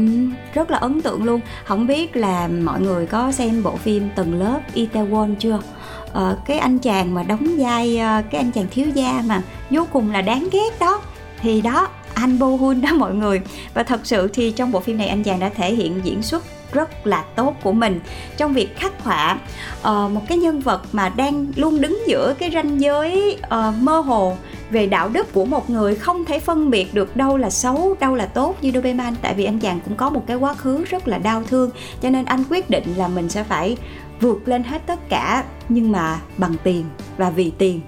rất 0.54 0.70
là 0.70 0.78
ấn 0.78 1.02
tượng 1.02 1.24
luôn. 1.24 1.40
Không 1.64 1.86
biết 1.86 2.16
là 2.16 2.48
mọi 2.48 2.80
người 2.80 3.06
có 3.06 3.32
xem 3.32 3.62
bộ 3.62 3.76
phim 3.76 4.10
tầng 4.14 4.40
lớp 4.40 4.60
Itaewon 4.74 5.34
chưa? 5.34 5.58
À, 6.14 6.34
cái 6.46 6.58
anh 6.58 6.78
chàng 6.78 7.14
mà 7.14 7.22
đóng 7.22 7.46
vai 7.58 7.98
à, 7.98 8.22
cái 8.30 8.40
anh 8.40 8.52
chàng 8.52 8.66
thiếu 8.70 8.86
gia 8.94 9.22
mà 9.26 9.42
vô 9.70 9.86
cùng 9.92 10.12
là 10.12 10.22
đáng 10.22 10.48
ghét 10.52 10.78
đó. 10.80 11.02
Thì 11.40 11.60
đó 11.60 11.88
anh 12.14 12.38
Bo 12.38 12.46
Hun 12.46 12.80
đó 12.80 12.88
mọi 12.94 13.14
người. 13.14 13.40
Và 13.74 13.82
thật 13.82 14.00
sự 14.04 14.28
thì 14.32 14.50
trong 14.50 14.72
bộ 14.72 14.80
phim 14.80 14.98
này 14.98 15.08
anh 15.08 15.22
chàng 15.22 15.40
đã 15.40 15.48
thể 15.48 15.74
hiện 15.74 16.00
diễn 16.04 16.22
xuất 16.22 16.44
rất 16.72 17.06
là 17.06 17.24
tốt 17.36 17.54
của 17.62 17.72
mình. 17.72 18.00
Trong 18.36 18.52
việc 18.52 18.76
khắc 18.76 19.04
họa 19.04 19.38
uh, 19.80 19.86
một 19.86 20.20
cái 20.28 20.38
nhân 20.38 20.60
vật 20.60 20.82
mà 20.92 21.08
đang 21.08 21.46
luôn 21.56 21.80
đứng 21.80 21.98
giữa 22.06 22.34
cái 22.38 22.50
ranh 22.50 22.80
giới 22.80 23.38
uh, 23.46 23.74
mơ 23.80 24.00
hồ 24.00 24.36
về 24.70 24.86
đạo 24.86 25.08
đức 25.08 25.32
của 25.32 25.44
một 25.44 25.70
người 25.70 25.94
không 25.94 26.24
thể 26.24 26.40
phân 26.40 26.70
biệt 26.70 26.94
được 26.94 27.16
đâu 27.16 27.36
là 27.36 27.50
xấu 27.50 27.96
đâu 28.00 28.14
là 28.14 28.26
tốt 28.26 28.56
như 28.62 28.70
Doberman. 28.74 29.14
Tại 29.22 29.34
vì 29.34 29.44
anh 29.44 29.58
chàng 29.58 29.80
cũng 29.84 29.96
có 29.96 30.10
một 30.10 30.24
cái 30.26 30.36
quá 30.36 30.54
khứ 30.54 30.84
rất 30.84 31.08
là 31.08 31.18
đau 31.18 31.42
thương 31.48 31.70
cho 32.02 32.10
nên 32.10 32.24
anh 32.24 32.44
quyết 32.50 32.70
định 32.70 32.94
là 32.96 33.08
mình 33.08 33.28
sẽ 33.28 33.44
phải 33.44 33.76
vượt 34.20 34.48
lên 34.48 34.62
hết 34.62 34.82
tất 34.86 35.08
cả 35.08 35.44
nhưng 35.68 35.92
mà 35.92 36.20
bằng 36.38 36.54
tiền 36.62 36.84
và 37.16 37.30
vì 37.30 37.52
tiền. 37.58 37.80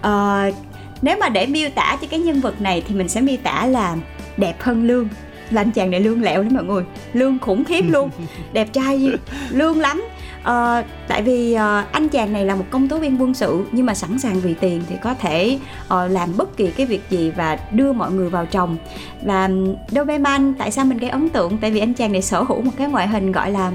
Uh, 0.00 0.54
nếu 1.02 1.16
mà 1.20 1.28
để 1.28 1.46
miêu 1.46 1.70
tả 1.74 1.98
cho 2.00 2.06
cái 2.10 2.20
nhân 2.20 2.40
vật 2.40 2.60
này 2.60 2.82
thì 2.88 2.94
mình 2.94 3.08
sẽ 3.08 3.20
miêu 3.20 3.36
tả 3.42 3.66
là 3.66 3.96
đẹp 4.36 4.54
hơn 4.60 4.86
lương. 4.86 5.08
Là 5.50 5.60
anh 5.60 5.70
chàng 5.70 5.90
này 5.90 6.00
lương 6.00 6.22
lẹo 6.22 6.42
đó 6.42 6.48
mọi 6.52 6.64
người. 6.64 6.84
Lương 7.12 7.38
khủng 7.38 7.64
khiếp 7.64 7.84
luôn. 7.88 8.10
Đẹp 8.52 8.72
trai 8.72 9.10
lương 9.50 9.80
lắm. 9.80 10.04
Ờ, 10.42 10.82
tại 11.08 11.22
vì 11.22 11.54
ờ, 11.54 11.84
anh 11.92 12.08
chàng 12.08 12.32
này 12.32 12.44
là 12.44 12.54
một 12.54 12.64
công 12.70 12.88
tố 12.88 12.98
viên 12.98 13.22
quân 13.22 13.34
sự 13.34 13.64
nhưng 13.72 13.86
mà 13.86 13.94
sẵn 13.94 14.18
sàng 14.18 14.40
vì 14.40 14.54
tiền 14.54 14.82
thì 14.88 14.94
có 15.02 15.14
thể 15.14 15.58
ờ, 15.88 16.08
làm 16.08 16.36
bất 16.36 16.56
kỳ 16.56 16.70
cái 16.70 16.86
việc 16.86 17.02
gì 17.10 17.30
và 17.30 17.58
đưa 17.72 17.92
mọi 17.92 18.10
người 18.10 18.30
vào 18.30 18.46
chồng. 18.46 18.76
Và 19.22 19.50
Doberman 19.90 20.54
tại 20.58 20.70
sao 20.70 20.84
mình 20.84 20.98
gây 20.98 21.10
ấn 21.10 21.28
tượng? 21.28 21.58
Tại 21.58 21.70
vì 21.70 21.80
anh 21.80 21.94
chàng 21.94 22.12
này 22.12 22.22
sở 22.22 22.42
hữu 22.42 22.62
một 22.62 22.72
cái 22.76 22.88
ngoại 22.88 23.08
hình 23.08 23.32
gọi 23.32 23.50
là 23.50 23.72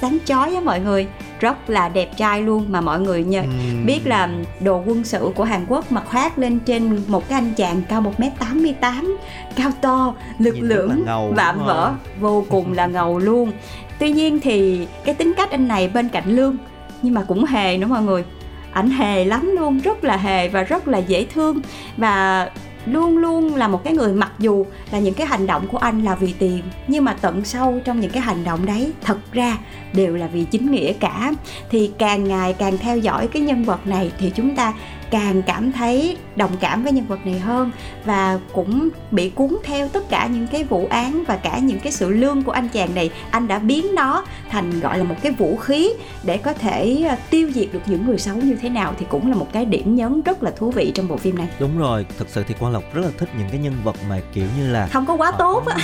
sáng 0.00 0.18
chói 0.24 0.54
á 0.54 0.60
mọi 0.60 0.80
người. 0.80 1.06
Rất 1.40 1.70
là 1.70 1.88
đẹp 1.88 2.16
trai 2.16 2.42
luôn 2.42 2.66
mà 2.68 2.80
mọi 2.80 3.00
người 3.00 3.24
nhờ 3.24 3.40
Ừm. 3.40 3.86
biết 3.86 4.00
là 4.04 4.28
đồ 4.60 4.82
quân 4.86 5.04
sự 5.04 5.30
của 5.34 5.44
Hàn 5.44 5.64
Quốc 5.68 5.92
mà 5.92 6.00
khoác 6.00 6.38
lên 6.38 6.58
trên 6.58 7.02
một 7.06 7.28
cái 7.28 7.38
anh 7.38 7.52
chàng 7.56 7.82
cao 7.88 8.04
1m88 8.18 9.16
cao 9.56 9.70
to 9.80 10.14
lực 10.38 10.54
Nhìn 10.54 11.04
ngầu, 11.06 11.32
vạm 11.36 11.64
vỡ 11.64 11.92
vô 12.20 12.44
cùng 12.48 12.72
là 12.72 12.86
ngầu 12.86 13.18
luôn. 13.18 13.52
Tuy 13.98 14.10
nhiên 14.10 14.40
thì 14.40 14.86
cái 15.04 15.14
tính 15.14 15.32
cách 15.36 15.50
anh 15.50 15.68
này 15.68 15.88
bên 15.88 16.08
cạnh 16.08 16.36
lương 16.36 16.56
nhưng 17.02 17.14
mà 17.14 17.22
cũng 17.22 17.44
hề 17.44 17.78
nữa 17.78 17.86
mọi 17.86 18.02
người. 18.02 18.24
Ảnh 18.72 18.90
hề 18.90 19.24
lắm 19.24 19.50
luôn 19.58 19.78
rất 19.78 20.04
là 20.04 20.16
hề 20.16 20.48
và 20.48 20.62
rất 20.62 20.88
là 20.88 20.98
dễ 20.98 21.26
thương. 21.34 21.60
Và 21.96 22.50
luôn 22.86 23.18
luôn 23.18 23.54
là 23.54 23.68
một 23.68 23.84
cái 23.84 23.92
người 23.92 24.12
mặc 24.12 24.32
dù 24.38 24.66
là 24.92 24.98
những 24.98 25.14
cái 25.14 25.26
hành 25.26 25.46
động 25.46 25.68
của 25.68 25.78
anh 25.78 26.04
là 26.04 26.14
vì 26.14 26.34
tiền, 26.38 26.62
nhưng 26.88 27.04
mà 27.04 27.16
tận 27.20 27.44
sâu 27.44 27.80
trong 27.84 28.00
những 28.00 28.10
cái 28.10 28.22
hành 28.22 28.44
động 28.44 28.66
đấy, 28.66 28.92
thật 29.02 29.18
ra 29.32 29.58
đều 29.92 30.16
là 30.16 30.26
vì 30.26 30.44
chính 30.44 30.72
nghĩa 30.72 30.92
cả. 30.92 31.32
Thì 31.70 31.90
càng 31.98 32.24
ngày 32.24 32.52
càng 32.52 32.78
theo 32.78 32.98
dõi 32.98 33.28
cái 33.28 33.42
nhân 33.42 33.64
vật 33.64 33.86
này 33.86 34.10
thì 34.18 34.32
chúng 34.36 34.56
ta 34.56 34.72
càng 35.10 35.42
cảm 35.42 35.72
thấy 35.72 36.16
đồng 36.36 36.56
cảm 36.60 36.82
với 36.82 36.92
nhân 36.92 37.06
vật 37.06 37.26
này 37.26 37.38
hơn 37.38 37.70
và 38.04 38.38
cũng 38.52 38.88
bị 39.10 39.30
cuốn 39.30 39.56
theo 39.64 39.88
tất 39.88 40.08
cả 40.08 40.26
những 40.26 40.46
cái 40.46 40.64
vụ 40.64 40.86
án 40.90 41.24
và 41.26 41.36
cả 41.36 41.58
những 41.58 41.80
cái 41.80 41.92
sự 41.92 42.10
lương 42.10 42.42
của 42.42 42.52
anh 42.52 42.68
chàng 42.68 42.94
này. 42.94 43.10
Anh 43.30 43.48
đã 43.48 43.58
biến 43.58 43.94
nó 43.94 44.24
thành 44.50 44.80
gọi 44.80 44.98
là 44.98 45.04
một 45.04 45.14
cái 45.22 45.32
vũ 45.32 45.56
khí 45.56 45.92
để 46.24 46.36
có 46.36 46.52
thể 46.52 47.04
ờ, 47.08 47.16
tiêu 47.30 47.50
diệt 47.54 47.68
được 47.72 47.82
những 47.86 48.06
người 48.06 48.18
xấu 48.18 48.36
như 48.36 48.54
thế 48.54 48.68
nào 48.68 48.94
thì 48.98 49.06
cũng 49.08 49.30
là 49.30 49.36
một 49.36 49.48
cái 49.52 49.64
điểm 49.64 49.94
nhấn 49.96 50.22
rất 50.22 50.42
là 50.42 50.50
thú 50.50 50.70
vị 50.70 50.92
trong 50.94 51.08
bộ 51.08 51.16
phim 51.16 51.38
này. 51.38 51.48
Đúng 51.60 51.78
rồi 51.78 52.06
thực 52.18 52.28
sự 52.28 52.44
thì 52.48 52.54
quang 52.60 52.72
lộc 52.72 52.94
rất 52.94 53.02
là 53.02 53.10
thích 53.18 53.28
những 53.38 53.48
cái 53.50 53.58
nhân 53.60 53.74
vật 53.84 53.96
mà 54.08 54.20
kiểu 54.32 54.46
như 54.58 54.72
là 54.72 54.86
không 54.86 55.06
có 55.06 55.16
quá 55.16 55.32
tốt 55.38 55.66
á. 55.66 55.76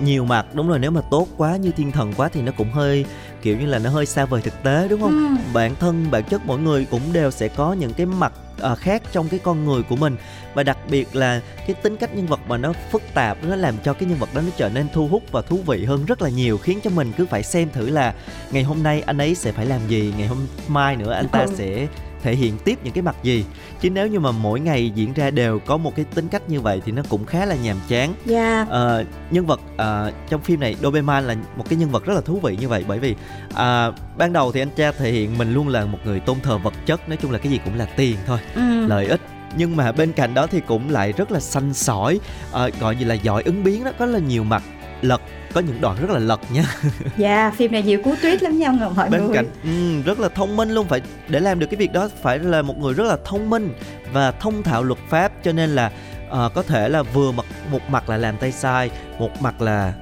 nhiều 0.00 0.24
mặt. 0.24 0.46
Đúng 0.54 0.68
rồi 0.68 0.78
nếu 0.78 0.90
mà 0.90 1.00
tốt 1.10 1.28
quá 1.36 1.56
như 1.56 1.70
thiên 1.70 1.92
thần 1.92 2.12
quá 2.16 2.28
thì 2.32 2.42
nó 2.42 2.52
cũng 2.56 2.72
hơi 2.72 3.04
kiểu 3.42 3.58
như 3.58 3.66
là 3.66 3.78
nó 3.78 3.90
hơi 3.90 4.06
xa 4.06 4.24
vời 4.24 4.40
thực 4.44 4.62
tế 4.62 4.86
đúng 4.88 5.00
không? 5.00 5.10
Ừ. 5.10 5.42
bản 5.52 5.74
thân 5.80 6.06
bản 6.10 6.24
chất 6.24 6.46
mỗi 6.46 6.58
người 6.58 6.86
cũng 6.90 7.12
đều 7.12 7.30
sẽ 7.30 7.48
có 7.48 7.72
những 7.72 7.92
cái 7.92 8.06
mặt 8.06 8.32
à, 8.62 8.74
khác 8.74 9.02
trong 9.12 9.28
cái 9.28 9.40
con 9.42 9.64
người 9.64 9.82
của 9.82 9.96
mình 9.96 10.16
và 10.54 10.62
đặc 10.62 10.78
biệt 10.90 11.16
là 11.16 11.40
cái 11.66 11.74
tính 11.82 11.96
cách 11.96 12.14
nhân 12.14 12.26
vật 12.26 12.40
mà 12.48 12.56
nó 12.56 12.72
phức 12.90 13.02
tạp 13.14 13.38
nó 13.44 13.56
làm 13.56 13.74
cho 13.84 13.92
cái 13.92 14.08
nhân 14.08 14.18
vật 14.18 14.28
đó 14.34 14.40
nó 14.40 14.50
trở 14.56 14.68
nên 14.68 14.86
thu 14.94 15.08
hút 15.08 15.22
và 15.32 15.42
thú 15.42 15.58
vị 15.66 15.84
hơn 15.84 16.04
rất 16.06 16.22
là 16.22 16.28
nhiều 16.28 16.58
khiến 16.58 16.78
cho 16.84 16.90
mình 16.90 17.12
cứ 17.16 17.26
phải 17.26 17.42
xem 17.42 17.70
thử 17.70 17.90
là 17.90 18.14
ngày 18.50 18.62
hôm 18.62 18.82
nay 18.82 19.02
anh 19.06 19.18
ấy 19.18 19.34
sẽ 19.34 19.52
phải 19.52 19.66
làm 19.66 19.80
gì 19.88 20.14
ngày 20.18 20.26
hôm 20.26 20.46
mai 20.68 20.96
nữa 20.96 21.12
anh 21.12 21.28
ta 21.28 21.40
Ừ. 21.40 21.54
sẽ 21.56 21.86
thể 22.22 22.34
hiện 22.34 22.58
tiếp 22.64 22.78
những 22.84 22.92
cái 22.92 23.02
mặt 23.02 23.16
gì. 23.22 23.44
Chứ 23.80 23.90
nếu 23.90 24.06
như 24.06 24.20
mà 24.20 24.30
mỗi 24.30 24.60
ngày 24.60 24.90
diễn 24.94 25.12
ra 25.12 25.30
đều 25.30 25.58
có 25.58 25.76
một 25.76 25.96
cái 25.96 26.04
tính 26.14 26.28
cách 26.28 26.42
như 26.48 26.60
vậy 26.60 26.82
thì 26.84 26.92
nó 26.92 27.02
cũng 27.08 27.24
khá 27.24 27.46
là 27.46 27.56
nhàm 27.56 27.76
chán. 27.88 28.14
Dạ. 28.24 28.66
Ờ, 28.70 29.04
nhân 29.30 29.46
vật 29.46 29.60
ờ, 29.76 30.12
trong 30.28 30.40
phim 30.40 30.60
này 30.60 30.76
Doberman 30.82 31.26
là 31.26 31.36
một 31.56 31.64
cái 31.68 31.78
nhân 31.78 31.90
vật 31.90 32.04
rất 32.04 32.14
là 32.14 32.20
thú 32.20 32.40
vị 32.42 32.56
như 32.60 32.68
vậy. 32.68 32.84
Bởi 32.88 32.98
vì 32.98 33.14
à, 33.54 33.90
ban 34.18 34.32
đầu 34.32 34.52
thì 34.52 34.62
anh 34.62 34.70
cha 34.76 34.92
thể 34.92 35.12
hiện 35.12 35.38
mình 35.38 35.54
luôn 35.54 35.68
là 35.68 35.84
một 35.84 35.98
người 36.04 36.20
tôn 36.20 36.40
thờ 36.40 36.58
vật 36.58 36.74
chất 36.86 37.08
nói 37.08 37.18
chung 37.22 37.30
là 37.30 37.38
cái 37.38 37.52
gì 37.52 37.60
cũng 37.64 37.78
là 37.78 37.86
tiền 37.96 38.16
thôi 38.26 38.38
ừ. 38.54 38.86
lợi 38.86 39.06
ích. 39.06 39.20
Nhưng 39.56 39.76
mà 39.76 39.92
bên 39.92 40.12
cạnh 40.12 40.34
đó 40.34 40.46
thì 40.46 40.60
cũng 40.60 40.90
lại 40.90 41.12
rất 41.12 41.32
là 41.32 41.40
xanh 41.40 41.74
sỏi 41.74 42.20
ờ, 42.52 42.70
gọi 42.80 42.96
gì 42.96 43.04
là 43.04 43.14
giỏi 43.14 43.42
ứng 43.42 43.64
biến 43.64 43.84
đó 43.84 43.90
có 43.98 44.06
là 44.06 44.18
nhiều 44.18 44.44
mặt 44.44 44.62
lật 45.02 45.20
có 45.54 45.60
những 45.60 45.80
đoạn 45.80 45.96
rất 46.00 46.10
là 46.10 46.18
lật 46.18 46.40
nha 46.52 46.64
Dạ, 47.16 47.52
phim 47.56 47.72
này 47.72 47.82
nhiều 47.82 48.02
cú 48.04 48.14
twist 48.14 48.38
lắm 48.40 48.58
nha 48.58 48.72
mọi 48.96 49.10
bên 49.10 49.26
người. 49.26 49.34
cạnh 49.34 49.46
ừ, 49.64 50.02
rất 50.06 50.20
là 50.20 50.28
thông 50.28 50.56
minh 50.56 50.70
luôn 50.70 50.88
phải 50.88 51.00
để 51.28 51.40
làm 51.40 51.58
được 51.58 51.66
cái 51.66 51.76
việc 51.76 51.92
đó 51.92 52.08
phải 52.22 52.38
là 52.38 52.62
một 52.62 52.78
người 52.78 52.94
rất 52.94 53.04
là 53.04 53.16
thông 53.24 53.50
minh 53.50 53.74
và 54.12 54.30
thông 54.30 54.62
thạo 54.62 54.82
luật 54.82 54.98
pháp 55.08 55.32
cho 55.44 55.52
nên 55.52 55.70
là 55.70 55.90
ờ, 56.30 56.50
có 56.54 56.62
thể 56.62 56.88
là 56.88 57.02
vừa 57.02 57.32
mặt 57.32 57.44
một 57.70 57.80
mặt 57.90 58.08
là 58.08 58.16
làm 58.16 58.36
tay 58.36 58.52
sai 58.52 58.90
một 59.18 59.42
mặt 59.42 59.62
là 59.62 59.92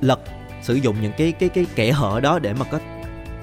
lật 0.00 0.20
sử 0.62 0.74
dụng 0.74 0.96
những 1.02 1.12
cái 1.18 1.32
cái 1.32 1.48
cái 1.48 1.66
kẽ 1.74 1.92
hở 1.92 2.20
đó 2.22 2.38
để 2.38 2.52
mà 2.52 2.64
có 2.70 2.78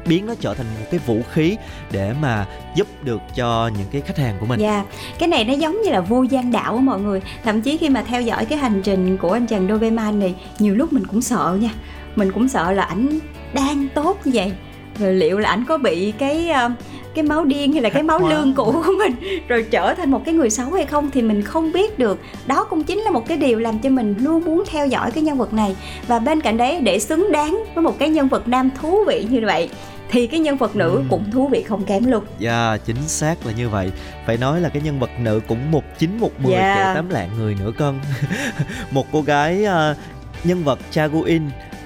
biến 0.05 0.25
nó 0.25 0.33
trở 0.39 0.53
thành 0.53 0.65
một 0.79 0.85
cái 0.91 0.99
vũ 1.05 1.21
khí 1.31 1.57
để 1.91 2.13
mà 2.21 2.45
giúp 2.75 2.87
được 3.03 3.21
cho 3.35 3.69
những 3.77 3.87
cái 3.91 4.01
khách 4.01 4.17
hàng 4.17 4.35
của 4.39 4.45
mình. 4.45 4.59
Dạ, 4.59 4.83
cái 5.19 5.29
này 5.29 5.43
nó 5.43 5.53
giống 5.53 5.81
như 5.81 5.91
là 5.91 6.01
vô 6.01 6.23
gian 6.23 6.51
đạo 6.51 6.75
á 6.75 6.81
mọi 6.81 6.99
người. 6.99 7.21
Thậm 7.43 7.61
chí 7.61 7.77
khi 7.77 7.89
mà 7.89 8.03
theo 8.03 8.21
dõi 8.21 8.45
cái 8.45 8.57
hành 8.57 8.81
trình 8.83 9.17
của 9.17 9.31
anh 9.31 9.45
chàng 9.45 9.67
Doberman 9.67 10.19
này 10.19 10.35
Nhiều 10.59 10.75
lúc 10.75 10.93
mình 10.93 11.03
cũng 11.07 11.21
sợ 11.21 11.57
nha. 11.61 11.69
Mình 12.15 12.31
cũng 12.31 12.47
sợ 12.47 12.71
là 12.71 12.83
ảnh 12.83 13.19
đang 13.53 13.87
tốt 13.95 14.17
như 14.25 14.31
vậy. 14.33 14.51
Rồi 14.99 15.13
liệu 15.13 15.39
là 15.39 15.49
ảnh 15.49 15.65
có 15.67 15.77
bị 15.77 16.11
cái 16.11 16.49
ờ, 16.49 16.69
cái 17.15 17.23
máu 17.23 17.45
điên 17.45 17.73
hay 17.73 17.81
là 17.81 17.89
cái 17.89 18.03
máu 18.03 18.29
lương 18.29 18.53
cũ 18.53 18.81
của 18.85 18.93
mình 18.97 19.41
Rồi 19.47 19.65
trở 19.71 19.93
thành 19.93 20.11
một 20.11 20.25
cái 20.25 20.33
người 20.33 20.49
xấu 20.49 20.71
hay 20.71 20.85
không 20.85 21.11
thì 21.11 21.21
mình 21.21 21.41
không 21.41 21.71
biết 21.71 21.99
được. 21.99 22.19
Đó 22.45 22.63
cũng 22.63 22.83
chính 22.83 22.99
là 22.99 23.11
một 23.11 23.27
cái 23.27 23.37
điều 23.37 23.59
làm 23.59 23.79
cho 23.79 23.89
mình 23.89 24.15
luôn 24.19 24.45
muốn 24.45 24.63
theo 24.69 24.87
dõi 24.87 25.11
cái 25.11 25.23
nhân 25.23 25.37
vật 25.37 25.53
này. 25.53 25.75
Và 26.07 26.19
bên 26.19 26.41
cạnh 26.41 26.57
đấy 26.57 26.79
để 26.81 26.99
xứng 26.99 27.31
đáng 27.31 27.63
với 27.75 27.83
một 27.83 27.99
cái 27.99 28.09
nhân 28.09 28.27
vật 28.27 28.47
nam 28.47 28.69
thú 28.81 29.03
vị 29.07 29.27
như 29.29 29.41
vậy 29.45 29.69
Thì 30.11 30.27
cái 30.27 30.39
nhân 30.39 30.57
vật 30.57 30.75
nữ 30.75 30.89
Ừm. 30.95 31.07
cũng 31.09 31.31
thú 31.31 31.47
vị 31.47 31.63
không 31.63 31.85
kém 31.85 32.05
luôn. 32.05 32.23
Dạ 32.39 32.77
chính 32.85 33.07
xác 33.07 33.45
là 33.45 33.51
như 33.53 33.69
vậy. 33.69 33.91
Phải 34.25 34.37
nói 34.37 34.61
là 34.61 34.69
cái 34.69 34.81
nhân 34.81 34.99
vật 34.99 35.09
nữ 35.19 35.41
cũng 35.47 35.71
một 35.71 35.83
chín 35.97 36.17
một 36.19 36.31
mười 36.39 36.51
Dạ. 36.53 36.75
kẻ 36.75 36.91
tám 36.95 37.09
lạng 37.09 37.29
người 37.37 37.55
nữa 37.55 37.71
cân 37.77 37.99
Một 38.91 39.05
cô 39.11 39.21
gái 39.21 39.63
ờ, 39.63 39.95
nhân 40.43 40.63
vật 40.63 40.79
Chaguin 40.91 41.43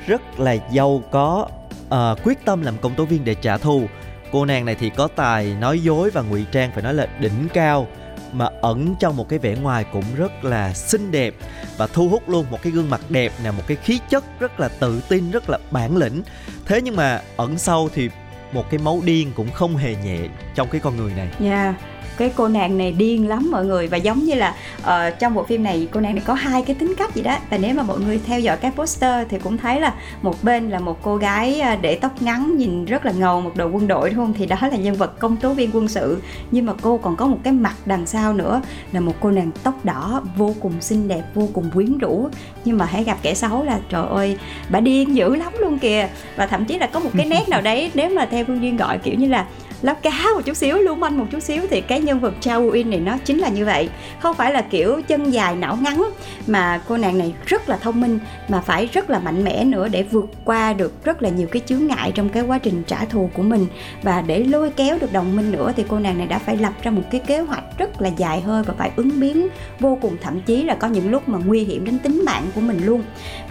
rất 0.08 0.40
là 0.40 0.56
giàu 0.72 1.04
có 1.12 1.48
ờ, 1.90 2.16
quyết 2.24 2.46
tâm 2.46 2.62
làm 2.62 2.78
công 2.78 2.96
tố 2.96 3.06
viên 3.06 3.26
để 3.26 3.36
trả 3.36 3.58
thù. 3.58 3.84
Cô 4.32 4.46
nàng 4.46 4.66
này 4.66 4.76
thì 4.76 4.90
có 4.90 5.08
tài 5.16 5.56
nói 5.60 5.80
dối 5.80 6.10
và 6.10 6.22
ngụy 6.22 6.46
trang 6.52 6.72
phải 6.74 6.84
nói 6.84 6.94
là 6.94 7.08
đỉnh 7.20 7.48
cao 7.54 7.88
mà 8.38 8.50
ẩn 8.62 8.96
trong 9.00 9.18
một 9.18 9.30
cái 9.30 9.40
vẻ 9.40 9.56
ngoài 9.56 9.86
cũng 9.94 10.04
rất 10.16 10.46
là 10.46 10.74
xinh 10.74 11.12
đẹp 11.12 11.34
và 11.78 11.88
thu 11.88 12.10
hút 12.10 12.30
luôn 12.30 12.46
một 12.52 12.62
cái 12.62 12.72
gương 12.72 12.90
mặt 12.90 13.02
đẹp 13.10 13.32
nè, 13.44 13.52
một 13.52 13.64
cái 13.68 13.78
khí 13.78 14.00
chất 14.10 14.24
rất 14.40 14.60
là 14.60 14.68
tự 14.68 15.02
tin, 15.10 15.32
rất 15.32 15.50
là 15.50 15.60
bản 15.72 15.98
lĩnh. 15.98 16.24
Thế 16.66 16.82
nhưng 16.82 16.96
mà 16.96 17.22
ẩn 17.38 17.58
sau 17.58 17.90
thì 17.94 18.10
một 18.54 18.70
cái 18.70 18.80
máu 18.80 19.02
điên 19.06 19.32
cũng 19.36 19.52
không 19.52 19.78
hề 19.78 19.96
nhẹ 19.96 20.20
trong 20.56 20.70
cái 20.70 20.82
con 20.82 20.98
người 20.98 21.14
này. 21.14 21.30
Dạ 21.40 21.74
cái 22.18 22.32
cô 22.36 22.48
nàng 22.48 22.78
này 22.78 22.92
điên 22.92 23.30
lắm 23.30 23.48
mọi 23.52 23.66
người. 23.66 23.88
Và 23.88 23.98
giống 23.98 24.20
như 24.20 24.34
là 24.34 24.56
uh, 24.82 25.20
trong 25.20 25.34
bộ 25.34 25.44
phim 25.44 25.64
này 25.64 25.88
cô 25.92 26.00
nàng 26.00 26.16
này 26.16 26.24
có 26.28 26.34
hai 26.34 26.62
cái 26.62 26.76
tính 26.76 26.94
cách 26.98 27.16
gì 27.16 27.22
đó. 27.22 27.38
Và 27.50 27.58
nếu 27.58 27.74
mà 27.76 27.84
mọi 27.84 28.00
người 28.00 28.20
theo 28.26 28.40
dõi 28.40 28.58
cái 28.58 28.72
poster 28.72 29.28
thì 29.30 29.40
cũng 29.40 29.58
thấy 29.58 29.80
là 29.80 29.94
một 30.22 30.44
bên 30.44 30.70
là 30.70 30.80
một 30.80 31.00
cô 31.02 31.18
gái 31.18 31.60
ờ, 31.60 31.76
để 31.76 31.96
tóc 31.96 32.22
ngắn 32.22 32.58
nhìn 32.58 32.86
rất 32.86 33.06
là 33.06 33.12
ngầu 33.12 33.42
một 33.42 33.52
đồ 33.56 33.68
quân 33.68 33.88
đội 33.88 34.10
đúng 34.10 34.18
không? 34.18 34.34
Thì 34.34 34.46
đó 34.46 34.58
là 34.62 34.78
nhân 34.78 34.96
vật 34.96 35.20
công 35.20 35.38
tố 35.38 35.54
viên 35.54 35.70
quân 35.74 35.88
sự. 35.88 36.22
Nhưng 36.52 36.66
mà 36.66 36.74
cô 36.82 36.98
còn 36.98 37.16
có 37.16 37.28
một 37.28 37.38
cái 37.44 37.54
mặt 37.54 37.76
đằng 37.86 38.06
sau 38.06 38.34
nữa 38.34 38.62
là 38.92 39.00
một 39.00 39.14
cô 39.20 39.32
nàng 39.32 39.52
tóc 39.64 39.86
đỏ 39.86 40.22
vô 40.38 40.56
cùng 40.60 40.82
xinh 40.82 41.08
đẹp 41.08 41.24
vô 41.34 41.50
cùng 41.54 41.72
quyến 41.74 41.98
rũ. 41.98 42.30
Nhưng 42.66 42.78
mà 42.78 42.86
hãy 42.86 43.04
gặp 43.04 43.18
kẻ 43.22 43.34
xấu 43.34 43.64
là 43.64 43.80
trời 43.90 44.06
ơi 44.08 44.38
bà 44.70 44.80
điên 44.80 45.16
dữ 45.16 45.36
lắm 45.36 45.54
luôn 45.60 45.80
kìa. 45.80 46.10
Và 46.36 46.48
thậm 46.48 46.66
chí 46.66 46.80
là 46.80 46.88
có 46.88 47.00
một 47.00 47.10
cái 47.18 47.26
nét 47.26 47.50
nào 47.50 47.62
đấy 47.62 47.92
nếu 47.94 48.10
mà 48.10 48.26
theo 48.26 48.46
phương 48.46 48.62
duyên 48.62 48.78
gọi 48.78 48.98
kiểu 48.98 49.16
như 49.16 49.28
là 49.28 49.46
lóc 49.86 50.02
cá 50.02 50.12
một 50.36 50.42
chút 50.46 50.58
xíu 50.58 50.78
lưu 50.78 50.96
manh 50.96 51.18
một 51.18 51.26
chút 51.32 51.40
xíu 51.40 51.62
thì 51.70 51.82
cái 51.82 52.02
nhân 52.02 52.20
vật 52.20 52.34
Chao 52.40 52.62
Win 52.62 52.90
này 52.90 53.00
nó 53.00 53.18
chính 53.26 53.38
là 53.38 53.50
như 53.50 53.66
vậy. 53.66 53.90
Không 54.20 54.36
phải 54.36 54.54
là 54.54 54.62
kiểu 54.62 55.02
chân 55.08 55.34
dài 55.34 55.56
não 55.56 55.78
ngắn 55.82 56.04
mà 56.48 56.82
cô 56.88 56.98
nàng 56.98 57.18
này 57.18 57.34
rất 57.46 57.70
là 57.70 57.78
thông 57.78 58.02
minh 58.02 58.20
mà 58.48 58.62
phải 58.62 58.90
rất 58.94 59.10
là 59.10 59.20
mạnh 59.20 59.44
mẽ 59.44 59.64
nữa 59.64 59.88
để 59.88 60.04
vượt 60.04 60.30
qua 60.46 60.74
được 60.74 61.06
rất 61.06 61.22
là 61.22 61.30
nhiều 61.30 61.48
cái 61.48 61.62
chướng 61.66 61.88
ngại 61.88 62.12
trong 62.16 62.30
cái 62.30 62.44
quá 62.44 62.58
trình 62.58 62.84
trả 62.88 63.06
thù 63.06 63.30
của 63.34 63.44
mình. 63.44 63.68
Và 64.04 64.22
để 64.22 64.44
lôi 64.44 64.70
kéo 64.70 64.98
được 65.02 65.14
đồng 65.14 65.36
minh 65.36 65.52
nữa 65.52 65.74
thì 65.76 65.84
cô 65.88 66.00
nàng 66.00 66.18
này 66.18 66.28
đã 66.28 66.40
phải 66.40 66.58
lập 66.58 66.74
ra 66.84 66.92
một 66.92 67.04
cái 67.12 67.22
kế 67.28 67.40
hoạch 67.40 67.64
rất 67.78 68.02
là 68.02 68.10
dài 68.18 68.42
hơi 68.42 68.64
và 68.64 68.74
phải 68.78 68.92
ứng 68.96 69.20
biến 69.20 69.48
vô 69.80 69.98
cùng 70.02 70.18
thậm 70.22 70.42
chí 70.42 70.64
là 70.64 70.76
có 70.76 70.88
những 70.88 71.12
lúc 71.12 71.30
mà 71.30 71.40
nguy 71.46 71.64
hiểm 71.64 71.86
đến 71.86 72.00
tính 72.00 72.24
mạng 72.26 72.44
của 72.56 72.62
mình 72.62 72.86
luôn. 72.86 73.04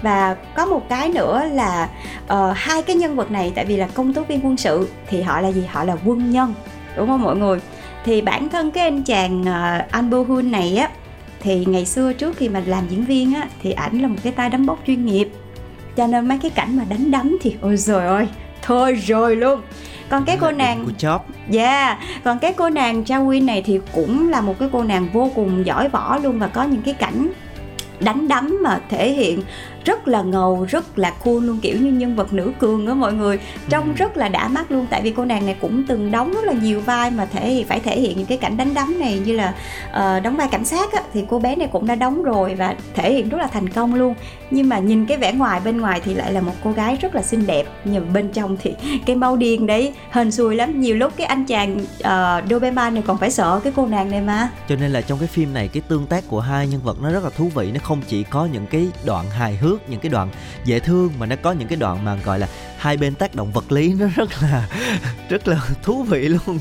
Và 0.03 0.37
có 0.57 0.67
một 0.67 0.89
cái 0.89 1.09
nữa 1.09 1.43
là 1.53 1.89
uh, 2.25 2.57
hai 2.57 2.83
cái 2.83 2.97
nhân 2.97 3.17
vật 3.17 3.31
này 3.31 3.53
tại 3.55 3.65
vì 3.65 3.77
là 3.77 3.89
công 3.95 4.13
tố 4.13 4.23
viên 4.23 4.41
quân 4.47 4.57
sự 4.57 4.89
thì 5.09 5.23
họ 5.23 5.41
là 5.41 5.49
gì? 5.49 5.65
Họ 5.69 5.85
là 5.85 5.97
quân 6.05 6.24
nhân 6.31 6.55
đúng 6.97 7.09
không 7.09 7.23
mọi 7.23 7.37
người? 7.37 7.59
Thì 8.05 8.21
bản 8.21 8.49
thân 8.49 8.71
cái 8.71 8.85
anh 8.85 9.03
chàng 9.03 9.41
uh, 9.41 9.91
An 9.91 10.11
Bo 10.11 10.19
Hun 10.19 10.51
này 10.51 10.77
á 10.77 10.89
thì 11.41 11.65
ngày 11.65 11.87
xưa 11.87 12.13
trước 12.13 12.37
khi 12.37 12.49
mà 12.49 12.63
làm 12.67 12.85
diễn 12.89 13.05
viên 13.05 13.35
á 13.35 13.49
thì 13.63 13.73
ảnh 13.73 14.03
là 14.03 14.09
một 14.09 14.17
cái 14.23 14.33
tay 14.33 14.51
đấm 14.51 14.67
bốc 14.67 14.79
chuyên 14.87 15.07
nghiệp. 15.07 15.29
Cho 15.97 16.07
nên 16.07 16.29
mấy 16.29 16.39
cái 16.39 16.51
cảnh 16.51 16.77
mà 16.77 16.85
đánh 16.89 17.11
đấm 17.11 17.37
thì 17.43 17.57
ôi 17.61 17.77
rồi 17.77 18.07
ơi 18.07 18.27
thôi 18.63 18.93
rồi 18.93 19.37
luôn. 19.37 19.61
Còn 20.09 20.25
cái 20.25 20.37
cô 20.41 20.51
nàng 20.51 20.85
của 20.85 20.93
chóp. 20.99 21.27
Dạ, 21.51 21.99
còn 22.25 22.39
cái 22.39 22.53
cô 22.53 22.71
nàng 22.71 23.03
Jawin 23.03 23.45
này 23.45 23.63
thì 23.63 23.81
cũng 23.93 24.29
là 24.29 24.41
một 24.41 24.59
cái 24.59 24.69
cô 24.73 24.83
nàng 24.83 25.09
vô 25.13 25.31
cùng 25.35 25.67
giỏi 25.67 25.89
võ 25.89 26.19
luôn 26.19 26.39
và 26.39 26.47
có 26.47 26.63
những 26.65 26.83
cái 26.83 26.95
cảnh 26.95 27.33
đánh 28.01 28.29
đấm 28.29 28.59
mà 28.63 28.81
thể 28.89 29.13
hiện 29.13 29.43
rất 29.85 30.09
là 30.09 30.23
ngầu, 30.23 30.67
rất 30.69 30.99
là 30.99 31.11
cool 31.25 31.45
luôn 31.45 31.59
kiểu 31.63 31.77
như 31.81 31.93
nhân 31.93 32.17
vật 32.17 32.33
nữ 32.33 32.53
cường 32.59 32.87
á 32.87 32.95
mọi 32.95 33.13
người. 33.13 33.39
Trông 33.69 33.95
rất 33.95 34.17
là 34.17 34.29
đã 34.29 34.49
mắt 34.49 34.71
luôn 34.71 34.87
tại 34.91 35.03
vì 35.03 35.11
cô 35.11 35.25
nàng 35.25 35.47
này 35.47 35.57
cũng 35.61 35.85
từng 35.89 36.11
đóng 36.11 36.33
rất 36.35 36.45
là 36.45 36.53
nhiều 36.53 36.81
vai 36.81 37.11
mà 37.11 37.27
thể 37.27 37.65
phải 37.69 37.81
thể 37.81 38.01
hiện 38.01 38.19
những 38.19 38.27
cái 38.27 38.39
cảnh 38.39 38.57
đánh 38.57 38.75
đấm 38.75 38.99
này 38.99 39.23
như 39.25 39.33
là 39.33 39.55
ờ, 39.93 40.21
đóng 40.21 40.37
vai 40.37 40.49
cảnh 40.49 40.65
sát 40.65 40.93
á, 40.93 41.03
thì 41.13 41.25
cô 41.31 41.39
bé 41.39 41.57
này 41.57 41.69
cũng 41.73 41.87
đã 41.87 41.95
đóng 41.95 42.23
rồi 42.23 42.55
và 42.55 42.75
thể 42.95 43.13
hiện 43.13 43.29
rất 43.29 43.39
là 43.39 43.47
thành 43.47 43.69
công 43.69 43.95
luôn. 43.95 44.15
Nhưng 44.51 44.69
mà 44.69 44.79
nhìn 44.79 45.07
cái 45.07 45.17
vẻ 45.17 45.33
ngoài 45.33 45.61
bên 45.65 45.81
ngoài 45.81 46.01
thì 46.05 46.15
lại 46.15 46.33
là 46.33 46.41
một 46.41 46.53
cô 46.65 46.73
gái 46.73 46.99
rất 47.01 47.15
là 47.15 47.23
xinh 47.23 47.47
đẹp 47.47 47.67
nhưng 47.85 48.13
bên 48.13 48.29
trong 48.33 48.57
thì 48.63 48.75
cái 49.07 49.17
mau 49.17 49.37
điên 49.37 49.67
đấy 49.67 49.95
hên 50.11 50.31
xui 50.31 50.57
lắm. 50.57 50.81
Nhiều 50.81 50.97
lúc 50.97 51.13
cái 51.17 51.27
anh 51.27 51.45
chàng 51.45 51.79
uh, 51.79 52.51
Doberman 52.51 52.95
này 52.95 53.03
còn 53.07 53.19
phải 53.19 53.31
sợ 53.31 53.61
cái 53.65 53.73
cô 53.77 53.87
nàng 53.87 54.11
này 54.11 54.21
mà. 54.21 54.49
Cho 54.69 54.77
nên 54.77 54.91
là 54.91 55.01
trong 55.01 55.19
cái 55.19 55.29
phim 55.29 55.55
này 55.55 55.69
cái 55.69 55.83
tương 55.89 56.07
tác 56.07 56.25
của 56.29 56.41
hai 56.41 56.69
nhân 56.69 56.81
vật 56.85 56.97
nó 57.03 57.11
rất 57.11 57.25
là 57.25 57.31
thú 57.31 57.51
vị 57.55 57.71
nó 57.73 57.81
không 57.83 58.01
chỉ 58.09 58.23
có 58.23 58.49
những 58.53 58.67
cái 58.67 58.89
đoạn 59.05 59.27
hài 59.31 59.57
hước 59.57 59.74
những 59.89 60.01
cái 60.01 60.11
đoạn 60.11 60.29
dễ 60.65 60.81
thương 60.81 61.13
mà 61.19 61.27
nó 61.27 61.37
có 61.43 61.53
những 61.53 61.69
cái 61.69 61.77
đoạn 61.77 62.05
mà 62.05 62.17
gọi 62.25 62.39
là 62.39 62.49
hai 62.85 62.97
bên 62.97 63.15
tác 63.15 63.35
động 63.35 63.53
vật 63.53 63.73
lý 63.73 63.95
nó 63.99 64.07
rất 64.15 64.31
là 64.43 64.69
rất 65.29 65.49
là 65.49 65.61
thú 65.83 66.03
vị 66.03 66.29
luôn. 66.29 66.59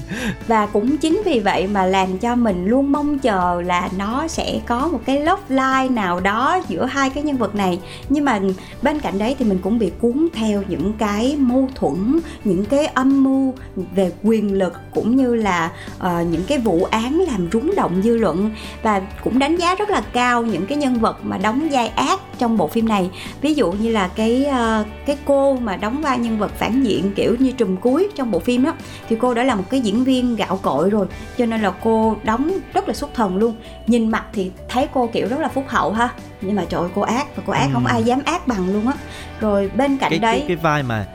Và 0.48 0.66
cũng 0.66 0.98
chính 0.98 1.22
vì 1.26 1.40
vậy 1.40 1.68
mà 1.68 1.86
làm 1.86 2.18
cho 2.18 2.36
mình 2.36 2.66
luôn 2.66 2.92
mong 2.92 3.20
chờ 3.20 3.62
là 3.66 3.90
nó 3.98 4.28
sẽ 4.28 4.60
có 4.66 4.88
một 4.88 5.00
cái 5.06 5.20
love 5.20 5.42
line 5.50 5.90
nào 5.90 6.20
đó 6.20 6.60
giữa 6.68 6.86
hai 6.86 7.10
cái 7.10 7.24
nhân 7.24 7.38
vật 7.38 7.56
này. 7.56 7.80
Nhưng 8.10 8.26
mà 8.26 8.40
bên 8.82 9.00
cạnh 9.00 9.20
đấy 9.20 9.36
thì 9.40 9.46
mình 9.46 9.60
cũng 9.64 9.80
bị 9.80 9.92
cuốn 10.00 10.28
theo 10.34 10.64
những 10.68 10.94
cái 10.94 11.36
mâu 11.40 11.70
thuẫn 11.76 12.20
những 12.44 12.66
cái 12.66 12.86
âm 12.86 13.24
mưu 13.24 13.54
về 13.96 14.12
quyền 14.24 14.54
lực 14.54 14.74
cũng 14.94 15.16
như 15.16 15.36
là 15.36 15.72
uh, 15.98 16.28
những 16.32 16.44
cái 16.48 16.58
vụ 16.58 16.84
án 16.84 17.20
làm 17.32 17.48
rúng 17.52 17.76
động 17.76 18.02
dư 18.04 18.18
luận. 18.18 18.52
Và 18.84 19.02
cũng 19.24 19.40
đánh 19.40 19.56
giá 19.56 19.76
rất 19.76 19.90
là 19.90 20.02
cao 20.14 20.44
những 20.44 20.66
cái 20.66 20.78
nhân 20.78 21.00
vật 21.00 21.18
mà 21.24 21.38
đóng 21.38 21.68
vai 21.72 21.88
ác 21.88 22.20
trong 22.40 22.58
bộ 22.58 22.68
phim 22.68 22.88
này. 22.88 23.10
Ví 23.42 23.54
dụ 23.54 23.72
như 23.72 23.92
là 23.92 24.08
cái 24.08 24.46
uh, 24.50 24.88
cái 25.06 25.18
cô 25.26 25.58
mà 25.58 25.76
đóng 25.76 26.02
vai 26.02 26.13
nhân 26.16 26.38
vật 26.40 26.52
phản 26.58 26.84
diện 26.84 27.12
kiểu 27.16 27.36
như 27.40 27.52
trùm 27.52 27.76
cuối 27.78 28.10
trong 28.16 28.32
bộ 28.32 28.40
phim 28.40 28.64
đó 28.64 28.74
thì 29.10 29.16
cô 29.22 29.34
đã 29.34 29.44
là 29.44 29.56
một 29.56 29.64
cái 29.70 29.80
diễn 29.80 30.04
viên 30.04 30.36
gạo 30.36 30.60
cội 30.64 30.90
rồi 30.90 31.08
cho 31.38 31.46
nên 31.46 31.62
là 31.62 31.74
cô 31.84 32.16
đóng 32.24 32.52
rất 32.74 32.88
là 32.88 32.94
xuất 32.94 33.14
thần 33.14 33.38
luôn. 33.38 33.56
Nhìn 33.88 34.12
mặt 34.12 34.26
thì 34.34 34.52
thấy 34.70 34.88
cô 34.94 35.08
kiểu 35.14 35.28
rất 35.28 35.40
là 35.40 35.48
phúc 35.48 35.66
hậu 35.68 35.92
ha. 35.94 36.10
Nhưng 36.42 36.56
mà 36.56 36.66
trời 36.70 36.82
ơi 36.82 36.90
cô 36.96 37.02
ác 37.02 37.36
và 37.36 37.44
cô 37.48 37.54
ác 37.54 37.64
Ừ. 37.66 37.70
không 37.74 37.86
ai 37.86 38.04
dám 38.04 38.20
ác 38.26 38.48
bằng 38.48 38.74
luôn 38.74 38.88
á. 38.88 38.94
Rồi 39.40 39.72
bên 39.76 39.98
cạnh 39.98 40.10
cái, 40.10 40.20
đấy 40.20 40.38
cái 40.40 40.48
cái 40.48 40.58
vai 40.58 40.84
mà 40.84 41.06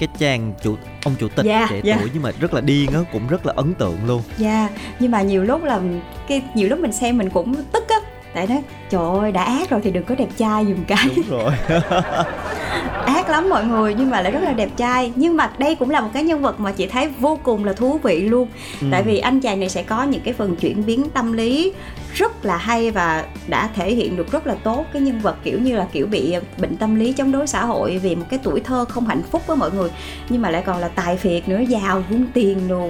cái 0.00 0.08
chàng 0.18 0.52
chủ 0.62 0.76
ông 1.04 1.14
chủ 1.18 1.28
tịch 1.28 1.44
Dạ, 1.46 1.66
trẻ 1.70 1.80
dạ. 1.84 1.96
tuổi 2.00 2.10
nhưng 2.14 2.22
mà 2.22 2.30
rất 2.40 2.54
là 2.54 2.60
điên 2.60 2.92
á 2.92 3.00
cũng 3.12 3.26
rất 3.28 3.46
là 3.46 3.52
ấn 3.56 3.74
tượng 3.74 3.96
luôn. 4.06 4.22
Dạ, 4.38 4.68
nhưng 4.98 5.10
mà 5.10 5.22
nhiều 5.22 5.44
lúc 5.44 5.64
là 5.64 5.80
cái 6.28 6.42
nhiều 6.54 6.68
lúc 6.68 6.78
mình 6.78 6.92
xem 6.92 7.18
mình 7.18 7.30
cũng 7.30 7.54
tức 7.72 7.84
tại 8.36 8.46
nói 8.46 8.62
trời 8.90 9.02
ơi 9.20 9.32
đã 9.32 9.42
ác 9.42 9.70
rồi 9.70 9.80
thì 9.84 9.90
đừng 9.90 10.04
có 10.04 10.14
đẹp 10.14 10.28
trai 10.36 10.64
dùm 10.64 10.84
cái. 10.86 11.08
Đúng 11.16 11.24
rồi. 11.28 11.52
Ác 13.06 13.30
lắm 13.30 13.48
mọi 13.48 13.64
người 13.64 13.94
nhưng 13.94 14.10
mà 14.10 14.20
lại 14.20 14.32
rất 14.32 14.42
là 14.42 14.52
đẹp 14.52 14.68
trai. 14.76 15.12
Nhưng 15.16 15.36
mà 15.36 15.50
đây 15.58 15.74
cũng 15.74 15.90
là 15.90 16.00
một 16.00 16.08
cái 16.12 16.22
nhân 16.22 16.42
vật 16.42 16.60
mà 16.60 16.72
chị 16.72 16.86
thấy 16.86 17.08
vô 17.08 17.38
cùng 17.42 17.64
là 17.64 17.72
thú 17.72 17.98
vị 18.02 18.20
luôn. 18.20 18.48
Ừ. 18.80 18.86
tại 18.90 19.02
vì 19.02 19.18
anh 19.18 19.40
chàng 19.40 19.60
này 19.60 19.68
sẽ 19.68 19.82
có 19.82 20.02
những 20.02 20.20
cái 20.20 20.34
phần 20.34 20.56
chuyển 20.56 20.86
biến 20.86 21.10
tâm 21.10 21.32
lý 21.32 21.72
rất 22.14 22.44
là 22.44 22.56
hay 22.56 22.90
và 22.90 23.24
đã 23.46 23.68
thể 23.74 23.94
hiện 23.94 24.16
được 24.16 24.32
rất 24.32 24.46
là 24.46 24.54
tốt 24.54 24.84
cái 24.92 25.02
nhân 25.02 25.20
vật 25.20 25.36
kiểu 25.42 25.58
như 25.58 25.76
là 25.76 25.86
kiểu 25.92 26.06
bị 26.06 26.34
bệnh 26.58 26.76
tâm 26.76 26.94
lý 26.94 27.12
chống 27.12 27.32
đối 27.32 27.46
xã 27.46 27.64
hội 27.64 27.98
vì 27.98 28.14
một 28.14 28.26
cái 28.30 28.38
tuổi 28.42 28.60
thơ 28.60 28.84
không 28.88 29.06
hạnh 29.06 29.22
phúc 29.30 29.42
với 29.46 29.56
mọi 29.56 29.70
người. 29.70 29.90
Nhưng 30.28 30.42
mà 30.42 30.50
lại 30.50 30.62
còn 30.66 30.78
là 30.78 30.88
tài 30.88 31.16
phiệt 31.16 31.48
nữa 31.48 31.60
giàu 31.68 32.04
vung 32.10 32.26
tiền 32.34 32.68
đồ 32.68 32.88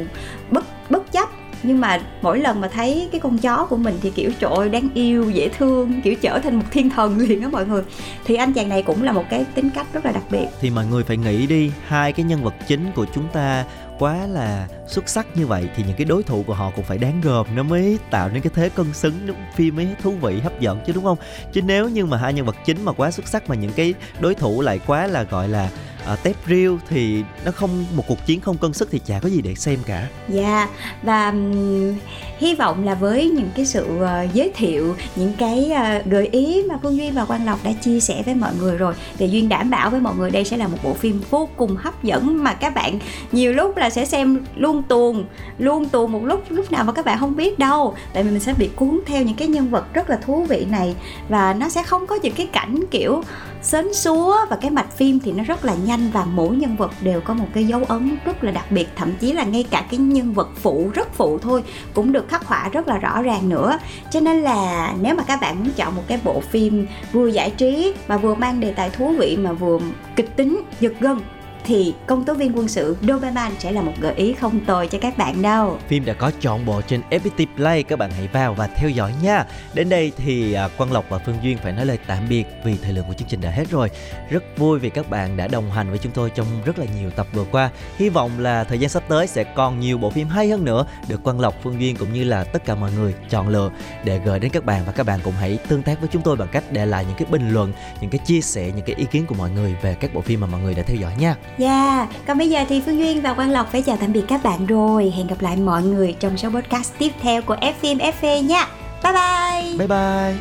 bất 0.50 0.90
bất 0.90 1.12
chấp 1.12 1.28
nhưng 1.66 1.80
mà 1.80 2.00
mỗi 2.22 2.38
lần 2.38 2.60
mà 2.60 2.68
thấy 2.68 3.08
cái 3.12 3.20
con 3.20 3.38
chó 3.38 3.66
của 3.70 3.76
mình 3.76 3.98
thì 4.02 4.10
kiểu, 4.10 4.30
trời 4.38 4.50
ơi, 4.54 4.68
đáng 4.68 4.88
yêu, 4.94 5.30
dễ 5.30 5.48
thương 5.48 6.00
kiểu 6.02 6.14
trở 6.14 6.38
thành 6.38 6.56
một 6.56 6.64
thiên 6.70 6.90
thần 6.90 7.18
liền 7.28 7.42
á 7.42 7.48
mọi 7.48 7.66
người. 7.66 7.82
Thì 8.24 8.34
anh 8.34 8.52
chàng 8.52 8.68
này 8.68 8.82
cũng 8.82 9.02
là 9.02 9.12
một 9.12 9.24
cái 9.30 9.44
tính 9.54 9.70
cách 9.74 9.86
rất 9.92 10.04
là 10.04 10.12
đặc 10.12 10.24
biệt. 10.30 10.46
Thì 10.60 10.70
mọi 10.70 10.86
người 10.86 11.04
phải 11.04 11.16
nghĩ 11.16 11.46
đi, 11.46 11.72
hai 11.86 12.12
cái 12.12 12.24
nhân 12.24 12.44
vật 12.44 12.54
chính 12.68 12.86
của 12.94 13.06
chúng 13.14 13.28
ta 13.32 13.64
quá 13.98 14.26
là 14.26 14.68
xuất 14.88 15.08
sắc 15.08 15.26
như 15.36 15.46
vậy 15.46 15.68
thì 15.76 15.82
những 15.86 15.96
cái 15.96 16.04
đối 16.04 16.22
thủ 16.22 16.44
của 16.46 16.54
họ 16.54 16.72
cũng 16.76 16.84
phải 16.84 16.98
đáng 16.98 17.20
gờm 17.20 17.46
nó 17.54 17.62
mới 17.62 17.98
tạo 18.10 18.28
nên 18.28 18.42
cái 18.42 18.50
thế 18.54 18.68
cân 18.68 18.92
xứng 18.92 19.26
nó 19.26 19.34
phim 19.54 19.76
mới 19.76 19.88
thú 20.02 20.10
vị 20.10 20.40
hấp 20.40 20.60
dẫn 20.60 20.80
chứ 20.86 20.92
đúng 20.92 21.04
không? 21.04 21.18
Chứ 21.52 21.62
nếu 21.62 21.88
như 21.88 22.06
mà 22.06 22.16
hai 22.16 22.32
nhân 22.32 22.46
vật 22.46 22.56
chính 22.64 22.84
mà 22.84 22.92
quá 22.92 23.10
xuất 23.10 23.28
sắc 23.28 23.48
mà 23.48 23.54
những 23.54 23.72
cái 23.72 23.94
đối 24.20 24.34
thủ 24.34 24.60
lại 24.60 24.80
quá 24.86 25.06
là 25.06 25.22
gọi 25.22 25.48
là 25.48 25.70
uh, 26.12 26.22
tép 26.22 26.36
riêu 26.46 26.78
thì 26.88 27.22
nó 27.44 27.50
không 27.50 27.84
một 27.94 28.04
cuộc 28.08 28.26
chiến 28.26 28.40
không 28.40 28.58
cân 28.58 28.72
sức 28.72 28.88
thì 28.92 29.00
chả 29.06 29.20
có 29.20 29.28
gì 29.28 29.42
để 29.42 29.54
xem 29.54 29.78
cả. 29.86 30.08
Dạ 30.28 30.68
và 31.02 31.30
um, 31.30 31.94
hy 32.38 32.54
vọng 32.54 32.84
là 32.84 32.94
với 32.94 33.30
những 33.30 33.50
cái 33.56 33.66
sự 33.66 33.86
uh, 33.96 34.34
giới 34.34 34.52
thiệu 34.56 34.96
những 35.16 35.32
cái 35.38 35.70
uh, 35.72 36.06
gợi 36.06 36.26
ý 36.26 36.62
mà 36.68 36.78
Phương 36.82 36.96
Duyên 36.96 37.14
và 37.14 37.24
Quang 37.24 37.46
Lộc 37.46 37.64
đã 37.64 37.72
chia 37.72 38.00
sẻ 38.00 38.22
với 38.26 38.34
mọi 38.34 38.54
người 38.60 38.76
rồi 38.76 38.94
thì 39.18 39.28
Duyên 39.28 39.48
đảm 39.48 39.70
bảo 39.70 39.90
với 39.90 40.00
mọi 40.00 40.14
người 40.16 40.30
đây 40.30 40.44
sẽ 40.44 40.56
là 40.56 40.68
một 40.68 40.78
bộ 40.82 40.94
phim 40.94 41.20
vô 41.30 41.48
cùng 41.56 41.76
hấp 41.76 42.02
dẫn 42.02 42.44
mà 42.44 42.54
các 42.54 42.74
bạn 42.74 42.98
nhiều 43.32 43.52
lúc 43.52 43.76
là 43.76 43.85
sẽ 43.90 44.04
xem 44.04 44.44
luôn 44.56 44.82
tuồng 44.82 45.24
luôn 45.58 45.88
tuồng 45.88 46.12
một 46.12 46.24
lúc 46.24 46.44
lúc 46.48 46.72
nào 46.72 46.84
mà 46.84 46.92
các 46.92 47.04
bạn 47.04 47.18
không 47.18 47.36
biết 47.36 47.58
đâu. 47.58 47.94
Tại 48.12 48.22
vì 48.22 48.30
mình 48.30 48.40
sẽ 48.40 48.54
bị 48.54 48.70
cuốn 48.76 49.00
theo 49.06 49.22
những 49.22 49.36
cái 49.36 49.48
nhân 49.48 49.70
vật 49.70 49.94
rất 49.94 50.10
là 50.10 50.16
thú 50.16 50.44
vị 50.44 50.66
này. 50.70 50.94
Và 51.28 51.54
nó 51.54 51.68
sẽ 51.68 51.82
không 51.82 52.06
có 52.06 52.18
những 52.22 52.34
cái 52.34 52.46
cảnh 52.46 52.80
kiểu 52.90 53.22
sến 53.62 53.94
súa 53.94 54.36
và 54.50 54.56
cái 54.56 54.70
mạch 54.70 54.96
phim 54.96 55.20
thì 55.20 55.32
nó 55.32 55.44
rất 55.44 55.64
là 55.64 55.74
nhanh 55.84 56.10
và 56.12 56.24
mỗi 56.24 56.56
nhân 56.56 56.76
vật 56.76 56.90
đều 57.00 57.20
có 57.20 57.34
một 57.34 57.46
cái 57.54 57.64
dấu 57.64 57.84
ấn 57.88 58.16
rất 58.24 58.44
là 58.44 58.52
đặc 58.52 58.70
biệt. 58.70 58.88
Thậm 58.96 59.12
chí 59.20 59.32
là 59.32 59.44
ngay 59.44 59.64
cả 59.70 59.84
cái 59.90 59.98
nhân 59.98 60.32
vật 60.32 60.48
phụ, 60.54 60.90
rất 60.94 61.14
phụ 61.14 61.38
thôi, 61.38 61.62
cũng 61.94 62.12
được 62.12 62.28
khắc 62.28 62.44
họa 62.44 62.68
rất 62.72 62.88
là 62.88 62.98
rõ 62.98 63.22
ràng 63.22 63.48
nữa. 63.48 63.78
Cho 64.10 64.20
nên 64.20 64.42
là 64.42 64.94
nếu 65.00 65.14
mà 65.14 65.22
các 65.22 65.40
bạn 65.40 65.58
muốn 65.58 65.70
chọn 65.76 65.96
một 65.96 66.02
cái 66.06 66.20
bộ 66.24 66.40
phim 66.40 66.86
vừa 67.12 67.26
giải 67.26 67.50
trí 67.50 67.94
mà 68.08 68.16
vừa 68.16 68.34
mang 68.34 68.60
đề 68.60 68.72
tài 68.72 68.90
thú 68.90 69.14
vị 69.18 69.36
mà 69.36 69.52
vừa 69.52 69.78
kịch 70.16 70.36
tính, 70.36 70.60
giật 70.80 70.92
gân 71.00 71.18
thì 71.66 71.94
công 72.06 72.24
tố 72.24 72.34
viên 72.34 72.56
quân 72.56 72.68
sự 72.68 72.96
Doberman 73.02 73.52
sẽ 73.58 73.72
là 73.72 73.82
một 73.82 73.92
gợi 74.00 74.14
ý 74.14 74.32
không 74.32 74.64
tồi 74.64 74.88
cho 74.88 74.98
các 74.98 75.18
bạn 75.18 75.42
đâu. 75.42 75.78
Phim 75.88 76.04
đã 76.04 76.12
có 76.12 76.30
trọn 76.40 76.64
bộ 76.64 76.82
trên 76.82 77.00
FPT 77.10 77.46
Play 77.56 77.82
Các 77.82 77.98
bạn 77.98 78.10
hãy 78.10 78.28
vào 78.32 78.54
và 78.54 78.66
theo 78.66 78.90
dõi 78.90 79.12
nha. 79.22 79.44
Đến 79.74 79.88
đây 79.88 80.12
thì 80.16 80.52
à, 80.52 80.68
Quang 80.68 80.92
Lộc 80.92 81.04
và 81.08 81.18
Phương 81.18 81.36
Duyên 81.42 81.58
phải 81.58 81.72
nói 81.72 81.86
lời 81.86 81.98
tạm 82.06 82.28
biệt 82.28 82.44
Vì 82.64 82.76
thời 82.82 82.92
lượng 82.92 83.04
của 83.08 83.14
chương 83.14 83.28
trình 83.28 83.40
đã 83.40 83.50
hết 83.50 83.70
rồi. 83.70 83.90
Rất 84.30 84.44
vui 84.56 84.78
vì 84.78 84.90
các 84.90 85.10
bạn 85.10 85.36
đã 85.36 85.48
đồng 85.48 85.70
hành 85.70 85.90
với 85.90 85.98
chúng 85.98 86.12
tôi 86.12 86.30
trong 86.30 86.46
rất 86.64 86.78
là 86.78 86.86
nhiều 87.00 87.10
tập 87.10 87.26
vừa 87.32 87.44
qua. 87.44 87.70
Hy 87.96 88.08
vọng 88.08 88.30
là 88.38 88.64
thời 88.64 88.78
gian 88.78 88.90
sắp 88.90 89.02
tới 89.08 89.26
sẽ 89.26 89.44
còn 89.44 89.80
nhiều 89.80 89.98
bộ 89.98 90.10
phim 90.10 90.28
hay 90.28 90.48
hơn 90.48 90.64
nữa 90.64 90.86
Được 91.08 91.22
Quang 91.22 91.40
Lộc, 91.40 91.54
Phương 91.62 91.80
Duyên 91.80 91.96
cũng 91.96 92.12
như 92.12 92.24
là 92.24 92.44
tất 92.44 92.64
cả 92.64 92.74
mọi 92.74 92.90
người 92.92 93.14
chọn 93.30 93.48
lựa 93.48 93.70
Để 94.04 94.20
gửi 94.24 94.38
đến 94.38 94.50
các 94.50 94.64
bạn. 94.64 94.82
Và 94.86 94.92
các 94.92 95.06
bạn 95.06 95.20
cũng 95.24 95.34
hãy 95.40 95.58
tương 95.68 95.82
tác 95.82 96.00
với 96.00 96.08
chúng 96.12 96.22
tôi 96.22 96.36
bằng 96.36 96.48
cách 96.52 96.64
để 96.70 96.86
lại 96.86 97.04
những 97.04 97.16
cái 97.18 97.26
bình 97.30 97.50
luận 97.50 97.72
Những 98.00 98.10
cái 98.10 98.18
chia 98.18 98.40
sẻ, 98.40 98.70
những 98.76 98.84
cái 98.86 98.96
ý 98.96 99.04
kiến 99.10 99.26
của 99.26 99.34
mọi 99.34 99.50
người 99.50 99.76
về 99.82 99.94
các 99.94 100.14
bộ 100.14 100.20
phim 100.20 100.40
mà 100.40 100.46
mọi 100.46 100.60
người 100.60 100.74
đã 100.74 100.82
theo 100.82 100.96
dõi 100.96 101.12
nha. 101.18 101.36
Dạ, 101.58 102.06
còn 102.26 102.38
bây 102.38 102.50
giờ 102.50 102.64
thì 102.68 102.82
Phương 102.86 102.98
Duyên 102.98 103.22
và 103.22 103.34
Quang 103.34 103.50
Lộc 103.50 103.72
phải 103.72 103.82
chào 103.82 103.96
tạm 103.96 104.12
biệt 104.12 104.24
các 104.28 104.42
bạn 104.42 104.66
rồi. 104.66 105.12
Hẹn 105.16 105.26
gặp 105.26 105.40
lại 105.40 105.56
mọi 105.56 105.82
người 105.82 106.12
trong 106.20 106.36
số 106.36 106.50
podcast 106.50 106.92
tiếp 106.98 107.12
theo 107.22 107.42
của 107.42 107.56
F 107.60 107.72
phim 107.80 107.98
FV 107.98 108.42
nha. 108.42 108.66
Bye 109.02 109.12
bye. 109.12 109.78
Bye 109.78 109.86
bye. 109.88 110.34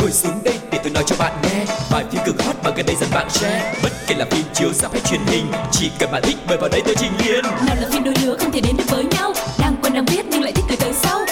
Ngồi 0.00 0.10
xuống 0.10 0.38
đây 0.44 0.54
để 0.72 0.78
tôi 0.82 0.92
nói 0.92 1.04
cho 1.06 1.16
bạn 1.18 1.32
nghe. 1.42 1.64
Vài 1.90 2.04
phim 2.10 2.20
cực 2.26 2.42
hot 2.42 2.56
mà 2.64 2.70
gần 2.76 2.86
đây 2.86 2.96
dần 3.00 3.10
bạn 3.14 3.30
share. 3.30 3.74
Bất 3.82 3.92
kể 4.06 4.14
là 4.14 4.24
phim 4.30 4.44
chiếu 4.54 4.72
rạp 4.72 4.92
hay 4.92 5.00
truyền 5.00 5.20
hình 5.26 5.46
Chỉ 5.72 5.90
cần 5.98 6.10
bạn 6.12 6.22
thích 6.22 6.36
mời 6.48 6.56
vào 6.56 6.68
đây 6.68 6.82
tôi 6.84 6.94
trình 6.98 7.12
liền 7.24 7.44
nào 7.44 7.76
là 7.80 7.88
phim 7.92 8.04
đôi 8.04 8.14
lứa 8.22 8.36
không 8.38 8.52
thể 8.52 8.60
đến 8.60 8.76
được 8.76 8.84
với 8.88 9.04
nhau. 9.04 9.32
Đang 9.58 9.76
quen 9.82 9.94
đang 9.94 10.04
biết 10.04 10.26
nhưng 10.30 10.42
lại 10.42 10.52
thích 10.52 10.64
cười 10.68 10.76
tới 10.76 10.92
sau 10.92 11.25